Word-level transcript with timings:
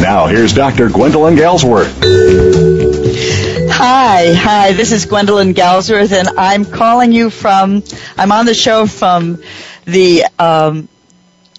Now, 0.00 0.28
here's 0.28 0.54
Dr. 0.54 0.88
Gwendolyn 0.88 1.36
Galsworth. 1.36 1.92
Hi, 3.70 4.32
hi, 4.32 4.72
this 4.72 4.92
is 4.92 5.04
Gwendolyn 5.04 5.52
Galsworth, 5.52 6.12
and 6.12 6.38
I'm 6.38 6.64
calling 6.64 7.12
you 7.12 7.28
from, 7.28 7.82
I'm 8.16 8.32
on 8.32 8.46
the 8.46 8.54
show 8.54 8.86
from 8.86 9.42
the 9.84 10.24
um, 10.38 10.88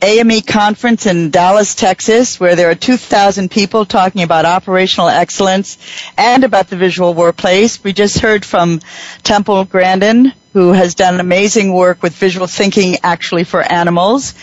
AME 0.02 0.42
conference 0.42 1.06
in 1.06 1.30
Dallas, 1.30 1.76
Texas, 1.76 2.40
where 2.40 2.56
there 2.56 2.72
are 2.72 2.76
2,000 2.76 3.52
people 3.52 3.86
talking 3.86 4.24
about 4.24 4.46
operational 4.46 5.10
excellence 5.10 5.78
and 6.18 6.44
about 6.44 6.68
the 6.68 6.78
visual 6.78 7.14
workplace. 7.14 7.84
We 7.84 7.94
just 7.94 8.18
heard 8.18 8.44
from 8.44 8.82
Temple 9.22 9.66
Grandin, 9.66 10.34
who 10.54 10.74
has 10.74 10.96
done 10.96 11.20
amazing 11.20 11.72
work 11.72 12.02
with 12.02 12.16
visual 12.16 12.48
thinking 12.48 12.98
actually 13.04 13.44
for 13.44 13.62
animals. 13.62 14.34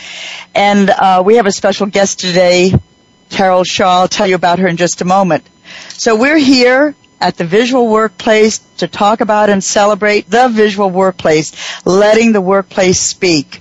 And 0.55 0.89
uh, 0.89 1.25
we 1.27 1.35
have 1.37 1.47
a 1.47 1.53
special 1.53 1.87
guest 1.87 2.21
today, 2.21 2.73
Carol 3.31 3.65
Shaw. 3.65 4.01
I'll 4.01 4.09
tell 4.09 4.27
you 4.27 4.35
about 4.35 4.59
her 4.59 4.69
in 4.69 4.77
just 4.77 5.01
a 5.01 5.05
moment. 5.05 5.49
So 5.91 6.17
we're 6.17 6.39
here 6.39 6.95
at 7.21 7.37
the 7.37 7.45
visual 7.45 7.89
workplace 7.89 8.59
to 8.79 8.89
talk 8.89 9.21
about 9.21 9.51
and 9.51 9.63
celebrate 9.63 10.31
the 10.31 10.49
visual 10.49 10.91
workplace, 10.91 11.53
letting 11.85 12.33
the 12.33 12.41
workplace 12.41 13.01
speak. 13.01 13.61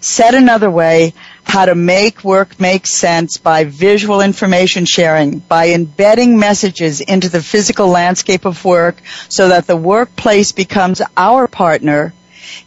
Said 0.00 0.34
another 0.34 0.70
way, 0.70 1.14
how 1.42 1.64
to 1.64 1.74
make 1.74 2.22
work 2.22 2.60
make 2.60 2.86
sense 2.86 3.38
by 3.38 3.64
visual 3.64 4.20
information 4.20 4.84
sharing, 4.84 5.38
by 5.38 5.70
embedding 5.70 6.38
messages 6.38 7.00
into 7.00 7.28
the 7.28 7.42
physical 7.42 7.88
landscape 7.88 8.44
of 8.44 8.64
work 8.64 9.00
so 9.28 9.48
that 9.48 9.66
the 9.66 9.76
workplace 9.76 10.52
becomes 10.52 11.00
our 11.16 11.48
partner 11.48 12.12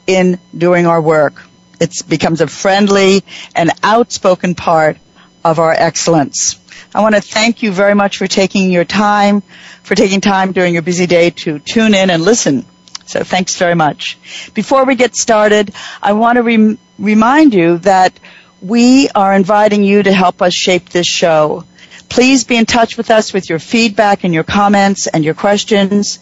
in 0.07 0.39
doing 0.57 0.87
our 0.87 1.01
work. 1.01 1.43
It 1.79 1.95
becomes 2.09 2.41
a 2.41 2.47
friendly 2.47 3.23
and 3.55 3.71
outspoken 3.83 4.55
part 4.55 4.97
of 5.43 5.59
our 5.59 5.71
excellence. 5.71 6.59
I 6.93 7.01
want 7.01 7.15
to 7.15 7.21
thank 7.21 7.63
you 7.63 7.71
very 7.71 7.95
much 7.95 8.17
for 8.17 8.27
taking 8.27 8.69
your 8.69 8.85
time, 8.85 9.41
for 9.83 9.95
taking 9.95 10.21
time 10.21 10.51
during 10.51 10.73
your 10.73 10.83
busy 10.83 11.07
day 11.07 11.29
to 11.29 11.59
tune 11.59 11.93
in 11.93 12.09
and 12.09 12.21
listen. 12.23 12.65
So 13.05 13.23
thanks 13.23 13.57
very 13.57 13.75
much. 13.75 14.17
Before 14.53 14.85
we 14.85 14.95
get 14.95 15.15
started, 15.15 15.73
I 16.01 16.13
want 16.13 16.37
to 16.37 16.43
rem- 16.43 16.77
remind 16.97 17.53
you 17.53 17.77
that 17.79 18.17
we 18.61 19.09
are 19.09 19.33
inviting 19.33 19.83
you 19.83 20.03
to 20.03 20.13
help 20.13 20.41
us 20.41 20.53
shape 20.53 20.89
this 20.89 21.07
show. 21.07 21.65
Please 22.09 22.43
be 22.43 22.57
in 22.57 22.65
touch 22.65 22.97
with 22.97 23.09
us 23.09 23.33
with 23.33 23.49
your 23.49 23.59
feedback 23.59 24.23
and 24.23 24.33
your 24.33 24.43
comments 24.43 25.07
and 25.07 25.23
your 25.23 25.33
questions. 25.33 26.19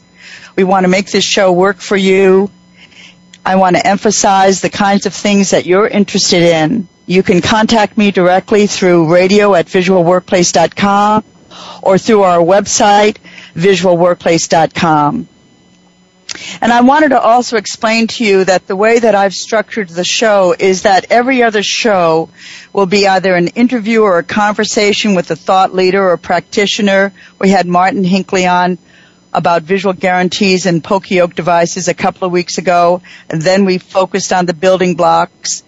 We 0.56 0.64
want 0.64 0.84
to 0.84 0.88
make 0.88 1.12
this 1.12 1.24
show 1.24 1.52
work 1.52 1.78
for 1.78 1.98
you. 1.98 2.50
I 3.46 3.56
want 3.56 3.76
to 3.76 3.86
emphasize 3.86 4.62
the 4.62 4.70
kinds 4.70 5.06
of 5.06 5.14
things 5.14 5.52
that 5.52 5.66
you're 5.66 5.88
interested 5.88 6.44
in. 6.44 6.88
You 7.10 7.24
can 7.24 7.42
contact 7.42 7.98
me 7.98 8.12
directly 8.12 8.68
through 8.68 9.12
radio 9.12 9.56
at 9.56 9.66
visualworkplace.com 9.66 11.24
or 11.82 11.98
through 11.98 12.22
our 12.22 12.38
website, 12.38 13.18
visualworkplace.com. 13.56 15.28
And 16.62 16.72
I 16.72 16.82
wanted 16.82 17.10
to 17.10 17.20
also 17.20 17.58
explain 17.58 18.06
to 18.10 18.24
you 18.24 18.46
that 18.46 18.68
the 18.68 18.76
way 18.76 19.00
that 19.00 19.16
I've 19.16 19.34
structured 19.34 19.90
the 19.90 20.04
show 20.04 20.54
is 20.58 20.84
that 20.84 21.08
every 21.10 21.42
other 21.42 21.64
show 21.64 22.30
will 22.74 22.86
be 22.86 23.08
either 23.08 23.34
an 23.34 23.48
interview 23.48 24.04
or 24.04 24.20
a 24.20 24.24
conversation 24.24 25.16
with 25.16 25.32
a 25.32 25.36
thought 25.36 25.74
leader 25.74 26.12
or 26.12 26.18
practitioner. 26.18 27.12
We 27.40 27.50
had 27.50 27.66
Martin 27.66 28.04
Hinckley 28.04 28.46
on 28.46 28.78
about 29.34 29.64
visual 29.64 29.94
guarantees 29.94 30.68
and 30.68 30.84
Poka-Yoke 30.84 31.34
devices 31.34 31.88
a 31.88 31.96
couple 31.96 32.28
of 32.28 32.32
weeks 32.32 32.60
ago, 32.60 33.02
and 33.32 33.42
then 33.42 33.66
we 33.66 33.80
focused 33.80 34.32
on 34.32 34.46
the 34.46 34.54
building 34.54 34.94
blocks 34.94 35.64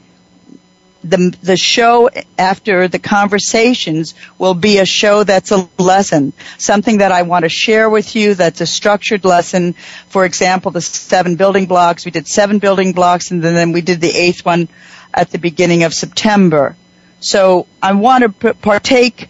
the 1.03 1.35
the 1.41 1.57
show 1.57 2.09
after 2.37 2.87
the 2.87 2.99
conversations 2.99 4.13
will 4.37 4.53
be 4.53 4.77
a 4.77 4.85
show 4.85 5.23
that's 5.23 5.51
a 5.51 5.67
lesson, 5.77 6.33
something 6.57 6.99
that 6.99 7.11
I 7.11 7.23
want 7.23 7.43
to 7.43 7.49
share 7.49 7.89
with 7.89 8.15
you. 8.15 8.35
That's 8.35 8.61
a 8.61 8.67
structured 8.67 9.25
lesson. 9.25 9.73
For 10.09 10.25
example, 10.25 10.71
the 10.71 10.81
seven 10.81 11.35
building 11.35 11.65
blocks. 11.65 12.05
We 12.05 12.11
did 12.11 12.27
seven 12.27 12.59
building 12.59 12.93
blocks, 12.93 13.31
and 13.31 13.43
then 13.43 13.71
we 13.71 13.81
did 13.81 14.01
the 14.01 14.11
eighth 14.15 14.45
one 14.45 14.69
at 15.13 15.31
the 15.31 15.39
beginning 15.39 15.83
of 15.83 15.93
September. 15.93 16.75
So 17.19 17.67
I 17.81 17.93
want 17.93 18.41
to 18.41 18.53
partake. 18.53 19.29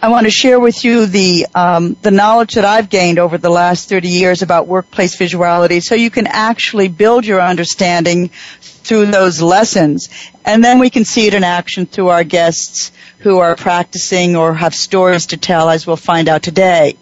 I 0.00 0.10
want 0.10 0.26
to 0.26 0.30
share 0.30 0.60
with 0.60 0.84
you 0.84 1.06
the 1.06 1.46
um, 1.56 1.96
the 2.02 2.12
knowledge 2.12 2.54
that 2.54 2.64
I've 2.64 2.88
gained 2.88 3.18
over 3.18 3.36
the 3.36 3.50
last 3.50 3.88
30 3.88 4.08
years 4.08 4.42
about 4.42 4.68
workplace 4.68 5.16
visuality, 5.16 5.82
so 5.82 5.96
you 5.96 6.08
can 6.08 6.28
actually 6.28 6.86
build 6.86 7.26
your 7.26 7.40
understanding 7.40 8.28
through 8.60 9.06
those 9.06 9.42
lessons. 9.42 10.08
And 10.44 10.62
then 10.62 10.78
we 10.78 10.88
can 10.88 11.04
see 11.04 11.26
it 11.26 11.34
in 11.34 11.42
action 11.42 11.84
through 11.84 12.08
our 12.08 12.22
guests 12.22 12.92
who 13.18 13.38
are 13.38 13.56
practicing 13.56 14.36
or 14.36 14.54
have 14.54 14.72
stories 14.72 15.26
to 15.26 15.36
tell 15.36 15.68
as 15.68 15.84
we'll 15.84 15.96
find 15.96 16.28
out 16.28 16.44
today. 16.44 16.96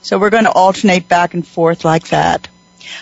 So 0.00 0.18
we're 0.18 0.30
going 0.30 0.44
to 0.44 0.52
alternate 0.52 1.06
back 1.06 1.34
and 1.34 1.46
forth 1.46 1.84
like 1.84 2.08
that. 2.08 2.48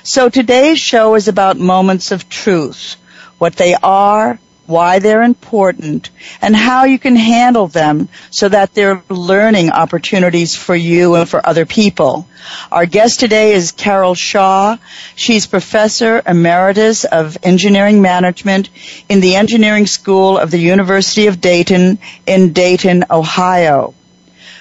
So 0.02 0.28
today's 0.28 0.78
show 0.78 1.14
is 1.14 1.26
about 1.26 1.56
moments 1.56 2.12
of 2.12 2.28
truth, 2.28 2.96
what 3.38 3.56
they 3.56 3.74
are, 3.74 4.38
why 4.66 4.98
they're 4.98 5.22
important, 5.22 6.10
and 6.40 6.54
how 6.54 6.84
you 6.84 6.98
can 6.98 7.16
handle 7.16 7.66
them 7.66 8.08
so 8.30 8.48
that 8.48 8.74
they're 8.74 9.02
learning 9.08 9.70
opportunities 9.70 10.54
for 10.54 10.74
you 10.74 11.16
and 11.16 11.28
for 11.28 11.44
other 11.44 11.66
people. 11.66 12.26
Our 12.70 12.86
guest 12.86 13.20
today 13.20 13.52
is 13.52 13.72
Carol 13.72 14.14
Shaw. 14.14 14.78
She's 15.16 15.46
Professor 15.46 16.22
Emeritus 16.26 17.04
of 17.04 17.36
Engineering 17.42 18.00
Management 18.00 18.70
in 19.08 19.20
the 19.20 19.36
Engineering 19.36 19.86
School 19.86 20.38
of 20.38 20.50
the 20.50 20.58
University 20.58 21.26
of 21.26 21.40
Dayton 21.40 21.98
in 22.26 22.52
Dayton, 22.52 23.04
Ohio. 23.10 23.94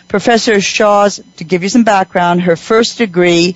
Professor 0.07 0.59
Shaw's, 0.59 1.21
to 1.37 1.43
give 1.43 1.61
you 1.61 1.69
some 1.69 1.83
background, 1.83 2.41
her 2.41 2.55
first 2.55 2.97
degree 2.97 3.55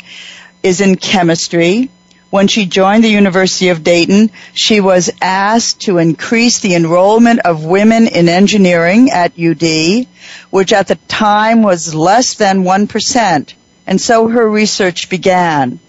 is 0.62 0.81
in 0.81 0.96
chemistry. 0.96 1.90
When 2.33 2.47
she 2.47 2.66
joined 2.66 3.03
the 3.03 3.09
University 3.09 3.69
of 3.69 3.83
Dayton, 3.83 4.31
she 4.55 4.79
was 4.79 5.11
asked 5.21 5.81
to 5.81 5.99
increase 5.99 6.57
the 6.57 6.73
enrollment 6.73 7.41
of 7.41 7.63
women 7.63 8.07
in 8.07 8.27
engineering 8.27 9.11
at 9.11 9.38
UD, 9.39 10.07
which 10.50 10.74
at 10.74 10.88
the 10.88 10.97
time 11.07 11.62
was 11.62 11.94
less 11.94 12.33
than 12.33 12.63
1%. 12.63 13.53
And 13.85 14.01
so 14.01 14.27
her 14.30 14.50
research 14.50 15.12
began. 15.12 15.80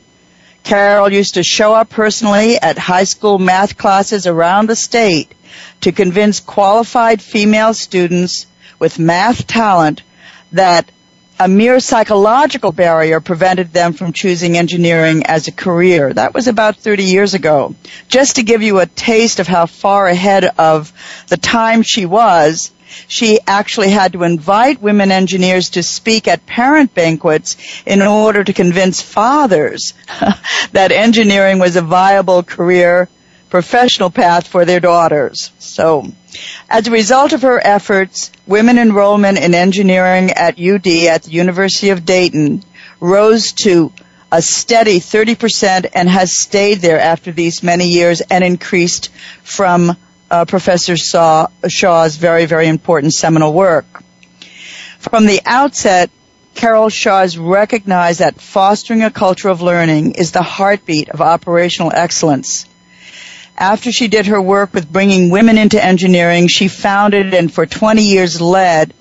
Carol 0.65 1.11
used 1.11 1.33
to 1.37 1.43
show 1.43 1.73
up 1.73 1.89
personally 1.89 2.61
at 2.61 2.77
high 2.77 3.05
school 3.05 3.39
math 3.39 3.79
classes 3.79 4.27
around 4.27 4.69
the 4.69 4.77
state 4.77 5.33
to 5.81 5.93
convince 5.93 6.41
qualified 6.41 7.23
female 7.23 7.73
students 7.73 8.47
with 8.79 8.99
math 8.99 9.47
talent 9.47 10.03
that 10.53 10.91
a 11.39 11.49
mere 11.49 11.81
psychological 11.81 12.71
barrier 12.73 13.21
prevented 13.21 13.73
them 13.73 13.93
from 13.93 14.13
choosing 14.13 14.57
engineering 14.57 15.25
as 15.27 15.49
a 15.49 15.53
career. 15.53 16.13
That 16.13 16.35
was 16.35 16.47
about 16.47 16.77
30 16.77 17.05
years 17.05 17.35
ago. 17.35 17.75
Just 18.09 18.37
to 18.37 18.43
give 18.43 18.63
you 18.63 18.79
a 18.79 18.87
taste 18.87 19.41
of 19.41 19.49
how 19.49 19.67
far 19.67 20.07
ahead 20.07 20.45
of 20.45 20.93
the 21.29 21.37
time 21.37 21.83
she 21.83 22.07
was, 22.07 22.71
she 23.09 23.41
actually 23.47 23.91
had 23.91 24.13
to 24.13 24.23
invite 24.23 24.81
women 24.81 25.11
engineers 25.11 25.71
to 25.71 25.83
speak 25.83 26.29
at 26.29 26.47
parent 26.47 26.95
banquets 26.95 27.57
in 27.85 28.03
order 28.03 28.45
to 28.45 28.53
convince 28.53 29.03
fathers 29.03 29.95
that 30.73 30.93
engineering 30.93 31.59
was 31.59 31.75
a 31.75 31.83
viable 31.83 32.43
career 32.45 33.09
professional 33.51 34.11
path 34.11 34.47
for 34.47 34.65
their 34.65 34.81
daughters. 34.81 35.51
So 35.59 36.13
As 36.69 36.87
a 36.87 36.91
result 36.91 37.33
of 37.33 37.43
her 37.43 37.61
efforts, 37.65 38.31
women 38.47 38.79
enrollment 38.79 39.39
in 39.39 39.55
engineering 39.55 40.31
at 40.31 40.59
UD 40.59 40.87
at 40.87 41.23
the 41.25 41.31
University 41.31 41.91
of 41.91 42.05
Dayton 42.05 42.63
rose 43.01 43.53
to 43.53 43.93
a 44.33 44.43
steady 44.43 44.99
30% 44.99 45.91
and 45.95 46.09
has 46.09 46.37
stayed 46.37 46.79
there 46.81 46.99
after 46.99 47.31
these 47.31 47.63
many 47.63 47.89
years 47.89 48.21
and 48.21 48.43
increased 48.43 49.11
from 49.43 49.97
uh, 50.31 50.45
Professor 50.45 50.97
Shaw, 50.97 51.47
Shaw's 51.69 52.17
very, 52.17 52.47
very 52.47 52.67
important 52.67 53.15
seminal 53.15 53.53
work. 53.53 54.03
From 54.99 55.27
the 55.27 55.41
outset, 55.47 56.11
Carol 56.55 56.89
Shaw 56.89 57.21
has 57.21 57.37
recognized 57.37 58.21
that 58.21 58.41
fostering 58.41 59.03
a 59.03 59.11
culture 59.11 59.49
of 59.49 59.61
learning 59.61 60.13
is 60.13 60.33
the 60.33 60.43
heartbeat 60.43 61.11
of 61.11 61.21
operational 61.21 61.93
excellence. 61.95 62.67
After 63.57 63.93
she 63.93 64.09
did 64.09 64.27
her 64.27 64.41
work 64.41 64.75
with 64.75 64.91
bringing 64.91 65.31
women 65.31 65.59
into 65.59 65.83
engineering, 65.83 66.49
she 66.49 66.69
founded 66.69 67.35
and 67.35 67.53
for 67.53 67.67
20 67.67 68.03
years 68.03 68.41
led 68.41 68.93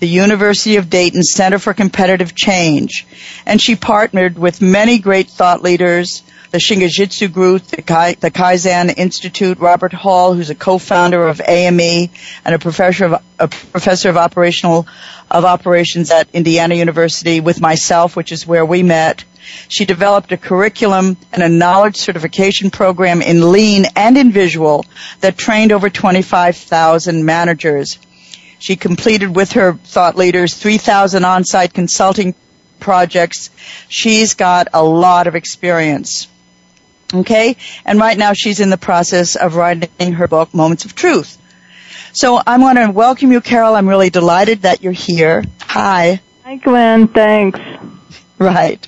the 0.00 0.08
University 0.08 0.76
of 0.76 0.90
Dayton 0.90 1.22
Center 1.22 1.58
for 1.58 1.74
Competitive 1.74 2.34
Change. 2.34 3.06
And 3.46 3.60
she 3.60 3.76
partnered 3.76 4.38
with 4.38 4.60
many 4.62 4.98
great 4.98 5.28
thought 5.28 5.62
leaders, 5.62 6.22
the 6.50 6.58
Shingijutsu 6.58 7.32
Group, 7.32 7.62
the, 7.64 7.82
Kai, 7.82 8.14
the 8.14 8.30
Kaizen 8.30 8.92
Institute, 8.96 9.58
Robert 9.58 9.92
Hall, 9.92 10.34
who's 10.34 10.50
a 10.50 10.54
co-founder 10.54 11.28
of 11.28 11.40
AME 11.46 12.10
and 12.44 12.54
a 12.54 12.58
professor 12.58 13.04
of, 13.04 13.22
a 13.38 13.46
professor 13.46 14.08
of 14.08 14.16
operational, 14.16 14.88
of 15.30 15.44
operations 15.44 16.10
at 16.10 16.28
Indiana 16.32 16.74
University 16.74 17.40
with 17.40 17.60
myself, 17.60 18.16
which 18.16 18.32
is 18.32 18.46
where 18.46 18.64
we 18.64 18.82
met. 18.82 19.24
She 19.68 19.84
developed 19.84 20.32
a 20.32 20.36
curriculum 20.36 21.16
and 21.32 21.42
a 21.42 21.48
knowledge 21.48 21.96
certification 21.96 22.70
program 22.70 23.22
in 23.22 23.52
lean 23.52 23.86
and 23.96 24.16
in 24.16 24.32
visual 24.32 24.84
that 25.20 25.38
trained 25.38 25.72
over 25.72 25.90
25,000 25.90 27.24
managers. 27.24 27.98
She 28.58 28.76
completed 28.76 29.34
with 29.34 29.52
her 29.52 29.74
thought 29.74 30.16
leaders 30.16 30.54
3,000 30.54 31.24
on-site 31.24 31.72
consulting 31.72 32.34
projects. 32.78 33.50
She's 33.88 34.34
got 34.34 34.68
a 34.74 34.82
lot 34.82 35.26
of 35.26 35.34
experience. 35.34 36.28
Okay? 37.12 37.56
And 37.84 37.98
right 37.98 38.16
now 38.16 38.34
she's 38.34 38.60
in 38.60 38.70
the 38.70 38.78
process 38.78 39.36
of 39.36 39.56
writing 39.56 40.12
her 40.12 40.28
book, 40.28 40.52
Moments 40.54 40.84
of 40.84 40.94
Truth. 40.94 41.38
So 42.12 42.40
I 42.44 42.58
want 42.58 42.78
to 42.78 42.90
welcome 42.90 43.30
you, 43.30 43.40
Carol. 43.40 43.74
I'm 43.74 43.88
really 43.88 44.10
delighted 44.10 44.62
that 44.62 44.82
you're 44.82 44.92
here. 44.92 45.44
Hi. 45.62 46.20
Hi, 46.44 46.56
Gwen. 46.56 47.08
Thanks. 47.08 47.60
Right. 48.38 48.86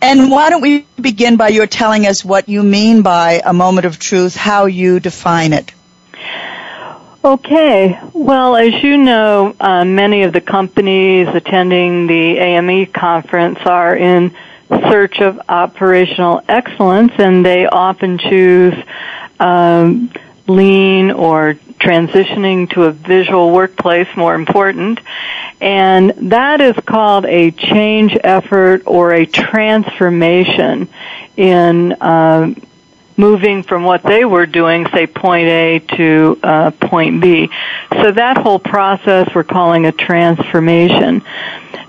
And 0.00 0.30
why 0.30 0.50
don't 0.50 0.60
we 0.60 0.86
begin 1.00 1.36
by 1.36 1.48
your 1.48 1.66
telling 1.66 2.06
us 2.06 2.24
what 2.24 2.48
you 2.48 2.62
mean 2.62 3.02
by 3.02 3.40
a 3.44 3.52
moment 3.52 3.86
of 3.86 3.98
truth, 3.98 4.36
how 4.36 4.66
you 4.66 5.00
define 5.00 5.52
it? 5.52 5.72
Okay. 7.24 7.98
Well, 8.12 8.54
as 8.54 8.72
you 8.84 8.98
know, 8.98 9.56
uh, 9.58 9.84
many 9.84 10.22
of 10.22 10.32
the 10.32 10.40
companies 10.40 11.26
attending 11.28 12.06
the 12.06 12.38
AME 12.38 12.86
conference 12.86 13.58
are 13.64 13.96
in 13.96 14.36
search 14.68 15.20
of 15.20 15.40
operational 15.48 16.40
excellence, 16.48 17.12
and 17.18 17.44
they 17.44 17.66
often 17.66 18.18
choose 18.18 18.74
um, 19.40 20.12
lean 20.46 21.10
or 21.10 21.54
transitioning 21.78 22.70
to 22.70 22.84
a 22.84 22.92
visual 22.92 23.50
workplace 23.50 24.08
more 24.16 24.34
important. 24.34 25.00
And 25.60 26.30
that 26.30 26.60
is 26.60 26.76
called 26.84 27.24
a 27.26 27.50
change 27.50 28.16
effort 28.22 28.82
or 28.86 29.12
a 29.12 29.26
transformation 29.26 30.88
in 31.36 31.92
uh, 31.92 32.54
moving 33.16 33.62
from 33.62 33.84
what 33.84 34.02
they 34.02 34.24
were 34.24 34.46
doing, 34.46 34.86
say 34.88 35.06
point 35.06 35.48
A 35.48 35.78
to 35.96 36.38
uh, 36.42 36.70
point 36.72 37.20
B. 37.20 37.48
So 37.90 38.12
that 38.12 38.36
whole 38.36 38.58
process 38.58 39.34
we're 39.34 39.44
calling 39.44 39.86
a 39.86 39.92
transformation. 39.92 41.22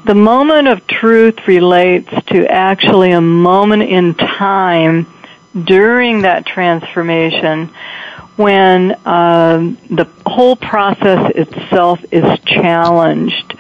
The 0.06 0.16
moment 0.16 0.70
of 0.70 0.88
truth 0.88 1.48
relates 1.48 2.10
to 2.28 2.48
actually 2.50 3.12
a 3.12 3.22
moment 3.22 3.84
in 3.84 4.16
time 4.16 5.06
during 5.66 6.22
that 6.22 6.46
transformation 6.46 7.74
when 8.38 8.92
uh, 9.06 9.58
the 9.90 10.08
whole 10.26 10.56
process 10.56 11.32
itself 11.36 12.00
is 12.12 12.40
challenged 12.46 13.56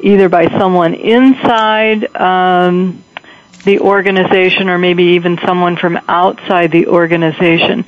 either 0.00 0.28
by 0.28 0.48
someone 0.58 0.94
inside 0.94 2.14
um, 2.16 3.02
the 3.64 3.80
organization 3.80 4.68
or 4.68 4.78
maybe 4.78 5.02
even 5.14 5.38
someone 5.44 5.76
from 5.76 5.98
outside 6.08 6.70
the 6.70 6.86
organization. 6.86 7.84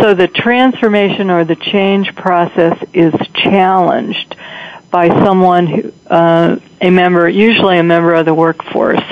So 0.00 0.14
the 0.14 0.28
transformation 0.28 1.30
or 1.30 1.44
the 1.44 1.56
change 1.56 2.14
process 2.14 2.82
is 2.92 3.14
challenged 3.34 4.36
by 4.90 5.08
someone 5.08 5.66
who, 5.66 5.92
uh, 6.06 6.58
a 6.80 6.90
member, 6.90 7.28
usually 7.28 7.78
a 7.78 7.82
member 7.82 8.14
of 8.14 8.24
the 8.24 8.34
workforce. 8.34 9.02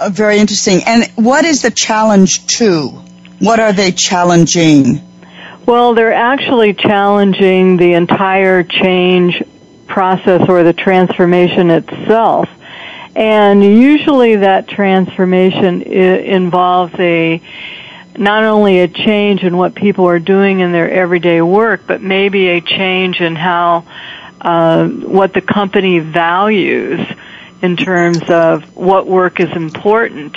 Uh, 0.00 0.10
very 0.10 0.38
interesting. 0.38 0.82
And 0.86 1.04
what 1.14 1.44
is 1.44 1.62
the 1.62 1.70
challenge 1.70 2.46
to? 2.58 3.04
What 3.40 3.60
are 3.60 3.72
they 3.72 3.92
challenging? 3.92 5.00
Well, 5.66 5.94
they're 5.94 6.12
actually 6.12 6.74
challenging 6.74 7.76
the 7.76 7.92
entire 7.92 8.62
change 8.62 9.42
process 9.86 10.48
or 10.48 10.62
the 10.62 10.72
transformation 10.72 11.70
itself. 11.70 12.48
And 13.14 13.62
usually 13.64 14.36
that 14.36 14.68
transformation 14.68 15.82
involves 15.82 16.94
a 16.98 17.42
not 18.16 18.44
only 18.44 18.80
a 18.80 18.88
change 18.88 19.42
in 19.42 19.56
what 19.56 19.74
people 19.74 20.06
are 20.08 20.18
doing 20.18 20.60
in 20.60 20.72
their 20.72 20.90
everyday 20.90 21.40
work, 21.40 21.82
but 21.86 22.02
maybe 22.02 22.48
a 22.48 22.60
change 22.60 23.20
in 23.20 23.36
how 23.36 23.84
uh, 24.40 24.88
what 24.88 25.32
the 25.34 25.40
company 25.40 25.98
values 25.98 27.00
in 27.62 27.76
terms 27.76 28.22
of 28.28 28.76
what 28.76 29.06
work 29.06 29.40
is 29.40 29.50
important. 29.52 30.36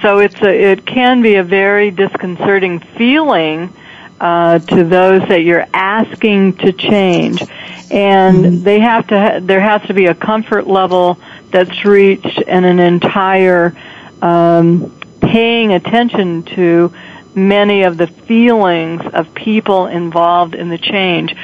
So 0.00 0.18
it's 0.18 0.40
a, 0.40 0.48
it 0.48 0.86
can 0.86 1.22
be 1.22 1.36
a 1.36 1.44
very 1.44 1.90
disconcerting 1.90 2.80
feeling 2.80 3.72
uh, 4.20 4.60
to 4.60 4.84
those 4.84 5.20
that 5.28 5.42
you're 5.42 5.66
asking 5.74 6.56
to 6.58 6.72
change, 6.72 7.42
and 7.90 8.36
mm-hmm. 8.36 8.62
they 8.62 8.80
have 8.80 9.06
to. 9.08 9.18
Ha- 9.18 9.38
there 9.42 9.60
has 9.60 9.82
to 9.88 9.94
be 9.94 10.06
a 10.06 10.14
comfort 10.14 10.66
level 10.66 11.18
that's 11.50 11.84
reached 11.84 12.42
and 12.46 12.64
an 12.64 12.78
entire 12.78 13.76
um, 14.22 14.98
paying 15.20 15.72
attention 15.72 16.44
to 16.44 16.92
many 17.34 17.82
of 17.82 17.96
the 17.96 18.06
feelings 18.06 19.02
of 19.12 19.34
people 19.34 19.86
involved 19.86 20.54
in 20.54 20.68
the 20.68 20.78
change. 20.78 21.34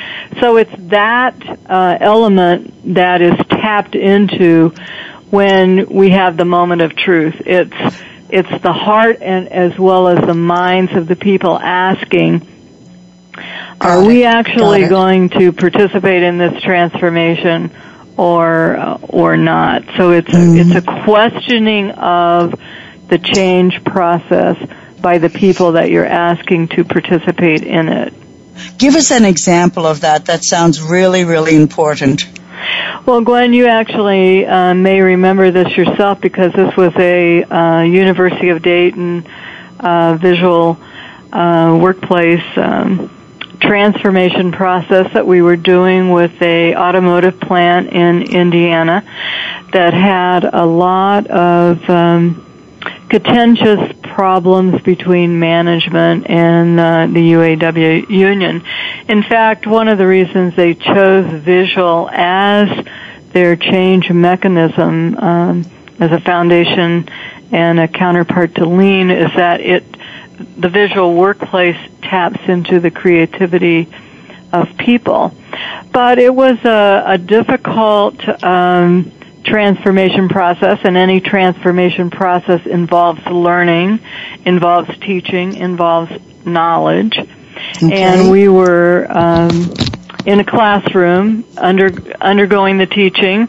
So 0.41 0.57
it's 0.57 0.75
that 0.91 1.35
uh, 1.69 1.99
element 2.01 2.95
that 2.95 3.23
is 3.23 3.35
tapped 3.49 3.95
into 3.95 4.71
when 5.31 5.89
we 5.89 6.11
have 6.11 6.37
the 6.37 6.45
moment 6.45 6.83
of 6.83 6.95
truth. 6.95 7.35
It's 7.41 7.97
it's 8.31 8.63
the 8.63 8.73
heart 8.73 9.23
and 9.23 9.49
as 9.49 9.79
well 9.79 10.09
as 10.09 10.25
the 10.27 10.35
minds 10.35 10.93
of 10.95 11.07
the 11.07 11.17
people 11.17 11.59
asking, 11.59 12.47
are 13.81 14.05
we 14.05 14.25
actually 14.25 14.89
going 14.89 15.31
to 15.31 15.53
participate 15.53 16.23
in 16.23 16.39
this 16.39 16.63
transformation 16.63 17.71
or 18.19 18.99
or 19.03 19.37
not. 19.37 19.85
So 19.97 20.11
it's 20.11 20.29
mm. 20.29 20.59
it's 20.59 20.75
a 20.75 21.05
questioning 21.05 21.93
of 21.93 22.61
the 23.09 23.19
change 23.19 23.83
process 23.85 24.57
by 25.01 25.19
the 25.19 25.31
people 25.31 25.73
that 25.73 25.91
you're 25.91 26.05
asking 26.05 26.69
to 26.69 26.85
participate 26.85 27.63
in 27.63 27.89
it. 27.89 28.13
Give 28.77 28.97
us 28.97 29.13
an 29.13 29.25
example 29.25 29.87
of 29.87 30.01
that. 30.01 30.27
That 30.27 30.45
sounds 30.45 30.83
really 30.83 31.25
really 31.25 31.55
important. 31.55 32.27
Well, 33.07 33.21
Gwen, 33.23 33.53
you 33.53 33.67
actually 33.67 34.47
uh, 34.47 34.75
may 34.75 35.01
remember 35.01 35.51
this 35.51 35.77
yourself 35.77 36.21
because 36.21 36.53
this 36.53 36.77
was 36.77 36.93
a 36.97 37.43
uh, 37.45 37.83
University 37.83 38.51
of 38.51 38.63
Dayton 38.63 39.27
uh, 39.81 40.19
visual 40.21 40.79
uh, 41.33 41.79
workplace 41.81 42.45
um, 42.57 43.11
transformation 43.61 44.53
process 44.53 45.13
that 45.15 45.27
we 45.27 45.43
were 45.43 45.57
doing 45.57 46.11
with 46.11 46.41
a 46.43 46.75
automotive 46.75 47.41
plant 47.41 47.89
in 47.89 48.23
Indiana 48.23 49.03
that 49.73 49.93
had 49.93 50.45
a 50.45 50.65
lot 50.65 51.27
of 51.27 51.89
um, 51.91 52.45
contentious 53.09 53.97
problems 54.03 54.83
between 54.83 55.39
management 55.39 56.29
and 56.29 56.79
uh, 56.79 57.07
the 57.07 57.33
UAW 57.33 58.09
union. 58.11 58.63
In 59.09 59.23
fact, 59.23 59.67
one 59.67 59.89
of 59.89 59.99
the 59.99 60.07
reasons 60.07 60.55
they 60.57 60.75
chose 60.75 61.43
visual 61.43 62.09
as 62.13 62.87
their 63.33 63.57
change 63.57 64.11
mechanism 64.11 65.17
um, 65.17 65.65
as 65.99 66.13
a 66.13 66.21
foundation 66.21 67.09
and 67.51 67.81
a 67.81 67.89
counterpart 67.89 68.55
to 68.57 68.67
lean 68.67 69.11
is 69.11 69.31
that 69.37 69.61
it 69.61 69.85
the 70.57 70.69
visual 70.69 71.15
workplace 71.15 71.77
taps 72.03 72.41
into 72.49 72.79
the 72.79 72.91
creativity 72.91 73.89
of 74.53 74.77
people. 74.79 75.35
But 75.93 76.19
it 76.19 76.35
was 76.35 76.59
a, 76.65 77.03
a 77.07 77.19
difficult 77.19 78.17
um, 78.43 79.11
transformation 79.45 80.29
process, 80.29 80.79
and 80.85 80.97
any 80.97 81.21
transformation 81.21 82.11
process 82.11 82.67
involves 82.67 83.25
learning, 83.27 84.01
involves 84.45 84.97
teaching, 84.99 85.57
involves 85.57 86.13
knowledge. 86.45 87.19
Okay. 87.19 88.03
And 88.03 88.31
we 88.31 88.49
were 88.49 89.07
um, 89.11 89.73
in 90.27 90.41
a 90.41 90.45
classroom 90.45 91.45
under 91.57 91.91
undergoing 92.21 92.79
the 92.79 92.87
teaching. 92.87 93.49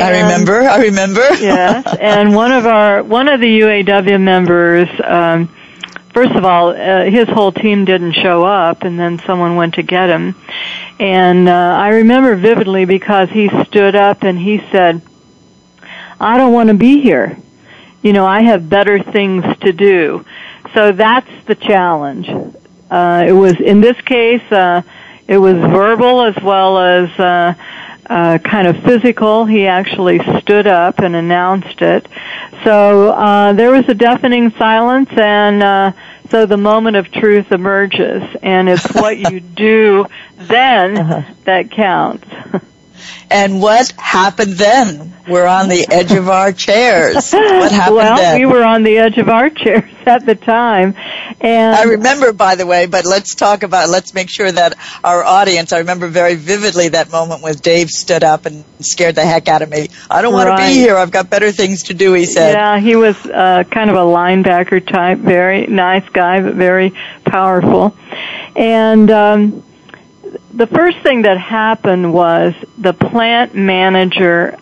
I 0.00 0.22
remember. 0.22 0.60
I 0.62 0.82
remember. 0.82 1.20
yes, 1.40 1.96
and 2.00 2.34
one 2.34 2.52
of 2.52 2.66
our 2.66 3.02
one 3.02 3.28
of 3.28 3.40
the 3.40 3.60
UAW 3.60 4.20
members. 4.20 4.88
Um, 5.02 5.48
first 6.12 6.32
of 6.32 6.44
all, 6.44 6.70
uh, 6.70 7.04
his 7.04 7.28
whole 7.28 7.52
team 7.52 7.84
didn't 7.84 8.14
show 8.14 8.44
up, 8.44 8.82
and 8.82 8.98
then 8.98 9.18
someone 9.26 9.56
went 9.56 9.74
to 9.74 9.82
get 9.82 10.08
him. 10.08 10.34
And 10.98 11.48
uh, 11.48 11.52
I 11.52 11.88
remember 11.88 12.36
vividly 12.36 12.86
because 12.86 13.28
he 13.30 13.50
stood 13.66 13.94
up 13.94 14.22
and 14.22 14.38
he 14.38 14.60
said, 14.72 15.02
"I 16.20 16.36
don't 16.36 16.52
want 16.52 16.68
to 16.68 16.74
be 16.74 17.00
here. 17.00 17.36
You 18.02 18.12
know, 18.12 18.26
I 18.26 18.42
have 18.42 18.68
better 18.68 19.02
things 19.02 19.44
to 19.60 19.72
do." 19.72 20.24
So 20.74 20.92
that's 20.92 21.30
the 21.46 21.54
challenge. 21.54 22.28
Uh, 22.90 23.24
it 23.26 23.32
was 23.32 23.58
in 23.60 23.80
this 23.80 24.00
case, 24.02 24.42
uh, 24.52 24.82
it 25.26 25.38
was 25.38 25.54
verbal 25.54 26.22
as 26.22 26.36
well 26.42 26.78
as 26.78 27.10
uh, 27.18 27.54
uh, 28.08 28.38
kind 28.38 28.66
of 28.66 28.82
physical. 28.84 29.44
He 29.44 29.66
actually 29.66 30.20
stood 30.40 30.66
up 30.66 31.00
and 31.00 31.16
announced 31.16 31.82
it. 31.82 32.06
So 32.64 33.10
uh, 33.10 33.52
there 33.52 33.70
was 33.70 33.88
a 33.88 33.94
deafening 33.94 34.52
silence, 34.52 35.10
and 35.16 35.62
uh, 35.62 35.92
so 36.30 36.46
the 36.46 36.56
moment 36.56 36.96
of 36.96 37.10
truth 37.10 37.50
emerges, 37.52 38.22
and 38.42 38.68
it's 38.68 38.92
what 38.94 39.18
you 39.18 39.40
do 39.56 40.06
then 40.36 40.98
uh-huh. 40.98 41.34
that 41.44 41.70
counts. 41.70 42.26
And 43.30 43.60
what 43.60 43.90
happened 43.92 44.54
then? 44.54 45.14
We're 45.28 45.46
on 45.46 45.68
the 45.68 45.86
edge 45.90 46.12
of 46.12 46.28
our 46.28 46.52
chairs. 46.52 47.32
What 47.32 47.72
happened 47.72 47.96
well, 47.96 48.16
then? 48.16 48.38
we 48.38 48.46
were 48.46 48.62
on 48.62 48.84
the 48.84 48.98
edge 48.98 49.18
of 49.18 49.28
our 49.28 49.50
chairs 49.64 49.90
at 50.06 50.24
the 50.24 50.36
time. 50.36 50.94
And 51.40 51.74
I 51.74 51.82
remember, 51.84 52.32
by 52.32 52.54
the 52.54 52.64
way, 52.64 52.86
but 52.86 53.04
let's 53.04 53.34
talk 53.34 53.62
about, 53.62 53.88
let's 53.88 54.14
make 54.14 54.30
sure 54.30 54.50
that 54.50 54.78
our 55.02 55.24
audience, 55.24 55.72
I 55.72 55.78
remember 55.78 56.06
very 56.06 56.36
vividly 56.36 56.90
that 56.90 57.10
moment 57.10 57.42
when 57.42 57.54
Dave 57.54 57.90
stood 57.90 58.22
up 58.24 58.46
and 58.46 58.64
scared 58.80 59.16
the 59.16 59.24
heck 59.24 59.48
out 59.48 59.62
of 59.62 59.68
me. 59.68 59.88
I 60.08 60.22
don't 60.22 60.32
want 60.32 60.48
right. 60.48 60.68
to 60.68 60.74
be 60.74 60.74
here. 60.74 60.96
I've 60.96 61.10
got 61.10 61.28
better 61.28 61.50
things 61.50 61.84
to 61.84 61.94
do, 61.94 62.12
he 62.12 62.24
said. 62.24 62.52
Yeah, 62.52 62.78
he 62.78 62.94
was 62.96 63.16
uh, 63.26 63.64
kind 63.70 63.90
of 63.90 63.96
a 63.96 64.00
linebacker 64.00 64.86
type, 64.86 65.18
very 65.18 65.66
nice 65.66 66.08
guy, 66.10 66.40
but 66.40 66.54
very 66.54 66.94
powerful. 67.24 67.96
And, 68.54 69.10
um, 69.10 69.62
the 70.56 70.66
first 70.66 70.98
thing 71.00 71.22
that 71.22 71.38
happened 71.38 72.14
was 72.14 72.54
the 72.78 72.94
plant 72.94 73.54
manager 73.54 74.58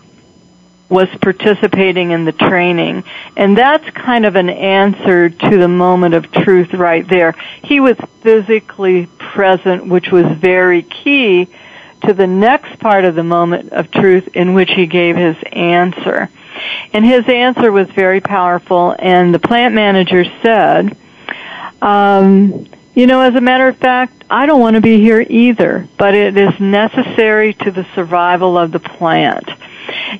was 0.88 1.08
participating 1.22 2.10
in 2.10 2.24
the 2.24 2.32
training. 2.32 3.04
And 3.36 3.56
that's 3.56 3.88
kind 3.90 4.26
of 4.26 4.34
an 4.34 4.50
answer 4.50 5.30
to 5.30 5.56
the 5.56 5.68
moment 5.68 6.14
of 6.14 6.30
truth 6.30 6.74
right 6.74 7.06
there. 7.08 7.32
He 7.62 7.78
was 7.80 7.96
physically 8.22 9.06
present, 9.18 9.86
which 9.86 10.10
was 10.10 10.26
very 10.36 10.82
key 10.82 11.48
to 12.06 12.12
the 12.12 12.26
next 12.26 12.80
part 12.80 13.04
of 13.04 13.14
the 13.14 13.22
moment 13.22 13.72
of 13.72 13.90
truth 13.90 14.28
in 14.34 14.52
which 14.52 14.70
he 14.72 14.86
gave 14.86 15.16
his 15.16 15.36
answer. 15.52 16.28
And 16.92 17.04
his 17.04 17.28
answer 17.28 17.70
was 17.70 17.88
very 17.90 18.20
powerful 18.20 18.94
and 18.98 19.32
the 19.32 19.38
plant 19.38 19.74
manager 19.74 20.24
said, 20.42 20.96
um, 21.80 22.66
you 22.94 23.06
know, 23.06 23.20
as 23.20 23.34
a 23.34 23.40
matter 23.40 23.68
of 23.68 23.76
fact, 23.76 24.24
I 24.30 24.46
don't 24.46 24.60
want 24.60 24.76
to 24.76 24.80
be 24.80 25.00
here 25.00 25.24
either, 25.28 25.88
but 25.98 26.14
it 26.14 26.36
is 26.36 26.58
necessary 26.60 27.54
to 27.54 27.70
the 27.70 27.84
survival 27.94 28.56
of 28.56 28.70
the 28.70 28.78
plant. 28.78 29.48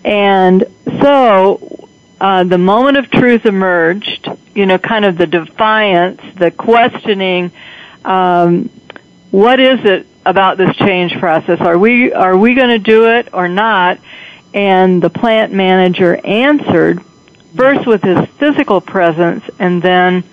And 0.04 0.64
so, 1.00 1.88
uh, 2.20 2.44
the 2.44 2.58
moment 2.58 2.96
of 2.96 3.10
truth 3.10 3.46
emerged, 3.46 4.28
you 4.54 4.66
know, 4.66 4.78
kind 4.78 5.04
of 5.04 5.16
the 5.16 5.26
defiance, 5.26 6.20
the 6.36 6.50
questioning, 6.50 7.52
um, 8.04 8.70
what 9.30 9.60
is 9.60 9.84
it 9.84 10.06
about 10.26 10.56
this 10.56 10.74
change 10.76 11.16
process? 11.18 11.60
Are 11.60 11.78
we, 11.78 12.12
are 12.12 12.36
we 12.36 12.54
going 12.54 12.70
to 12.70 12.78
do 12.78 13.08
it 13.08 13.28
or 13.32 13.48
not? 13.48 14.00
And 14.52 15.02
the 15.02 15.10
plant 15.10 15.52
manager 15.52 16.14
answered 16.24 17.02
first 17.56 17.86
with 17.86 18.02
his 18.02 18.26
physical 18.38 18.80
presence 18.80 19.44
and 19.58 19.80
then 19.82 20.24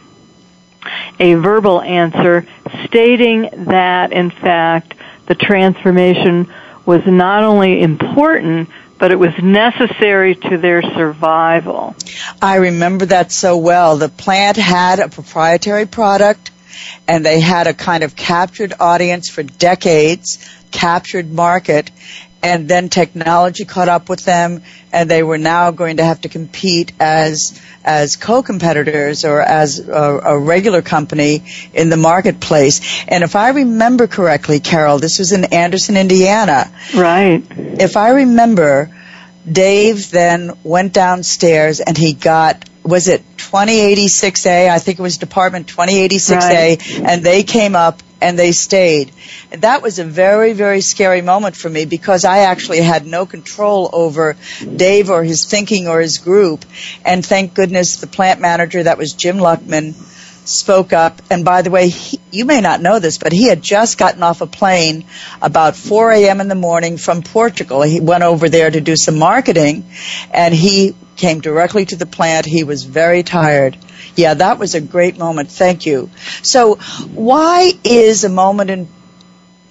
a 1.19 1.35
verbal 1.35 1.81
answer 1.81 2.45
stating 2.85 3.49
that 3.65 4.11
in 4.11 4.29
fact 4.31 4.95
the 5.27 5.35
transformation 5.35 6.51
was 6.85 7.01
not 7.05 7.43
only 7.43 7.81
important 7.81 8.69
but 9.01 9.11
it 9.11 9.17
was 9.17 9.33
necessary 9.41 10.35
to 10.35 10.59
their 10.59 10.83
survival. 10.83 11.95
I 12.39 12.57
remember 12.57 13.07
that 13.07 13.31
so 13.31 13.57
well. 13.57 13.97
The 13.97 14.09
plant 14.09 14.57
had 14.57 14.99
a 14.99 15.09
proprietary 15.09 15.87
product 15.87 16.51
and 17.07 17.25
they 17.25 17.39
had 17.39 17.65
a 17.65 17.73
kind 17.73 18.03
of 18.03 18.15
captured 18.15 18.73
audience 18.79 19.27
for 19.27 19.41
decades, 19.41 20.47
captured 20.69 21.31
market, 21.31 21.89
and 22.43 22.67
then 22.67 22.89
technology 22.89 23.65
caught 23.65 23.89
up 23.89 24.09
with 24.09 24.25
them 24.25 24.63
and 24.91 25.09
they 25.09 25.23
were 25.23 25.37
now 25.37 25.71
going 25.71 25.97
to 25.97 26.03
have 26.03 26.21
to 26.21 26.29
compete 26.29 26.91
as 26.99 27.59
as 27.83 28.15
co-competitors 28.15 29.25
or 29.25 29.41
as 29.41 29.79
a, 29.79 29.91
a, 29.91 30.37
regular 30.37 30.83
company 30.83 31.43
in 31.73 31.89
the 31.89 31.97
marketplace. 31.97 33.03
And 33.07 33.23
if 33.23 33.35
I 33.35 33.49
remember 33.49 34.05
correctly, 34.05 34.59
Carol, 34.59 34.99
this 34.99 35.17
was 35.17 35.31
in 35.31 35.45
Anderson, 35.45 35.97
Indiana. 35.97 36.71
Right. 36.95 37.43
If 37.49 37.97
I 37.97 38.09
remember, 38.09 38.95
Dave 39.51 40.11
then 40.11 40.51
went 40.63 40.93
downstairs 40.93 41.79
and 41.79 41.97
he 41.97 42.13
got 42.13 42.69
was 42.83 43.07
it 43.07 43.21
2086A? 43.37 44.69
I 44.69 44.79
think 44.79 44.99
it 44.99 45.01
was 45.01 45.17
Department 45.17 45.67
2086A, 45.67 46.39
right. 46.39 46.99
and 46.99 47.23
they 47.23 47.43
came 47.43 47.75
up 47.75 48.01
and 48.21 48.37
they 48.37 48.51
stayed. 48.51 49.11
That 49.49 49.81
was 49.81 49.99
a 49.99 50.05
very, 50.05 50.53
very 50.53 50.81
scary 50.81 51.21
moment 51.21 51.55
for 51.55 51.69
me 51.69 51.85
because 51.85 52.23
I 52.23 52.39
actually 52.39 52.81
had 52.81 53.05
no 53.05 53.25
control 53.25 53.89
over 53.91 54.37
Dave 54.63 55.09
or 55.09 55.23
his 55.23 55.45
thinking 55.45 55.87
or 55.87 55.99
his 55.99 56.19
group. 56.19 56.63
And 57.03 57.25
thank 57.25 57.53
goodness 57.53 57.97
the 57.97 58.07
plant 58.07 58.39
manager, 58.39 58.83
that 58.83 58.97
was 58.97 59.13
Jim 59.13 59.37
Luckman, 59.37 59.93
spoke 60.47 60.93
up. 60.93 61.21
And 61.29 61.43
by 61.43 61.61
the 61.61 61.71
way, 61.71 61.89
he, 61.89 62.19
you 62.31 62.45
may 62.45 62.61
not 62.61 62.81
know 62.81 62.99
this, 62.99 63.17
but 63.17 63.31
he 63.31 63.45
had 63.47 63.61
just 63.61 63.97
gotten 63.97 64.23
off 64.23 64.41
a 64.41 64.47
plane 64.47 65.05
about 65.41 65.75
4 65.75 66.11
a.m. 66.11 66.41
in 66.41 66.47
the 66.47 66.55
morning 66.55 66.97
from 66.97 67.23
Portugal. 67.23 67.81
He 67.81 67.99
went 67.99 68.23
over 68.23 68.49
there 68.49 68.69
to 68.69 68.81
do 68.81 68.95
some 68.95 69.17
marketing 69.17 69.89
and 70.31 70.53
he 70.53 70.95
came 71.21 71.39
directly 71.39 71.85
to 71.85 71.95
the 71.95 72.07
plant. 72.07 72.47
He 72.47 72.63
was 72.63 72.83
very 72.83 73.21
tired. 73.21 73.77
Yeah, 74.15 74.33
that 74.33 74.57
was 74.57 74.73
a 74.73 74.81
great 74.81 75.17
moment. 75.19 75.51
Thank 75.51 75.85
you. 75.85 76.09
So 76.41 76.75
why 77.13 77.73
is 77.83 78.23
a 78.23 78.29
moment 78.29 78.71
in, 78.71 78.87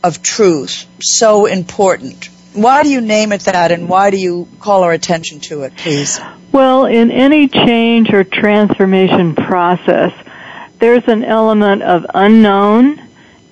of 0.02 0.22
truth 0.22 0.86
so 1.00 1.46
important? 1.46 2.30
Why 2.54 2.84
do 2.84 2.88
you 2.88 3.00
name 3.00 3.32
it 3.32 3.42
that 3.42 3.72
and 3.72 3.88
why 3.88 4.10
do 4.10 4.16
you 4.16 4.48
call 4.60 4.84
our 4.84 4.92
attention 4.92 5.40
to 5.40 5.62
it, 5.62 5.76
please? 5.76 6.20
Well, 6.52 6.86
in 6.86 7.10
any 7.10 7.48
change 7.48 8.12
or 8.12 8.22
transformation 8.24 9.34
process, 9.34 10.12
there's 10.78 11.06
an 11.08 11.24
element 11.24 11.82
of 11.82 12.06
unknown, 12.14 13.00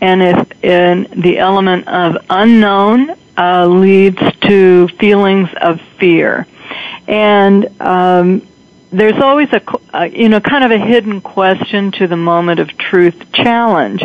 and 0.01 0.23
if 0.23 0.65
in 0.65 1.21
the 1.21 1.39
element 1.39 1.87
of 1.87 2.17
unknown 2.31 3.15
uh, 3.37 3.67
leads 3.67 4.21
to 4.43 4.89
feelings 4.99 5.49
of 5.61 5.81
fear, 5.99 6.47
and 7.09 7.81
um, 7.81 8.47
there's 8.93 9.21
always 9.21 9.49
a 9.53 10.07
you 10.09 10.29
know 10.29 10.41
kind 10.41 10.65
of 10.65 10.71
a 10.71 10.79
hidden 10.79 11.21
question 11.21 11.91
to 11.93 12.07
the 12.07 12.17
moment 12.17 12.61
of 12.61 12.69
truth 12.79 13.33
challenge, 13.33 14.03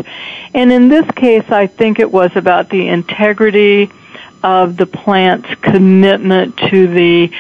and 0.54 0.72
in 0.72 0.88
this 0.88 1.06
case, 1.12 1.50
I 1.50 1.68
think 1.68 2.00
it 2.00 2.12
was 2.12 2.32
about 2.36 2.70
the 2.70 2.88
integrity 2.88 3.92
of 4.42 4.78
the 4.78 4.86
plant's 4.86 5.54
commitment 5.62 6.58
to 6.70 6.88
the 6.88 7.32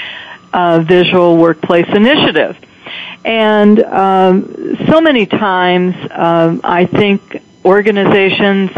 uh, 0.53 0.79
visual 0.79 1.37
workplace 1.37 1.87
initiative. 1.89 2.57
And 3.25 3.81
um, 3.83 4.77
so 4.87 5.01
many 5.01 5.25
times, 5.25 5.95
um, 6.11 6.61
I 6.63 6.85
think 6.85 7.41
organizations, 7.65 8.71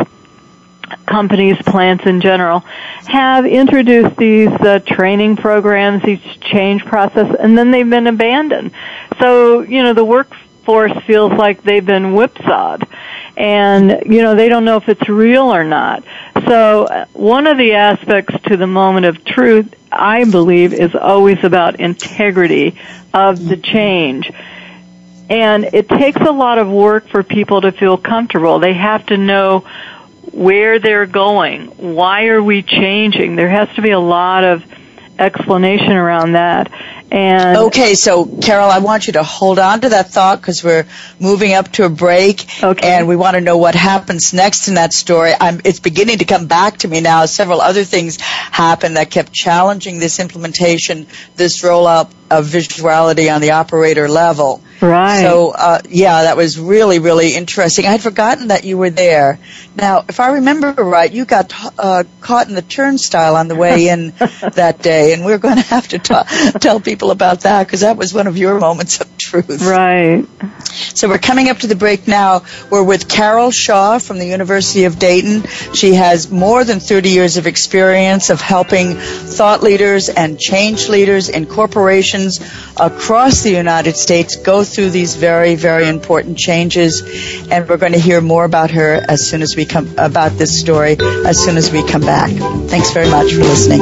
companies, 1.05 1.57
plants 1.61 2.05
in 2.05 2.21
general, 2.21 2.59
have 3.07 3.45
introduced 3.45 4.15
these 4.17 4.49
uh, 4.49 4.79
training 4.79 5.35
programs, 5.35 6.03
these 6.03 6.21
change 6.41 6.85
process, 6.85 7.35
and 7.39 7.57
then 7.57 7.71
they've 7.71 7.89
been 7.89 8.07
abandoned. 8.07 8.71
So, 9.19 9.61
you 9.61 9.83
know, 9.83 9.93
the 9.93 10.05
workforce 10.05 10.93
feels 11.05 11.31
like 11.33 11.63
they've 11.63 11.85
been 11.85 12.13
whipsawed 12.13 12.87
and 13.37 14.03
you 14.05 14.21
know 14.21 14.33
they 14.33 14.47
don't 14.47 14.63
know 14.63 14.77
if 14.77 14.87
it's 14.87 15.09
real 15.09 15.53
or 15.53 15.65
not 15.65 16.05
so 16.47 16.85
uh, 16.85 17.05
one 17.11 17.47
of 17.47 17.57
the 17.57 17.73
aspects 17.73 18.33
to 18.43 18.55
the 18.55 18.65
moment 18.65 19.05
of 19.05 19.25
truth 19.25 19.75
i 19.91 20.23
believe 20.23 20.71
is 20.71 20.95
always 20.95 21.43
about 21.43 21.77
integrity 21.81 22.77
of 23.15 23.47
the 23.47 23.55
change. 23.55 24.29
And 25.29 25.63
it 25.63 25.87
takes 25.87 26.19
a 26.19 26.31
lot 26.31 26.59
of 26.59 26.69
work 26.69 27.07
for 27.07 27.23
people 27.23 27.61
to 27.61 27.71
feel 27.71 27.97
comfortable. 27.97 28.59
They 28.59 28.73
have 28.73 29.05
to 29.07 29.17
know 29.17 29.65
where 30.31 30.79
they're 30.79 31.05
going. 31.05 31.67
Why 31.67 32.27
are 32.27 32.41
we 32.41 32.63
changing? 32.63 33.35
There 33.35 33.49
has 33.49 33.69
to 33.75 33.81
be 33.81 33.91
a 33.91 33.99
lot 33.99 34.43
of 34.43 34.63
explanation 35.17 35.91
around 35.91 36.33
that. 36.33 36.71
And 37.15 37.57
okay, 37.67 37.95
so 37.95 38.25
Carol, 38.25 38.69
I 38.69 38.79
want 38.79 39.07
you 39.07 39.13
to 39.13 39.23
hold 39.23 39.57
on 39.57 39.79
to 39.81 39.89
that 39.89 40.11
thought 40.11 40.41
because 40.41 40.61
we're 40.61 40.85
moving 41.17 41.53
up 41.53 41.71
to 41.73 41.85
a 41.85 41.89
break, 41.89 42.45
okay. 42.61 42.91
and 42.91 43.07
we 43.07 43.15
want 43.15 43.35
to 43.35 43.41
know 43.41 43.55
what 43.55 43.73
happens 43.73 44.33
next 44.33 44.67
in 44.67 44.73
that 44.73 44.91
story. 44.91 45.31
I'm, 45.39 45.61
it's 45.63 45.79
beginning 45.79 46.17
to 46.17 46.25
come 46.25 46.47
back 46.47 46.79
to 46.79 46.89
me 46.89 46.99
now. 46.99 47.25
Several 47.25 47.61
other 47.61 47.85
things 47.85 48.19
happened 48.19 48.97
that 48.97 49.11
kept 49.11 49.31
challenging 49.31 49.99
this 49.99 50.19
implementation, 50.19 51.07
this 51.37 51.61
rollout 51.61 52.11
of 52.29 52.47
visuality 52.47 53.33
on 53.33 53.39
the 53.39 53.51
operator 53.51 54.09
level. 54.09 54.61
Right. 54.81 55.21
So, 55.21 55.51
uh, 55.51 55.81
yeah, 55.89 56.23
that 56.23 56.35
was 56.35 56.59
really, 56.59 56.99
really 56.99 57.35
interesting. 57.35 57.85
I 57.85 57.91
had 57.91 58.01
forgotten 58.01 58.49
that 58.49 58.65
you 58.65 58.77
were 58.77 58.89
there. 58.89 59.39
Now, 59.75 60.03
if 60.09 60.19
I 60.19 60.33
remember 60.33 60.71
right, 60.71 61.11
you 61.11 61.25
got 61.25 61.53
uh, 61.79 62.03
caught 62.21 62.49
in 62.49 62.55
the 62.55 62.61
turnstile 62.61 63.35
on 63.35 63.47
the 63.47 63.55
way 63.55 63.87
in 63.87 64.09
that 64.53 64.81
day, 64.81 65.13
and 65.13 65.23
we're 65.23 65.37
going 65.37 65.55
to 65.55 65.61
have 65.61 65.87
to 65.89 65.99
t- 65.99 66.59
tell 66.59 66.79
people 66.79 67.04
about 67.11 67.41
that 67.41 67.65
because 67.65 67.81
that 67.81 67.97
was 67.97 68.13
one 68.13 68.27
of 68.27 68.37
your 68.37 68.59
moments 68.59 69.01
of 69.01 69.17
truth. 69.17 69.61
Right. 69.61 70.25
So 70.95 71.07
we're 71.09 71.17
coming 71.17 71.49
up 71.49 71.59
to 71.59 71.67
the 71.67 71.75
break 71.75 72.07
now. 72.07 72.43
We're 72.69 72.83
with 72.83 73.07
Carol 73.07 73.51
Shaw 73.51 73.99
from 73.99 74.19
the 74.19 74.25
University 74.25 74.85
of 74.85 74.99
Dayton. 74.99 75.43
She 75.73 75.93
has 75.93 76.31
more 76.31 76.63
than 76.63 76.79
30 76.79 77.09
years 77.09 77.37
of 77.37 77.47
experience 77.47 78.29
of 78.29 78.41
helping 78.41 78.95
thought 78.95 79.63
leaders 79.63 80.09
and 80.09 80.39
change 80.39 80.87
leaders 80.89 81.29
in 81.29 81.45
corporations 81.45 82.39
across 82.77 83.41
the 83.41 83.51
United 83.51 83.95
States 83.95 84.35
go 84.37 84.63
through 84.63 84.89
these 84.91 85.15
very, 85.15 85.55
very 85.55 85.87
important 85.87 86.37
changes. 86.37 87.01
And 87.49 87.67
we're 87.67 87.77
going 87.77 87.93
to 87.93 87.99
hear 87.99 88.21
more 88.21 88.45
about 88.45 88.71
her 88.71 89.03
as 89.07 89.27
soon 89.27 89.41
as 89.41 89.55
we 89.55 89.65
come, 89.65 89.95
about 89.97 90.33
this 90.33 90.59
story 90.59 90.97
as 90.99 91.43
soon 91.43 91.57
as 91.57 91.71
we 91.71 91.83
come 91.87 92.01
back. 92.01 92.31
Thanks 92.69 92.91
very 92.91 93.09
much 93.09 93.33
for 93.33 93.39
listening. 93.39 93.81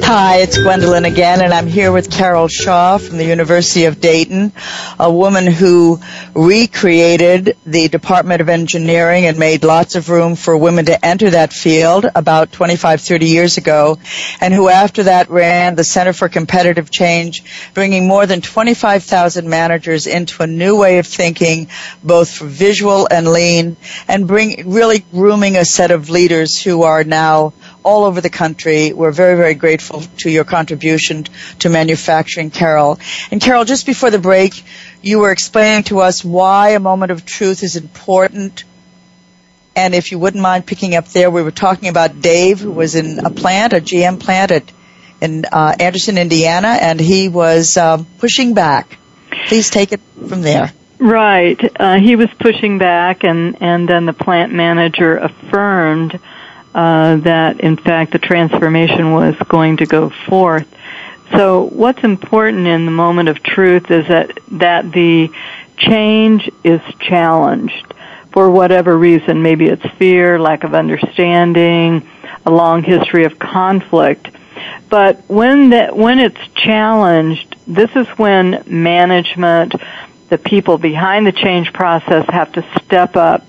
Hi, 0.13 0.39
it's 0.39 0.61
Gwendolyn 0.61 1.05
again, 1.05 1.39
and 1.39 1.53
I'm 1.53 1.67
here 1.67 1.89
with 1.89 2.11
Carol 2.11 2.49
Shaw 2.49 2.97
from 2.97 3.15
the 3.15 3.23
University 3.23 3.85
of 3.85 4.01
Dayton, 4.01 4.51
a 4.99 5.09
woman 5.09 5.47
who 5.47 6.01
recreated 6.35 7.55
the 7.65 7.87
Department 7.87 8.41
of 8.41 8.49
Engineering 8.49 9.23
and 9.25 9.39
made 9.39 9.63
lots 9.63 9.95
of 9.95 10.09
room 10.09 10.35
for 10.35 10.57
women 10.57 10.83
to 10.87 11.05
enter 11.05 11.29
that 11.29 11.53
field 11.53 12.05
about 12.13 12.51
25, 12.51 12.99
30 12.99 13.25
years 13.25 13.55
ago, 13.55 13.99
and 14.41 14.53
who 14.53 14.67
after 14.67 15.03
that 15.03 15.29
ran 15.29 15.75
the 15.75 15.85
Center 15.85 16.11
for 16.11 16.27
Competitive 16.27 16.91
Change, 16.91 17.71
bringing 17.73 18.05
more 18.05 18.25
than 18.25 18.41
25,000 18.41 19.47
managers 19.47 20.07
into 20.07 20.43
a 20.43 20.47
new 20.47 20.77
way 20.77 20.97
of 20.97 21.07
thinking, 21.07 21.69
both 22.03 22.29
for 22.29 22.47
visual 22.47 23.07
and 23.09 23.29
lean, 23.29 23.77
and 24.09 24.27
bring 24.27 24.69
really 24.69 24.99
grooming 25.13 25.55
a 25.55 25.63
set 25.63 25.91
of 25.91 26.09
leaders 26.09 26.61
who 26.61 26.83
are 26.83 27.05
now 27.05 27.53
all 27.83 28.03
over 28.03 28.19
the 28.19 28.29
country. 28.29 28.91
We're 28.93 29.11
very, 29.11 29.37
very 29.37 29.55
grateful 29.55 30.00
to 30.17 30.29
your 30.29 30.43
contribution 30.43 31.25
to 31.59 31.69
manufacturing, 31.69 32.51
Carol. 32.51 32.99
And 33.31 33.41
Carol, 33.41 33.65
just 33.65 33.85
before 33.85 34.09
the 34.09 34.19
break, 34.19 34.63
you 35.01 35.19
were 35.19 35.31
explaining 35.31 35.83
to 35.83 35.99
us 35.99 36.23
why 36.23 36.69
a 36.69 36.79
moment 36.79 37.11
of 37.11 37.25
truth 37.25 37.63
is 37.63 37.75
important. 37.75 38.63
And 39.75 39.95
if 39.95 40.11
you 40.11 40.19
wouldn't 40.19 40.41
mind 40.41 40.65
picking 40.65 40.95
up 40.95 41.07
there, 41.07 41.31
we 41.31 41.41
were 41.41 41.51
talking 41.51 41.89
about 41.89 42.21
Dave, 42.21 42.59
who 42.59 42.71
was 42.71 42.95
in 42.95 43.25
a 43.25 43.29
plant, 43.29 43.73
a 43.73 43.77
GM 43.77 44.19
plant 44.19 44.51
at, 44.51 44.71
in 45.21 45.45
uh, 45.45 45.75
Anderson, 45.79 46.17
Indiana, 46.17 46.67
and 46.67 46.99
he 46.99 47.29
was 47.29 47.77
um, 47.77 48.05
pushing 48.17 48.53
back. 48.53 48.97
Please 49.47 49.69
take 49.69 49.93
it 49.93 50.01
from 50.27 50.41
there. 50.41 50.73
Right. 50.99 51.59
Uh, 51.79 51.99
he 51.99 52.15
was 52.15 52.29
pushing 52.37 52.77
back, 52.77 53.23
and, 53.23 53.57
and 53.59 53.89
then 53.89 54.05
the 54.05 54.13
plant 54.13 54.53
manager 54.53 55.17
affirmed 55.17 56.19
Uh, 56.73 57.17
that 57.17 57.59
in 57.59 57.75
fact 57.75 58.13
the 58.13 58.19
transformation 58.19 59.11
was 59.11 59.35
going 59.49 59.75
to 59.75 59.85
go 59.85 60.09
forth. 60.09 60.65
So 61.35 61.63
what's 61.63 62.01
important 62.01 62.65
in 62.65 62.85
the 62.85 62.91
moment 62.91 63.27
of 63.27 63.43
truth 63.43 63.91
is 63.91 64.07
that, 64.07 64.39
that 64.51 64.89
the 64.91 65.29
change 65.77 66.49
is 66.63 66.81
challenged 66.99 67.93
for 68.31 68.49
whatever 68.49 68.97
reason. 68.97 69.41
Maybe 69.41 69.67
it's 69.67 69.85
fear, 69.97 70.39
lack 70.39 70.63
of 70.63 70.73
understanding, 70.73 72.07
a 72.45 72.51
long 72.51 72.83
history 72.83 73.25
of 73.25 73.37
conflict. 73.37 74.29
But 74.89 75.21
when 75.29 75.71
that, 75.71 75.95
when 75.95 76.19
it's 76.19 76.39
challenged, 76.55 77.55
this 77.67 77.89
is 77.95 78.07
when 78.17 78.63
management, 78.67 79.73
the 80.29 80.37
people 80.37 80.77
behind 80.77 81.27
the 81.27 81.31
change 81.31 81.73
process 81.73 82.25
have 82.29 82.51
to 82.53 82.65
step 82.85 83.15
up 83.15 83.45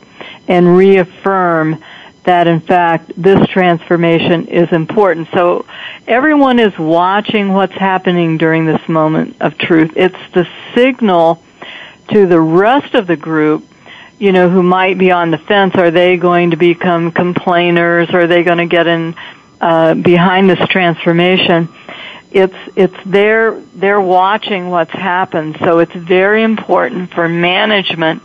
and 0.49 0.77
reaffirm 0.77 1.83
that 2.25 2.47
in 2.47 2.61
fact 2.61 3.13
this 3.17 3.47
transformation 3.49 4.47
is 4.49 4.71
important. 4.73 5.29
So 5.33 5.67
everyone 6.07 6.59
is 6.59 6.77
watching 6.79 7.53
what's 7.53 7.75
happening 7.75 8.39
during 8.39 8.65
this 8.67 8.89
moment 8.89 9.37
of 9.41 9.59
truth. 9.59 9.93
It's 9.97 10.33
the 10.33 10.47
signal 10.75 11.43
to 12.11 12.27
the 12.27 12.41
rest 12.41 12.95
of 12.95 13.07
the 13.07 13.17
group, 13.17 13.65
you 14.19 14.33
know, 14.33 14.49
who 14.49 14.63
might 14.63 14.99
be 14.99 15.11
on 15.11 15.31
the 15.31 15.39
fence. 15.39 15.75
Are 15.75 15.91
they 15.91 16.17
going 16.17 16.51
to 16.51 16.57
become 16.57 17.11
complainers? 17.13 18.11
Are 18.11 18.27
they 18.27 18.45
going 18.45 18.59
to 18.59 18.67
get 18.67 18.87
in 18.87 19.15
uh, 19.61 19.95
behind 19.95 20.49
this 20.49 20.61
transformation? 20.69 21.69
It's 22.31 22.57
it's 22.77 22.97
they're 23.05 23.61
they're 23.75 24.01
watching 24.01 24.71
what's 24.71 24.93
happened. 24.93 25.59
So 25.61 25.81
it's 25.81 25.95
very 25.95 26.43
important 26.43 27.13
for 27.13 27.29
management 27.29 28.23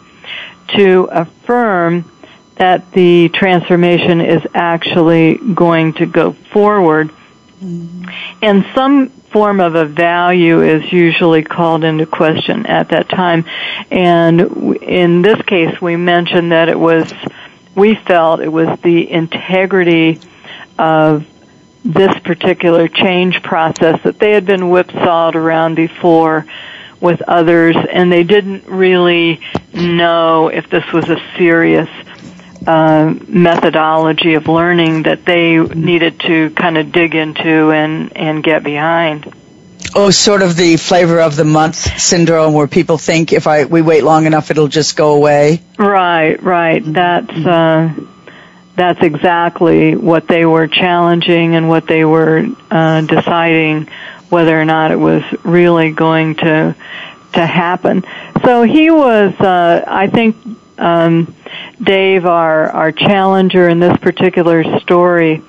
to 0.76 1.10
affirm 1.12 2.10
that 2.58 2.92
the 2.92 3.30
transformation 3.30 4.22
is 4.22 4.42
actually 4.54 5.38
going 5.38 5.94
to 5.94 6.06
go 6.06 6.34
forward. 6.34 7.10
Mm-hmm. 7.62 8.10
And 8.42 8.66
some 8.76 9.10
form 9.10 9.60
of 9.60 9.76
a 9.76 9.86
value 9.86 10.62
is 10.62 10.92
usually 10.92 11.44
called 11.44 11.84
into 11.84 12.06
question 12.06 12.66
at 12.66 12.90
that 12.90 13.10
time. 13.10 13.46
And 13.92 14.42
in 14.78 15.22
this 15.22 15.42
case, 15.44 15.80
we 15.82 15.96
mentioned 15.96 16.52
that 16.52 16.70
it 16.70 16.80
was, 16.80 17.14
we 17.76 17.96
felt 17.96 18.40
it 18.40 18.52
was 18.52 18.80
the 18.82 19.10
integrity 19.10 20.20
of 20.80 21.28
this 21.84 22.18
particular 22.20 22.88
change 22.88 23.42
process 23.44 24.02
that 24.04 24.20
they 24.20 24.32
had 24.32 24.46
been 24.46 24.70
whipsawed 24.70 25.36
around 25.36 25.76
before 25.76 26.46
with 27.00 27.22
others 27.22 27.76
and 27.92 28.12
they 28.12 28.24
didn't 28.24 28.66
really 28.68 29.40
know 29.74 30.48
if 30.48 30.70
this 30.70 30.84
was 30.92 31.08
a 31.10 31.18
serious 31.38 31.90
methodology 32.68 34.34
of 34.34 34.48
learning 34.48 35.04
that 35.04 35.24
they 35.26 35.58
needed 35.58 36.20
to 36.20 36.50
kind 36.52 36.78
of 36.78 36.92
dig 36.92 37.16
into 37.16 37.72
and, 37.72 38.16
and 38.16 38.44
get 38.44 38.64
behind. 38.64 39.34
Oh, 39.96 40.10
sort 40.10 40.42
of 40.42 40.56
the 40.58 40.76
flavor 40.76 41.22
of 41.22 41.36
the 41.36 41.46
month 41.46 41.76
syndrome 42.00 42.54
where 42.54 42.68
people 42.68 42.98
think 42.98 43.32
if 43.32 43.48
I, 43.48 43.66
we 43.66 43.82
wait 43.82 44.04
long 44.04 44.26
enough 44.26 44.52
it'll 44.52 44.68
just 44.68 44.98
go 44.98 45.16
away. 45.16 45.62
Right, 45.80 46.42
right. 46.44 46.84
That's, 46.84 47.32
uh, 47.32 47.94
that's 48.76 49.02
exactly 49.02 49.96
what 49.96 50.28
they 50.28 50.46
were 50.46 50.68
challenging 50.68 51.56
and 51.56 51.70
what 51.70 51.88
they 51.88 52.04
were, 52.04 52.48
uh, 52.70 53.02
deciding 53.02 53.88
whether 54.30 54.60
or 54.60 54.66
not 54.66 54.92
it 54.92 54.98
was 54.98 55.24
really 55.44 55.92
going 55.92 56.36
to, 56.36 56.76
to 57.34 57.46
happen. 57.46 58.04
So 58.44 58.64
he 58.64 58.92
was, 58.92 59.34
uh, 59.40 59.86
I 59.88 60.08
think, 60.08 60.36
um, 60.78 61.34
Dave, 61.82 62.26
our, 62.26 62.70
our 62.70 62.92
challenger 62.92 63.70
in 63.70 63.80
this 63.80 63.96
particular 63.98 64.80
story, 64.80 65.42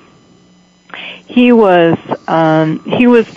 he 1.27 1.51
was, 1.51 1.97
um, 2.27 2.83
he 2.83 3.07
was 3.07 3.27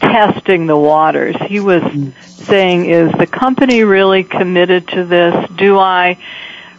testing 0.00 0.66
the 0.66 0.76
waters. 0.76 1.36
He 1.46 1.60
was 1.60 1.82
saying, 2.24 2.86
is 2.86 3.12
the 3.12 3.26
company 3.26 3.84
really 3.84 4.24
committed 4.24 4.88
to 4.88 5.04
this? 5.04 5.50
Do 5.52 5.78
I 5.78 6.18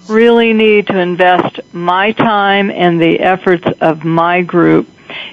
really 0.07 0.53
need 0.53 0.87
to 0.87 0.97
invest 0.97 1.61
my 1.71 2.11
time 2.11 2.69
and 2.69 3.01
the 3.01 3.19
efforts 3.19 3.65
of 3.79 4.03
my 4.03 4.41
group 4.41 4.89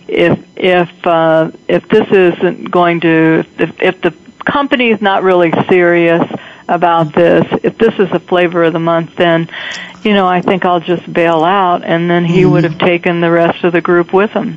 if 0.06 0.38
if 0.56 1.06
uh, 1.06 1.50
if 1.68 1.88
this 1.88 2.08
isn't 2.10 2.70
going 2.70 3.00
to 3.00 3.44
if, 3.58 3.82
if 3.82 4.00
the 4.00 4.14
company 4.44 4.90
is 4.90 5.00
not 5.00 5.22
really 5.22 5.52
serious 5.68 6.22
about 6.70 7.14
this. 7.14 7.44
If 7.62 7.76
this 7.76 7.94
is 7.98 8.10
a 8.12 8.20
flavor 8.20 8.64
of 8.64 8.72
the 8.72 8.78
month, 8.78 9.16
then, 9.16 9.50
you 10.02 10.14
know, 10.14 10.26
I 10.26 10.40
think 10.40 10.64
I'll 10.64 10.80
just 10.80 11.12
bail 11.12 11.44
out. 11.44 11.84
And 11.84 12.08
then 12.08 12.24
he 12.24 12.44
would 12.44 12.64
have 12.64 12.78
taken 12.78 13.20
the 13.20 13.30
rest 13.30 13.64
of 13.64 13.72
the 13.72 13.80
group 13.80 14.12
with 14.14 14.30
him. 14.30 14.56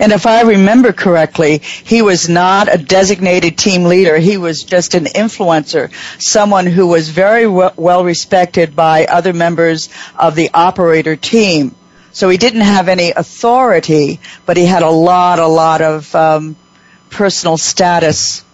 And 0.00 0.12
if 0.12 0.26
I 0.26 0.42
remember 0.42 0.92
correctly, 0.92 1.58
he 1.58 2.02
was 2.02 2.28
not 2.28 2.72
a 2.72 2.78
designated 2.78 3.58
team 3.58 3.84
leader. 3.84 4.18
He 4.18 4.36
was 4.36 4.62
just 4.62 4.94
an 4.94 5.04
influencer, 5.04 5.92
someone 6.20 6.66
who 6.66 6.86
was 6.86 7.08
very 7.08 7.46
well 7.46 8.04
respected 8.04 8.76
by 8.76 9.06
other 9.06 9.32
members 9.32 9.88
of 10.16 10.34
the 10.34 10.50
operator 10.54 11.16
team. 11.16 11.74
So 12.12 12.28
he 12.28 12.38
didn't 12.38 12.62
have 12.62 12.88
any 12.88 13.10
authority, 13.10 14.20
but 14.46 14.56
he 14.56 14.64
had 14.64 14.82
a 14.82 14.90
lot, 14.90 15.38
a 15.38 15.46
lot 15.46 15.80
of 15.82 16.14
um, 16.14 16.56
personal 17.10 17.56
status 17.56 18.44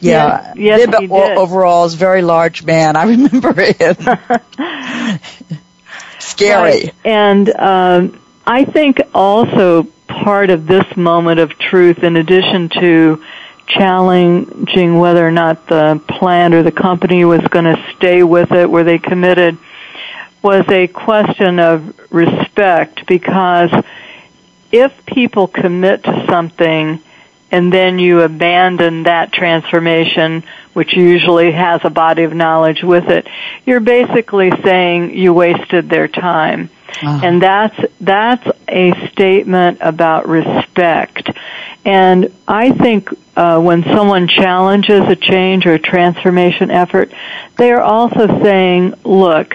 yeah, 0.00 0.52
yes, 0.56 0.56
yes 0.56 1.00
Bib 1.00 1.12
overalls, 1.12 1.94
very 1.94 2.22
large 2.22 2.64
man. 2.64 2.96
I 2.96 3.04
remember 3.08 3.52
him. 3.52 3.96
Scary. 6.18 6.62
Right. 6.62 6.94
And 7.04 7.48
um, 7.56 8.20
I 8.46 8.64
think 8.64 9.00
also 9.14 9.84
part 10.06 10.50
of 10.50 10.66
this 10.66 10.96
moment 10.96 11.40
of 11.40 11.58
truth, 11.58 12.02
in 12.02 12.16
addition 12.16 12.68
to 12.80 13.22
challenging 13.66 14.98
whether 14.98 15.26
or 15.26 15.32
not 15.32 15.66
the 15.66 16.00
plant 16.08 16.54
or 16.54 16.62
the 16.62 16.72
company 16.72 17.24
was 17.24 17.40
going 17.48 17.64
to 17.64 17.92
stay 17.96 18.22
with 18.22 18.52
it, 18.52 18.70
were 18.70 18.84
they 18.84 18.98
committed, 18.98 19.58
was 20.42 20.64
a 20.68 20.86
question 20.86 21.58
of 21.58 22.12
respect 22.12 23.06
because 23.06 23.70
if 24.70 24.92
people 25.06 25.48
commit 25.48 26.04
to 26.04 26.26
something 26.28 27.02
and 27.50 27.72
then 27.72 27.98
you 27.98 28.20
abandon 28.22 29.04
that 29.04 29.32
transformation, 29.32 30.42
which 30.72 30.96
usually 30.96 31.52
has 31.52 31.80
a 31.84 31.90
body 31.90 32.24
of 32.24 32.34
knowledge 32.34 32.82
with 32.82 33.08
it, 33.08 33.26
you're 33.64 33.80
basically 33.80 34.50
saying 34.62 35.16
you 35.16 35.32
wasted 35.32 35.88
their 35.88 36.08
time. 36.08 36.70
Uh-huh. 37.02 37.20
And 37.22 37.42
that's, 37.42 37.78
that's 38.00 38.46
a 38.68 39.08
statement 39.10 39.78
about 39.80 40.28
respect. 40.28 41.30
And 41.84 42.34
I 42.48 42.72
think 42.72 43.10
uh, 43.36 43.60
when 43.60 43.84
someone 43.84 44.26
challenges 44.26 45.02
a 45.02 45.14
change 45.14 45.66
or 45.66 45.74
a 45.74 45.78
transformation 45.78 46.70
effort, 46.70 47.12
they 47.56 47.70
are 47.70 47.82
also 47.82 48.42
saying, 48.42 48.94
look, 49.04 49.54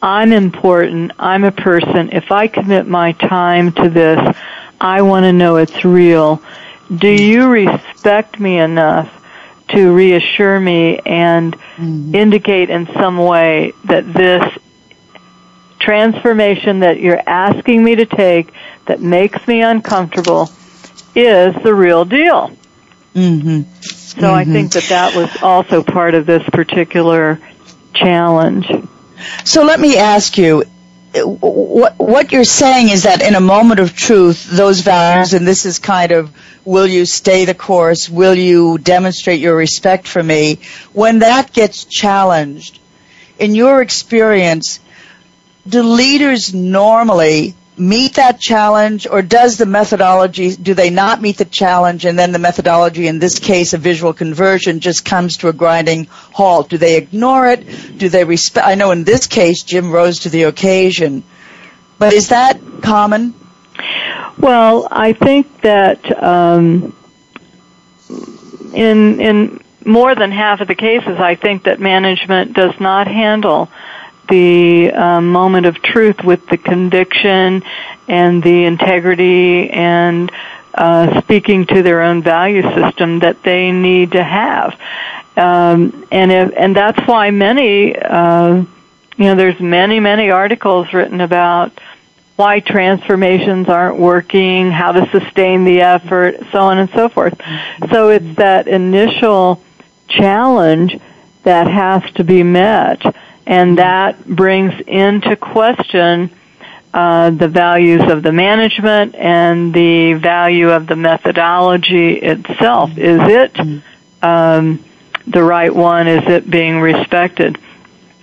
I'm 0.00 0.32
important, 0.32 1.12
I'm 1.18 1.42
a 1.42 1.50
person, 1.50 2.10
if 2.12 2.30
I 2.30 2.46
commit 2.46 2.86
my 2.86 3.12
time 3.12 3.72
to 3.72 3.88
this, 3.88 4.36
I 4.80 5.02
want 5.02 5.24
to 5.24 5.32
know 5.32 5.56
it's 5.56 5.84
real 5.84 6.42
do 6.94 7.08
you 7.08 7.48
respect 7.48 8.38
me 8.38 8.58
enough 8.58 9.12
to 9.68 9.92
reassure 9.92 10.60
me 10.60 10.98
and 11.04 11.54
mm-hmm. 11.54 12.14
indicate 12.14 12.70
in 12.70 12.86
some 12.86 13.18
way 13.18 13.72
that 13.84 14.12
this 14.12 14.44
transformation 15.78 16.80
that 16.80 17.00
you're 17.00 17.20
asking 17.26 17.82
me 17.82 17.96
to 17.96 18.06
take 18.06 18.52
that 18.86 19.00
makes 19.00 19.46
me 19.46 19.62
uncomfortable 19.62 20.50
is 21.14 21.54
the 21.62 21.74
real 21.74 22.04
deal. 22.04 22.50
Mm-hmm. 23.14 23.62
So 23.80 24.18
mm-hmm. 24.18 24.24
I 24.26 24.44
think 24.44 24.72
that 24.72 24.84
that 24.84 25.16
was 25.16 25.42
also 25.42 25.82
part 25.82 26.14
of 26.14 26.26
this 26.26 26.42
particular 26.50 27.40
challenge. 27.94 28.70
So 29.44 29.64
let 29.64 29.80
me 29.80 29.96
ask 29.96 30.38
you, 30.38 30.64
what 31.24 32.32
you're 32.32 32.44
saying 32.44 32.88
is 32.88 33.04
that 33.04 33.22
in 33.22 33.34
a 33.34 33.40
moment 33.40 33.80
of 33.80 33.96
truth, 33.96 34.48
those 34.50 34.80
values, 34.80 35.34
and 35.34 35.46
this 35.46 35.66
is 35.66 35.78
kind 35.78 36.12
of, 36.12 36.32
will 36.64 36.86
you 36.86 37.06
stay 37.06 37.44
the 37.44 37.54
course? 37.54 38.08
Will 38.08 38.34
you 38.34 38.78
demonstrate 38.78 39.40
your 39.40 39.56
respect 39.56 40.06
for 40.06 40.22
me? 40.22 40.58
When 40.92 41.20
that 41.20 41.52
gets 41.52 41.84
challenged, 41.84 42.78
in 43.38 43.54
your 43.54 43.82
experience, 43.82 44.80
do 45.66 45.82
leaders 45.82 46.54
normally 46.54 47.54
meet 47.78 48.14
that 48.14 48.40
challenge 48.40 49.06
or 49.06 49.22
does 49.22 49.58
the 49.58 49.66
methodology, 49.66 50.54
do 50.56 50.74
they 50.74 50.90
not 50.90 51.20
meet 51.20 51.38
the 51.38 51.44
challenge 51.44 52.04
and 52.04 52.18
then 52.18 52.32
the 52.32 52.38
methodology, 52.38 53.06
in 53.06 53.18
this 53.18 53.38
case 53.38 53.72
a 53.72 53.78
visual 53.78 54.12
conversion, 54.12 54.80
just 54.80 55.04
comes 55.04 55.38
to 55.38 55.48
a 55.48 55.52
grinding 55.52 56.06
halt? 56.10 56.68
Do 56.68 56.78
they 56.78 56.96
ignore 56.96 57.48
it? 57.48 57.98
Do 57.98 58.08
they 58.08 58.24
respect, 58.24 58.66
I 58.66 58.74
know 58.74 58.90
in 58.90 59.04
this 59.04 59.26
case 59.26 59.62
Jim 59.62 59.90
rose 59.92 60.20
to 60.20 60.28
the 60.30 60.44
occasion, 60.44 61.22
but 61.98 62.12
is 62.12 62.28
that 62.28 62.60
common? 62.82 63.34
Well, 64.38 64.86
I 64.90 65.12
think 65.12 65.62
that 65.62 66.22
um, 66.22 66.94
in 68.74 69.20
in 69.20 69.60
more 69.84 70.14
than 70.14 70.30
half 70.30 70.60
of 70.60 70.68
the 70.68 70.74
cases, 70.74 71.18
I 71.18 71.36
think 71.36 71.64
that 71.64 71.80
management 71.80 72.52
does 72.52 72.78
not 72.80 73.06
handle 73.06 73.70
the 74.28 74.92
uh, 74.92 75.20
moment 75.20 75.66
of 75.66 75.80
truth 75.82 76.22
with 76.24 76.46
the 76.48 76.56
conviction 76.56 77.62
and 78.08 78.42
the 78.42 78.64
integrity 78.64 79.70
and 79.70 80.30
uh, 80.74 81.20
speaking 81.22 81.66
to 81.66 81.82
their 81.82 82.02
own 82.02 82.22
value 82.22 82.62
system 82.62 83.20
that 83.20 83.42
they 83.42 83.72
need 83.72 84.12
to 84.12 84.22
have. 84.22 84.78
Um, 85.36 86.06
and 86.10 86.32
if, 86.32 86.52
and 86.56 86.76
that's 86.76 87.00
why 87.06 87.30
many, 87.30 87.96
uh, 87.96 88.64
you 89.16 89.24
know, 89.24 89.34
there's 89.34 89.60
many, 89.60 90.00
many 90.00 90.30
articles 90.30 90.92
written 90.92 91.20
about 91.20 91.72
why 92.36 92.60
transformations 92.60 93.68
aren't 93.68 93.98
working, 93.98 94.70
how 94.70 94.92
to 94.92 95.08
sustain 95.10 95.64
the 95.64 95.80
effort, 95.80 96.36
so 96.52 96.60
on 96.60 96.78
and 96.78 96.90
so 96.90 97.08
forth. 97.08 97.34
So 97.90 98.10
it's 98.10 98.36
that 98.36 98.68
initial 98.68 99.62
challenge 100.08 101.00
that 101.44 101.66
has 101.66 102.02
to 102.14 102.24
be 102.24 102.42
met 102.42 103.02
and 103.46 103.78
that 103.78 104.26
brings 104.26 104.74
into 104.86 105.36
question 105.36 106.30
uh, 106.92 107.30
the 107.30 107.48
values 107.48 108.02
of 108.10 108.22
the 108.22 108.32
management 108.32 109.14
and 109.14 109.72
the 109.72 110.14
value 110.14 110.70
of 110.70 110.86
the 110.86 110.96
methodology 110.96 112.14
itself. 112.14 112.96
Is 112.96 113.20
it 113.22 113.82
um, 114.22 114.82
the 115.26 115.42
right 115.42 115.74
one? 115.74 116.08
Is 116.08 116.26
it 116.26 116.48
being 116.48 116.78
respected? 116.80 117.58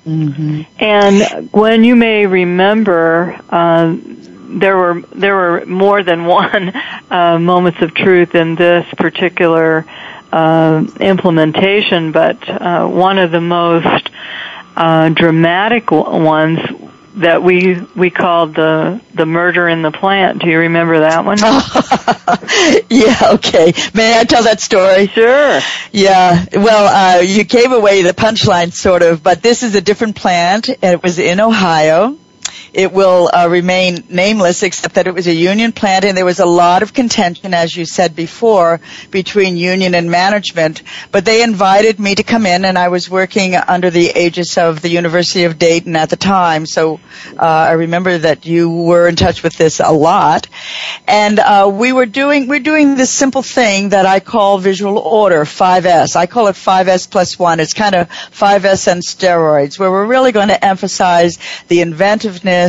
Mm-hmm. 0.05 0.61
And 0.79 1.51
Gwen, 1.51 1.83
you 1.83 1.95
may 1.95 2.25
remember 2.25 3.39
uh, 3.49 3.95
there 4.59 4.77
were 4.77 5.01
there 5.13 5.35
were 5.35 5.65
more 5.65 6.03
than 6.03 6.25
one 6.41 6.73
uh, 7.09 7.39
moments 7.39 7.81
of 7.81 7.93
truth 7.93 8.35
in 8.35 8.55
this 8.55 8.85
particular 8.97 9.85
uh, 10.31 10.83
implementation, 10.99 12.11
but 12.11 12.49
uh, 12.49 12.87
one 12.87 13.19
of 13.19 13.31
the 13.31 13.41
most 13.41 14.09
uh, 14.75 15.09
dramatic 15.09 15.91
ones 15.91 16.59
that 17.15 17.43
we 17.43 17.79
we 17.95 18.09
called 18.09 18.55
the 18.55 18.99
the 19.13 19.25
murder 19.25 19.67
in 19.67 19.81
the 19.81 19.91
plant. 19.91 20.41
Do 20.41 20.49
you 20.49 20.59
remember 20.59 21.01
that 21.01 21.25
one? 21.25 21.37
yeah. 22.89 23.33
Okay. 23.35 23.73
May 23.93 24.19
I 24.19 24.23
tell 24.23 24.43
that 24.43 24.59
story? 24.61 25.07
Sure. 25.07 25.59
Yeah. 25.91 26.45
Well, 26.53 27.19
uh, 27.19 27.21
you 27.21 27.43
gave 27.43 27.71
away 27.71 28.01
the 28.01 28.13
punchline, 28.13 28.73
sort 28.73 29.03
of, 29.03 29.21
but 29.21 29.43
this 29.43 29.63
is 29.63 29.75
a 29.75 29.81
different 29.81 30.15
plant, 30.15 30.69
and 30.69 30.83
it 30.83 31.03
was 31.03 31.19
in 31.19 31.39
Ohio. 31.39 32.17
It 32.73 32.91
will 32.91 33.29
uh, 33.31 33.47
remain 33.49 34.03
nameless, 34.09 34.63
except 34.63 34.95
that 34.95 35.05
it 35.05 35.13
was 35.13 35.27
a 35.27 35.33
union 35.33 35.73
plant, 35.73 36.05
and 36.05 36.17
there 36.17 36.25
was 36.25 36.39
a 36.39 36.45
lot 36.45 36.81
of 36.81 36.91
contention, 36.91 37.53
as 37.53 37.77
you 37.77 37.85
said 37.85 38.15
before, 38.15 38.81
between 39.11 39.57
union 39.57 39.93
and 39.93 40.09
management. 40.09 40.81
But 41.11 41.23
they 41.23 41.43
invited 41.43 41.99
me 41.99 42.15
to 42.15 42.23
come 42.23 42.47
in, 42.47 42.65
and 42.65 42.75
I 42.75 42.87
was 42.87 43.07
working 43.07 43.55
under 43.55 43.91
the 43.91 44.11
aegis 44.17 44.57
of 44.57 44.81
the 44.81 44.89
University 44.89 45.43
of 45.43 45.59
Dayton 45.59 45.95
at 45.95 46.09
the 46.09 46.15
time. 46.15 46.65
So 46.65 46.99
uh, 47.37 47.45
I 47.45 47.73
remember 47.73 48.17
that 48.17 48.47
you 48.47 48.71
were 48.71 49.07
in 49.07 49.17
touch 49.17 49.43
with 49.43 49.55
this 49.55 49.79
a 49.79 49.91
lot, 49.91 50.47
and 51.07 51.39
uh, 51.39 51.69
we 51.71 51.93
were 51.93 52.07
doing 52.07 52.47
we're 52.47 52.59
doing 52.59 52.95
this 52.95 53.11
simple 53.11 53.43
thing 53.43 53.89
that 53.89 54.07
I 54.07 54.19
call 54.19 54.57
visual 54.57 54.97
order, 54.97 55.45
5S. 55.45 56.15
I 56.15 56.25
call 56.25 56.47
it 56.47 56.55
5S 56.55 57.11
plus 57.11 57.37
one. 57.37 57.59
It's 57.59 57.75
kind 57.75 57.93
of 57.93 58.09
5S 58.09 58.91
and 58.91 59.03
steroids, 59.03 59.77
where 59.77 59.91
we're 59.91 60.07
really 60.07 60.31
going 60.31 60.47
to 60.47 60.65
emphasize 60.65 61.37
the 61.67 61.81
inventiveness 61.81 62.62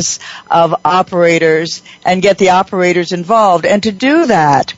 of 0.49 0.75
operators 0.85 1.81
and 2.05 2.21
get 2.21 2.37
the 2.37 2.51
operators 2.51 3.11
involved. 3.11 3.65
And 3.65 3.83
to 3.83 3.91
do 3.91 4.27
that, 4.27 4.73